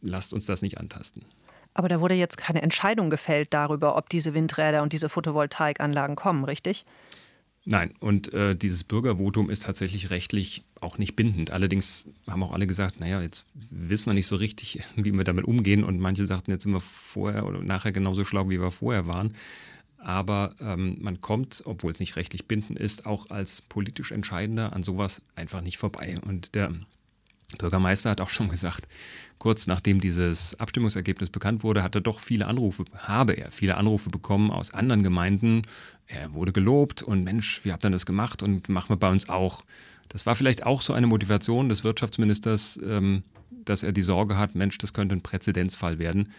lasst 0.00 0.32
uns 0.32 0.46
das 0.46 0.62
nicht 0.62 0.78
antasten. 0.78 1.24
Aber 1.74 1.88
da 1.88 2.00
wurde 2.00 2.14
jetzt 2.14 2.36
keine 2.36 2.62
Entscheidung 2.62 3.08
gefällt 3.08 3.54
darüber, 3.54 3.96
ob 3.96 4.10
diese 4.10 4.34
Windräder 4.34 4.82
und 4.82 4.92
diese 4.92 5.08
Photovoltaikanlagen 5.08 6.16
kommen, 6.16 6.44
richtig? 6.44 6.84
Nein, 7.64 7.94
und 8.00 8.32
äh, 8.32 8.56
dieses 8.56 8.82
Bürgervotum 8.82 9.48
ist 9.48 9.62
tatsächlich 9.62 10.10
rechtlich 10.10 10.64
auch 10.80 10.98
nicht 10.98 11.14
bindend. 11.14 11.52
Allerdings 11.52 12.06
haben 12.26 12.42
auch 12.42 12.52
alle 12.52 12.66
gesagt, 12.66 12.98
naja, 12.98 13.22
jetzt 13.22 13.44
wissen 13.70 14.06
wir 14.06 14.14
nicht 14.14 14.26
so 14.26 14.34
richtig, 14.36 14.82
wie 14.96 15.12
wir 15.12 15.24
damit 15.24 15.44
umgehen. 15.44 15.84
Und 15.84 16.00
manche 16.00 16.26
sagten, 16.26 16.50
jetzt 16.50 16.64
sind 16.64 16.72
wir 16.72 16.80
vorher 16.80 17.46
oder 17.46 17.62
nachher 17.62 17.92
genauso 17.92 18.24
schlau, 18.24 18.50
wie 18.50 18.60
wir 18.60 18.72
vorher 18.72 19.06
waren. 19.06 19.34
Aber 19.98 20.56
ähm, 20.60 20.96
man 21.00 21.20
kommt, 21.20 21.62
obwohl 21.64 21.92
es 21.92 22.00
nicht 22.00 22.16
rechtlich 22.16 22.46
bindend 22.46 22.80
ist, 22.80 23.06
auch 23.06 23.30
als 23.30 23.62
politisch 23.62 24.10
Entscheidender 24.10 24.72
an 24.72 24.82
sowas 24.82 25.22
einfach 25.36 25.60
nicht 25.60 25.78
vorbei. 25.78 26.18
Und 26.26 26.56
der 26.56 26.72
Bürgermeister 27.56 28.10
hat 28.10 28.20
auch 28.20 28.30
schon 28.30 28.48
gesagt, 28.48 28.88
kurz 29.38 29.66
nachdem 29.66 30.00
dieses 30.00 30.58
Abstimmungsergebnis 30.60 31.30
bekannt 31.30 31.64
wurde, 31.64 31.82
hat 31.82 31.94
er 31.94 32.00
doch 32.00 32.20
viele 32.20 32.46
Anrufe, 32.46 32.84
habe 32.96 33.34
er 33.34 33.50
viele 33.50 33.76
Anrufe 33.76 34.10
bekommen 34.10 34.50
aus 34.50 34.72
anderen 34.72 35.02
Gemeinden. 35.02 35.62
Er 36.06 36.32
wurde 36.32 36.52
gelobt 36.52 37.02
und 37.02 37.24
Mensch, 37.24 37.64
wie 37.64 37.72
habt 37.72 37.84
ihr 37.84 37.90
das 37.90 38.06
gemacht 38.06 38.42
und 38.42 38.68
machen 38.68 38.90
wir 38.90 38.96
bei 38.96 39.10
uns 39.10 39.28
auch. 39.28 39.62
Das 40.08 40.26
war 40.26 40.34
vielleicht 40.34 40.64
auch 40.66 40.82
so 40.82 40.92
eine 40.92 41.06
Motivation 41.06 41.68
des 41.68 41.84
Wirtschaftsministers, 41.84 42.78
ähm, 42.84 43.22
dass 43.64 43.82
er 43.82 43.92
die 43.92 44.02
Sorge 44.02 44.36
hat, 44.36 44.54
Mensch, 44.54 44.78
das 44.78 44.92
könnte 44.92 45.14
ein 45.14 45.22
Präzedenzfall 45.22 45.98
werden. 45.98 46.32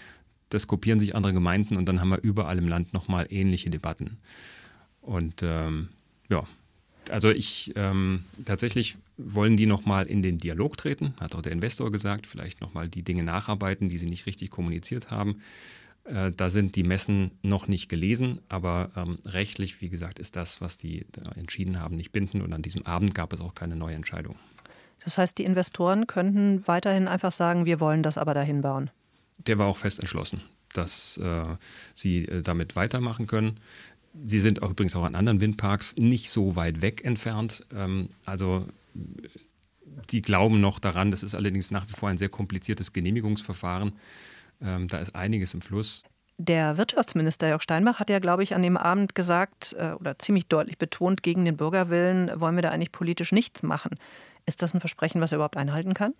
Das 0.49 0.67
kopieren 0.67 0.99
sich 0.99 1.15
andere 1.15 1.33
Gemeinden 1.33 1.77
und 1.77 1.87
dann 1.87 1.99
haben 1.99 2.09
wir 2.09 2.21
überall 2.21 2.57
im 2.57 2.67
Land 2.67 2.93
nochmal 2.93 3.27
ähnliche 3.29 3.69
Debatten. 3.69 4.17
Und 5.01 5.41
ähm, 5.41 5.89
ja, 6.29 6.45
also 7.09 7.29
ich 7.29 7.73
ähm, 7.75 8.25
tatsächlich 8.45 8.97
wollen 9.17 9.57
die 9.57 9.65
nochmal 9.65 10.05
in 10.07 10.21
den 10.21 10.37
Dialog 10.37 10.77
treten, 10.77 11.13
hat 11.19 11.35
auch 11.35 11.41
der 11.41 11.51
Investor 11.51 11.91
gesagt, 11.91 12.27
vielleicht 12.27 12.61
nochmal 12.61 12.89
die 12.89 13.03
Dinge 13.03 13.23
nacharbeiten, 13.23 13.89
die 13.89 13.97
sie 13.97 14.07
nicht 14.07 14.25
richtig 14.25 14.49
kommuniziert 14.49 15.11
haben. 15.11 15.41
Äh, 16.05 16.31
da 16.35 16.49
sind 16.49 16.75
die 16.75 16.83
Messen 16.83 17.31
noch 17.41 17.67
nicht 17.67 17.89
gelesen, 17.89 18.41
aber 18.49 18.91
ähm, 18.95 19.19
rechtlich, 19.25 19.81
wie 19.81 19.89
gesagt, 19.89 20.19
ist 20.19 20.35
das, 20.35 20.61
was 20.61 20.77
die 20.77 21.05
entschieden 21.35 21.79
haben, 21.79 21.95
nicht 21.95 22.11
bindend 22.11 22.43
und 22.43 22.53
an 22.53 22.61
diesem 22.61 22.85
Abend 22.85 23.15
gab 23.15 23.33
es 23.33 23.39
auch 23.39 23.55
keine 23.55 23.75
neue 23.75 23.95
Entscheidung. 23.95 24.35
Das 25.03 25.17
heißt, 25.17 25.37
die 25.37 25.43
Investoren 25.43 26.07
könnten 26.07 26.65
weiterhin 26.67 27.07
einfach 27.07 27.31
sagen, 27.31 27.65
wir 27.65 27.79
wollen 27.79 28.03
das 28.03 28.17
aber 28.17 28.33
dahin 28.33 28.61
bauen. 28.61 28.89
Der 29.37 29.57
war 29.57 29.67
auch 29.67 29.77
fest 29.77 29.99
entschlossen, 29.99 30.41
dass 30.73 31.17
äh, 31.17 31.55
sie 31.93 32.25
äh, 32.25 32.41
damit 32.41 32.75
weitermachen 32.75 33.27
können. 33.27 33.59
Sie 34.13 34.39
sind 34.39 34.61
auch 34.61 34.71
übrigens 34.71 34.95
auch 34.95 35.03
an 35.03 35.15
anderen 35.15 35.41
Windparks 35.41 35.95
nicht 35.97 36.29
so 36.29 36.55
weit 36.55 36.81
weg 36.81 37.03
entfernt. 37.03 37.65
Ähm, 37.75 38.09
also 38.25 38.67
die 40.09 40.21
glauben 40.21 40.61
noch 40.61 40.79
daran. 40.79 41.11
Das 41.11 41.23
ist 41.23 41.35
allerdings 41.35 41.71
nach 41.71 41.87
wie 41.87 41.93
vor 41.93 42.09
ein 42.09 42.17
sehr 42.17 42.29
kompliziertes 42.29 42.93
Genehmigungsverfahren. 42.93 43.93
Ähm, 44.61 44.87
da 44.87 44.99
ist 44.99 45.15
einiges 45.15 45.53
im 45.53 45.61
Fluss. 45.61 46.03
Der 46.37 46.77
Wirtschaftsminister 46.77 47.47
Jörg 47.47 47.61
Steinbach 47.61 47.99
hat 47.99 48.09
ja, 48.09 48.19
glaube 48.19 48.43
ich, 48.43 48.55
an 48.55 48.63
dem 48.63 48.77
Abend 48.77 49.13
gesagt 49.13 49.75
äh, 49.77 49.91
oder 49.99 50.17
ziemlich 50.17 50.47
deutlich 50.47 50.77
betont, 50.77 51.21
gegen 51.21 51.45
den 51.45 51.57
Bürgerwillen 51.57 52.31
wollen 52.39 52.55
wir 52.55 52.63
da 52.63 52.69
eigentlich 52.69 52.91
politisch 52.91 53.31
nichts 53.31 53.61
machen. 53.63 53.91
Ist 54.45 54.61
das 54.61 54.73
ein 54.73 54.79
Versprechen, 54.79 55.21
was 55.21 55.31
er 55.31 55.37
überhaupt 55.37 55.57
einhalten 55.57 55.93
kann? 55.93 56.13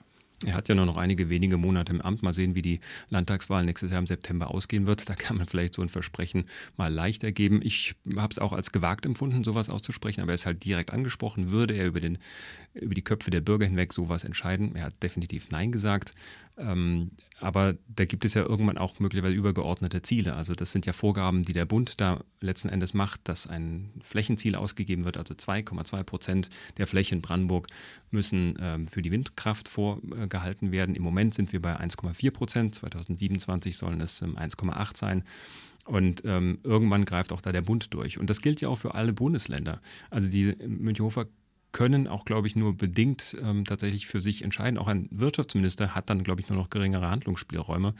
Er 0.46 0.56
hat 0.56 0.68
ja 0.70 0.76
nur 0.76 0.86
noch 0.86 0.98
einige 0.98 1.30
wenige 1.30 1.58
Monate 1.58 1.94
im 1.94 2.02
Amt. 2.02 2.24
Mal 2.24 2.34
sehen, 2.34 2.56
wie 2.56 2.62
die 2.62 2.80
Landtagswahl 3.10 3.64
nächstes 3.64 3.92
Jahr 3.92 4.00
im 4.00 4.08
September 4.08 4.52
ausgehen 4.52 4.86
wird. 4.88 5.10
Da 5.10 5.16
kann 5.16 5.38
man 5.38 5.48
vielleicht 5.48 5.74
so 5.74 5.82
ein 5.82 5.90
Versprechen 5.90 6.46
mal 6.78 6.92
leichter 6.92 7.32
geben. 7.32 7.62
Ich 7.64 7.96
habe 8.16 8.32
es 8.32 8.40
auch 8.40 8.54
als 8.54 8.72
gewagt 8.72 9.06
empfunden, 9.06 9.44
sowas 9.44 9.70
auszusprechen, 9.70 10.22
aber 10.22 10.32
er 10.32 10.36
ist 10.36 10.46
halt 10.46 10.64
direkt 10.66 10.92
angesprochen. 10.92 11.52
Würde 11.52 11.76
er 11.76 11.88
über, 11.88 12.00
den, 12.00 12.18
über 12.74 12.94
die 12.94 13.02
Köpfe 13.02 13.32
der 13.32 13.42
Bürger 13.42 13.66
hinweg 13.66 13.94
sowas 13.94 14.24
entscheiden? 14.24 14.76
Er 14.76 14.86
hat 14.86 15.02
definitiv 15.02 15.50
Nein 15.50 15.72
gesagt. 15.72 16.14
Ähm, 16.58 17.12
aber 17.40 17.76
da 17.88 18.06
gibt 18.06 18.26
es 18.26 18.36
ja 18.36 18.44
irgendwann 18.44 18.78
auch 18.78 19.00
möglicherweise 19.00 19.36
übergeordnete 19.36 20.02
Ziele. 20.02 20.36
Also 20.36 20.54
das 20.54 20.72
sind 20.72 20.86
ja 20.86 20.94
Vorgaben, 20.94 21.44
die 21.44 21.54
der 21.54 21.66
Bund 21.66 22.00
da 22.00 22.24
letzten 22.42 22.70
Endes 22.70 22.94
macht, 22.94 23.22
dass 23.24 23.48
ein 23.48 23.92
Flächenziel 24.02 24.56
ausgegeben 24.56 25.04
wird. 25.04 25.18
Also 25.18 25.34
2,2 25.34 26.04
Prozent 26.04 26.50
der 26.78 26.88
Fläche 26.88 27.16
in 27.16 27.22
Brandenburg 27.22 27.68
müssen 28.12 28.58
ähm, 28.62 28.88
für 28.88 29.02
die 29.02 29.12
Windkraft 29.12 29.68
vorgehalten 29.68 30.72
werden. 30.72 30.96
Im 30.96 31.04
Moment 31.04 31.34
sind 31.34 31.54
wir 31.54 31.62
bei 31.62 31.76
1,4 31.80 32.32
Prozent. 32.32 32.76
2027 32.76 33.76
sollen 33.76 34.00
es 34.00 34.22
ähm, 34.22 34.38
1,8 34.38 34.98
sein. 34.98 35.24
Und 35.86 36.24
ähm, 36.26 36.60
irgendwann 36.64 37.04
greift 37.04 37.34
auch 37.34 37.42
da 37.42 37.52
der 37.52 37.62
Bund 37.62 37.94
durch. 37.94 38.18
Und 38.18 38.30
das 38.30 38.42
gilt 38.42 38.62
ja 38.62 38.70
auch 38.70 38.78
für 38.78 38.96
alle 38.96 39.12
Bundesländer. 39.12 39.82
Also 40.10 40.30
die 40.30 40.56
Münchhofer 40.66 41.26
können 41.74 42.08
auch, 42.08 42.24
glaube 42.24 42.48
ich, 42.48 42.56
nur 42.56 42.78
bedingt 42.78 43.36
ähm, 43.44 43.66
tatsächlich 43.66 44.08
für 44.08 44.22
sich 44.22 44.44
entscheiden. 44.44 44.78
Auch 44.78 44.88
ein 44.88 45.10
Wirtschaftsminister 45.12 45.94
hat 45.94 46.10
dann, 46.10 46.24
glaube 46.24 46.40
ich, 46.40 46.48
nur 46.48 46.58
noch 46.58 46.70
geringere 46.70 47.10
Handlungsspielräume. 47.10 47.94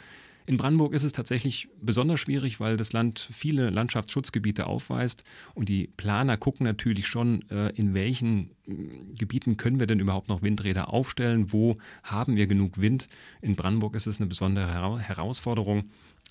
In 0.46 0.58
Brandenburg 0.58 0.94
ist 0.94 1.04
es 1.04 1.14
tatsächlich 1.14 1.70
besonders 1.82 2.20
schwierig, 2.20 2.60
weil 2.60 2.76
das 2.76 2.92
Land 2.92 3.30
viele 3.32 3.70
Landschaftsschutzgebiete 3.70 4.68
aufweist 4.68 5.24
und 5.54 5.70
die 5.70 5.88
Planer 5.96 6.36
gucken 6.36 6.66
natürlich 6.66 7.08
schon, 7.08 7.50
äh, 7.50 7.70
in 7.70 7.94
welchen 7.94 8.52
äh, 8.68 8.74
Gebieten 9.18 9.56
können 9.56 9.80
wir 9.80 9.88
denn 9.88 10.02
überhaupt 10.02 10.28
noch 10.28 10.42
Windräder 10.42 10.94
aufstellen, 10.94 11.54
wo 11.54 11.78
haben 12.04 12.36
wir 12.36 12.48
genug 12.48 12.80
Wind. 12.82 13.08
In 13.42 13.56
Brandenburg 13.56 13.96
ist 13.96 14.08
es 14.08 14.20
eine 14.20 14.28
besondere 14.28 15.00
Herausforderung. 15.00 15.86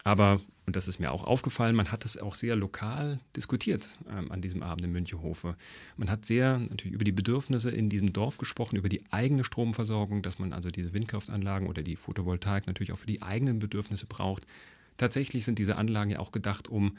Aber, 0.05 0.41
und 0.67 0.77
das 0.77 0.89
ist 0.89 0.99
mir 0.99 1.13
auch 1.13 1.25
aufgefallen, 1.25 1.77
man 1.77 1.93
hat 1.93 2.05
es 2.05 2.19
auch 2.19 2.35
sehr 2.35 2.57
lokal 2.57 3.21
diskutiert 3.37 3.89
ähm, 4.11 4.33
an 4.33 4.43
diesem 4.43 4.63
Abend 4.63 4.85
in 4.85 4.93
Münchehofe. 4.93 5.57
Man 5.97 6.11
hat 6.11 6.25
sehr 6.25 6.59
natürlich 6.59 6.95
über 6.95 7.05
die 7.05 7.13
Bedürfnisse 7.13 7.71
in 7.71 7.89
diesem 7.89 8.13
Dorf 8.13 8.39
gesprochen, 8.39 8.77
über 8.77 8.89
die 8.89 9.03
eigene 9.11 9.45
Stromversorgung, 9.45 10.23
dass 10.23 10.39
man 10.39 10.53
also 10.53 10.71
diese 10.71 10.93
Windkraftanlagen 10.93 11.69
oder 11.69 11.83
die 11.83 11.97
Photovoltaik 11.97 12.67
natürlich 12.67 12.93
auch 12.93 12.99
für 12.99 13.07
die 13.07 13.23
eigenen 13.23 13.59
Bedürfnisse 13.59 14.07
braucht. 14.07 14.47
Tatsächlich 14.97 15.45
sind 15.45 15.59
diese 15.59 15.77
Anlagen 15.77 16.11
ja 16.11 16.19
auch 16.19 16.33
gedacht, 16.33 16.69
um 16.69 16.97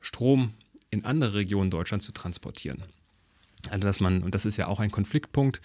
Strom 0.00 0.52
in 0.90 1.04
andere 1.04 1.34
Regionen 1.34 1.70
Deutschlands 1.70 2.06
zu 2.06 2.12
transportieren. 2.12 2.82
Also 3.70 3.86
dass 3.86 4.00
man, 4.00 4.22
und 4.22 4.34
das 4.34 4.44
ist 4.44 4.56
ja 4.56 4.66
auch 4.66 4.80
ein 4.80 4.90
Konfliktpunkt, 4.90 5.60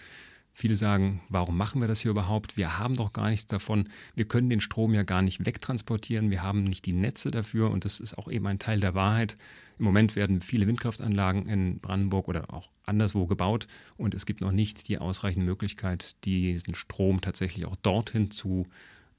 Viele 0.52 0.74
sagen, 0.74 1.20
warum 1.28 1.56
machen 1.56 1.80
wir 1.80 1.88
das 1.88 2.00
hier 2.00 2.10
überhaupt? 2.10 2.56
Wir 2.56 2.78
haben 2.78 2.94
doch 2.94 3.12
gar 3.12 3.30
nichts 3.30 3.46
davon. 3.46 3.88
Wir 4.14 4.26
können 4.26 4.50
den 4.50 4.60
Strom 4.60 4.94
ja 4.94 5.04
gar 5.04 5.22
nicht 5.22 5.46
wegtransportieren. 5.46 6.30
Wir 6.30 6.42
haben 6.42 6.64
nicht 6.64 6.86
die 6.86 6.92
Netze 6.92 7.30
dafür 7.30 7.70
und 7.70 7.84
das 7.84 8.00
ist 8.00 8.18
auch 8.18 8.28
eben 8.28 8.46
ein 8.46 8.58
Teil 8.58 8.80
der 8.80 8.94
Wahrheit. 8.94 9.36
Im 9.78 9.84
Moment 9.84 10.16
werden 10.16 10.42
viele 10.42 10.66
Windkraftanlagen 10.66 11.46
in 11.46 11.78
Brandenburg 11.80 12.28
oder 12.28 12.52
auch 12.52 12.68
anderswo 12.84 13.26
gebaut 13.26 13.66
und 13.96 14.14
es 14.14 14.26
gibt 14.26 14.40
noch 14.42 14.52
nicht 14.52 14.88
die 14.88 14.98
ausreichende 14.98 15.46
Möglichkeit, 15.46 16.22
diesen 16.24 16.74
Strom 16.74 17.20
tatsächlich 17.20 17.64
auch 17.64 17.76
dorthin 17.76 18.30
zu 18.30 18.66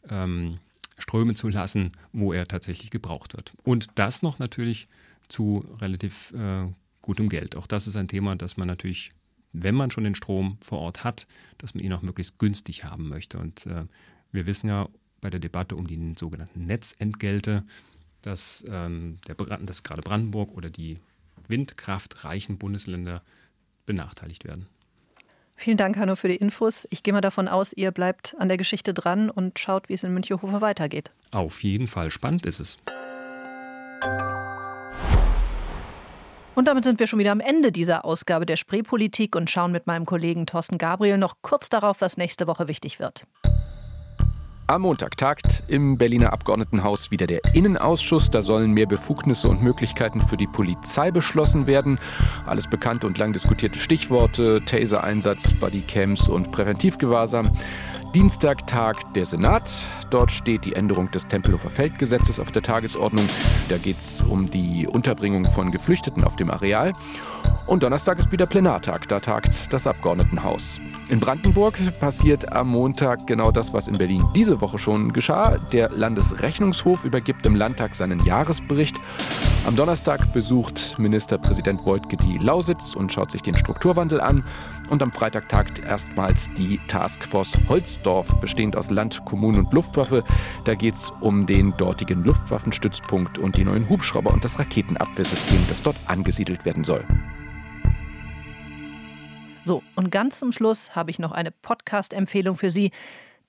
ähm, 0.09 0.59
strömen 0.99 1.35
zu 1.35 1.49
lassen, 1.49 1.91
wo 2.13 2.33
er 2.33 2.47
tatsächlich 2.47 2.91
gebraucht 2.91 3.35
wird. 3.35 3.53
Und 3.63 3.87
das 3.95 4.21
noch 4.21 4.37
natürlich 4.37 4.87
zu 5.29 5.65
relativ 5.79 6.31
äh, 6.33 6.67
gutem 7.01 7.29
Geld. 7.29 7.55
Auch 7.55 7.67
das 7.67 7.87
ist 7.87 7.95
ein 7.95 8.07
Thema, 8.07 8.35
das 8.35 8.57
man 8.57 8.67
natürlich 8.67 9.11
wenn 9.53 9.75
man 9.75 9.91
schon 9.91 10.03
den 10.03 10.15
Strom 10.15 10.57
vor 10.61 10.79
Ort 10.79 11.03
hat, 11.03 11.27
dass 11.57 11.73
man 11.73 11.83
ihn 11.83 11.93
auch 11.93 12.01
möglichst 12.01 12.39
günstig 12.39 12.83
haben 12.83 13.09
möchte. 13.09 13.37
Und 13.37 13.65
äh, 13.65 13.85
wir 14.31 14.45
wissen 14.45 14.67
ja 14.67 14.87
bei 15.19 15.29
der 15.29 15.39
Debatte 15.39 15.75
um 15.75 15.87
die 15.87 16.15
sogenannten 16.17 16.65
Netzentgelte, 16.65 17.63
dass, 18.21 18.63
ähm, 18.69 19.19
der, 19.27 19.35
dass 19.35 19.83
gerade 19.83 20.01
Brandenburg 20.01 20.51
oder 20.51 20.69
die 20.69 20.99
windkraftreichen 21.47 22.57
Bundesländer 22.57 23.21
benachteiligt 23.85 24.45
werden. 24.45 24.67
Vielen 25.55 25.77
Dank, 25.77 25.97
Hanno, 25.97 26.15
für 26.15 26.27
die 26.27 26.37
Infos. 26.37 26.87
Ich 26.89 27.03
gehe 27.03 27.13
mal 27.13 27.21
davon 27.21 27.47
aus, 27.47 27.71
ihr 27.73 27.91
bleibt 27.91 28.35
an 28.39 28.47
der 28.47 28.57
Geschichte 28.57 28.93
dran 28.93 29.29
und 29.29 29.59
schaut, 29.59 29.89
wie 29.89 29.93
es 29.93 30.03
in 30.03 30.13
Münchehofer 30.13 30.61
weitergeht. 30.61 31.11
Auf 31.29 31.63
jeden 31.63 31.87
Fall 31.87 32.09
spannend 32.09 32.45
ist 32.45 32.59
es. 32.59 32.79
Und 36.53 36.67
damit 36.67 36.83
sind 36.83 36.99
wir 36.99 37.07
schon 37.07 37.19
wieder 37.19 37.31
am 37.31 37.39
Ende 37.39 37.71
dieser 37.71 38.03
Ausgabe 38.03 38.45
der 38.45 38.57
Spreepolitik 38.57 39.35
und 39.35 39.49
schauen 39.49 39.71
mit 39.71 39.87
meinem 39.87 40.05
Kollegen 40.05 40.45
Thorsten 40.45 40.77
Gabriel 40.77 41.17
noch 41.17 41.35
kurz 41.41 41.69
darauf, 41.69 42.01
was 42.01 42.17
nächste 42.17 42.45
Woche 42.47 42.67
wichtig 42.67 42.99
wird. 42.99 43.25
Am 44.67 44.83
Montag 44.83 45.17
tagt 45.17 45.63
im 45.67 45.97
Berliner 45.97 46.31
Abgeordnetenhaus 46.31 47.11
wieder 47.11 47.27
der 47.27 47.41
Innenausschuss. 47.53 48.29
Da 48.29 48.41
sollen 48.41 48.71
mehr 48.71 48.85
Befugnisse 48.85 49.49
und 49.49 49.61
Möglichkeiten 49.61 50.21
für 50.21 50.37
die 50.37 50.47
Polizei 50.47 51.11
beschlossen 51.11 51.67
werden. 51.67 51.99
Alles 52.45 52.69
bekannte 52.69 53.05
und 53.05 53.17
lang 53.17 53.33
diskutierte 53.33 53.77
Stichworte, 53.77 54.63
Taser-Einsatz, 54.63 55.51
Bodycams 55.59 56.29
und 56.29 56.51
Präventivgewahrsam. 56.53 57.51
Dienstag 58.13 58.67
tagt 58.67 59.15
der 59.15 59.25
Senat. 59.25 59.71
Dort 60.09 60.31
steht 60.31 60.65
die 60.65 60.73
Änderung 60.73 61.09
des 61.11 61.27
Tempelhofer 61.27 61.69
Feldgesetzes 61.69 62.41
auf 62.41 62.51
der 62.51 62.61
Tagesordnung. 62.61 63.25
Da 63.69 63.77
geht 63.77 63.99
es 63.99 64.19
um 64.21 64.49
die 64.49 64.85
Unterbringung 64.85 65.45
von 65.45 65.71
Geflüchteten 65.71 66.25
auf 66.25 66.35
dem 66.35 66.51
Areal. 66.51 66.91
Und 67.67 67.83
Donnerstag 67.83 68.19
ist 68.19 68.31
wieder 68.31 68.45
Plenartag. 68.45 69.07
Da 69.07 69.19
tagt 69.19 69.71
das 69.71 69.87
Abgeordnetenhaus. 69.87 70.81
In 71.09 71.19
Brandenburg 71.19 71.77
passiert 71.99 72.51
am 72.51 72.67
Montag 72.67 73.25
genau 73.27 73.51
das, 73.51 73.73
was 73.73 73.87
in 73.87 73.97
Berlin 73.97 74.25
diese 74.35 74.59
Woche 74.59 74.77
schon 74.77 75.13
geschah. 75.13 75.57
Der 75.57 75.89
Landesrechnungshof 75.89 77.05
übergibt 77.05 77.45
dem 77.45 77.55
Landtag 77.55 77.95
seinen 77.95 78.23
Jahresbericht. 78.25 78.97
Am 79.65 79.75
Donnerstag 79.75 80.33
besucht 80.33 80.95
Ministerpräsident 80.97 81.85
Wojtke 81.85 82.17
die 82.17 82.39
Lausitz 82.39 82.95
und 82.95 83.13
schaut 83.13 83.29
sich 83.29 83.43
den 83.43 83.55
Strukturwandel 83.55 84.19
an. 84.19 84.43
Und 84.89 85.03
am 85.03 85.11
Freitag 85.11 85.49
tagt 85.49 85.79
erstmals 85.79 86.49
die 86.57 86.79
Taskforce 86.87 87.53
Holzdorf, 87.69 88.35
bestehend 88.41 88.75
aus 88.75 88.89
Land, 88.89 89.23
Kommunen 89.23 89.59
und 89.59 89.73
Luftwaffe. 89.73 90.23
Da 90.65 90.73
geht 90.73 90.95
es 90.95 91.13
um 91.21 91.45
den 91.45 91.77
dortigen 91.77 92.23
Luftwaffenstützpunkt 92.23 93.37
und 93.37 93.55
die 93.55 93.63
neuen 93.63 93.87
Hubschrauber 93.87 94.33
und 94.33 94.43
das 94.43 94.57
Raketenabwehrsystem, 94.57 95.59
das 95.69 95.83
dort 95.83 95.95
angesiedelt 96.07 96.65
werden 96.65 96.83
soll. 96.83 97.05
So, 99.63 99.83
und 99.95 100.11
ganz 100.11 100.39
zum 100.39 100.51
Schluss 100.51 100.95
habe 100.95 101.11
ich 101.11 101.19
noch 101.19 101.31
eine 101.31 101.51
Podcast-Empfehlung 101.51 102.57
für 102.57 102.71
Sie 102.71 102.91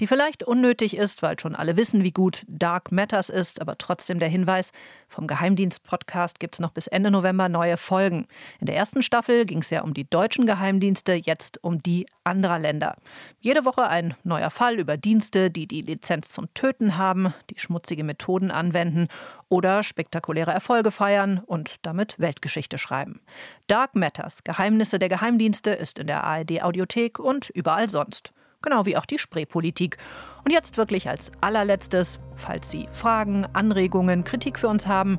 die 0.01 0.07
vielleicht 0.07 0.43
unnötig 0.43 0.97
ist, 0.97 1.23
weil 1.23 1.39
schon 1.39 1.55
alle 1.55 1.77
wissen, 1.77 2.03
wie 2.03 2.13
gut 2.13 2.45
Dark 2.49 2.93
Matters 2.93 3.29
ist, 3.29 3.61
aber 3.61 3.79
trotzdem 3.79 4.19
der 4.19 4.29
Hinweis, 4.29 4.73
vom 5.09 5.27
Geheimdienst-Podcast 5.27 6.41
gibt 6.41 6.55
es 6.55 6.61
noch 6.61 6.73
bis 6.73 6.87
Ende 6.87 7.11
November 7.11 7.49
neue 7.49 7.77
Folgen. 7.77 8.27
In 8.61 8.67
der 8.67 8.77
ersten 8.77 9.03
Staffel 9.03 9.45
ging 9.45 9.59
es 9.59 9.71
ja 9.71 9.83
um 9.83 9.93
die 9.93 10.09
deutschen 10.09 10.47
Geheimdienste, 10.47 11.13
jetzt 11.13 11.63
um 11.63 11.83
die 11.83 12.07
anderer 12.25 12.59
Länder. 12.59 12.97
Jede 13.41 13.65
Woche 13.65 13.87
ein 13.87 14.15
neuer 14.25 14.51
Fall 14.51 14.79
über 14.79 14.97
Dienste, 14.97 15.51
die 15.51 15.67
die 15.67 15.83
Lizenz 15.83 16.31
zum 16.31 16.53
Töten 16.55 16.97
haben, 16.97 17.35
die 17.51 17.59
schmutzige 17.59 18.05
Methoden 18.05 18.51
anwenden 18.51 19.09
oder 19.49 19.83
spektakuläre 19.83 20.51
Erfolge 20.51 20.91
feiern 20.91 21.43
und 21.45 21.75
damit 21.83 22.19
Weltgeschichte 22.19 22.79
schreiben. 22.79 23.21
Dark 23.67 23.95
Matters, 23.95 24.45
Geheimnisse 24.45 24.99
der 24.99 25.11
Geheimdienste, 25.11 25.73
ist 25.73 25.99
in 25.99 26.07
der 26.07 26.25
ARD 26.25 26.63
Audiothek 26.63 27.19
und 27.19 27.51
überall 27.51 27.91
sonst 27.91 28.33
genau 28.63 28.87
wie 28.87 28.97
auch 28.97 29.07
die 29.07 29.19
Spreepolitik. 29.19 29.99
Und 30.45 30.53
jetzt 30.53 30.77
wirklich 30.77 31.11
als 31.11 31.33
allerletztes, 31.41 32.21
falls 32.35 32.71
Sie 32.71 32.87
Fragen, 32.91 33.47
Anregungen, 33.53 34.25
Kritik 34.25 34.59
für 34.59 34.69
uns 34.69 34.87
haben, 34.87 35.19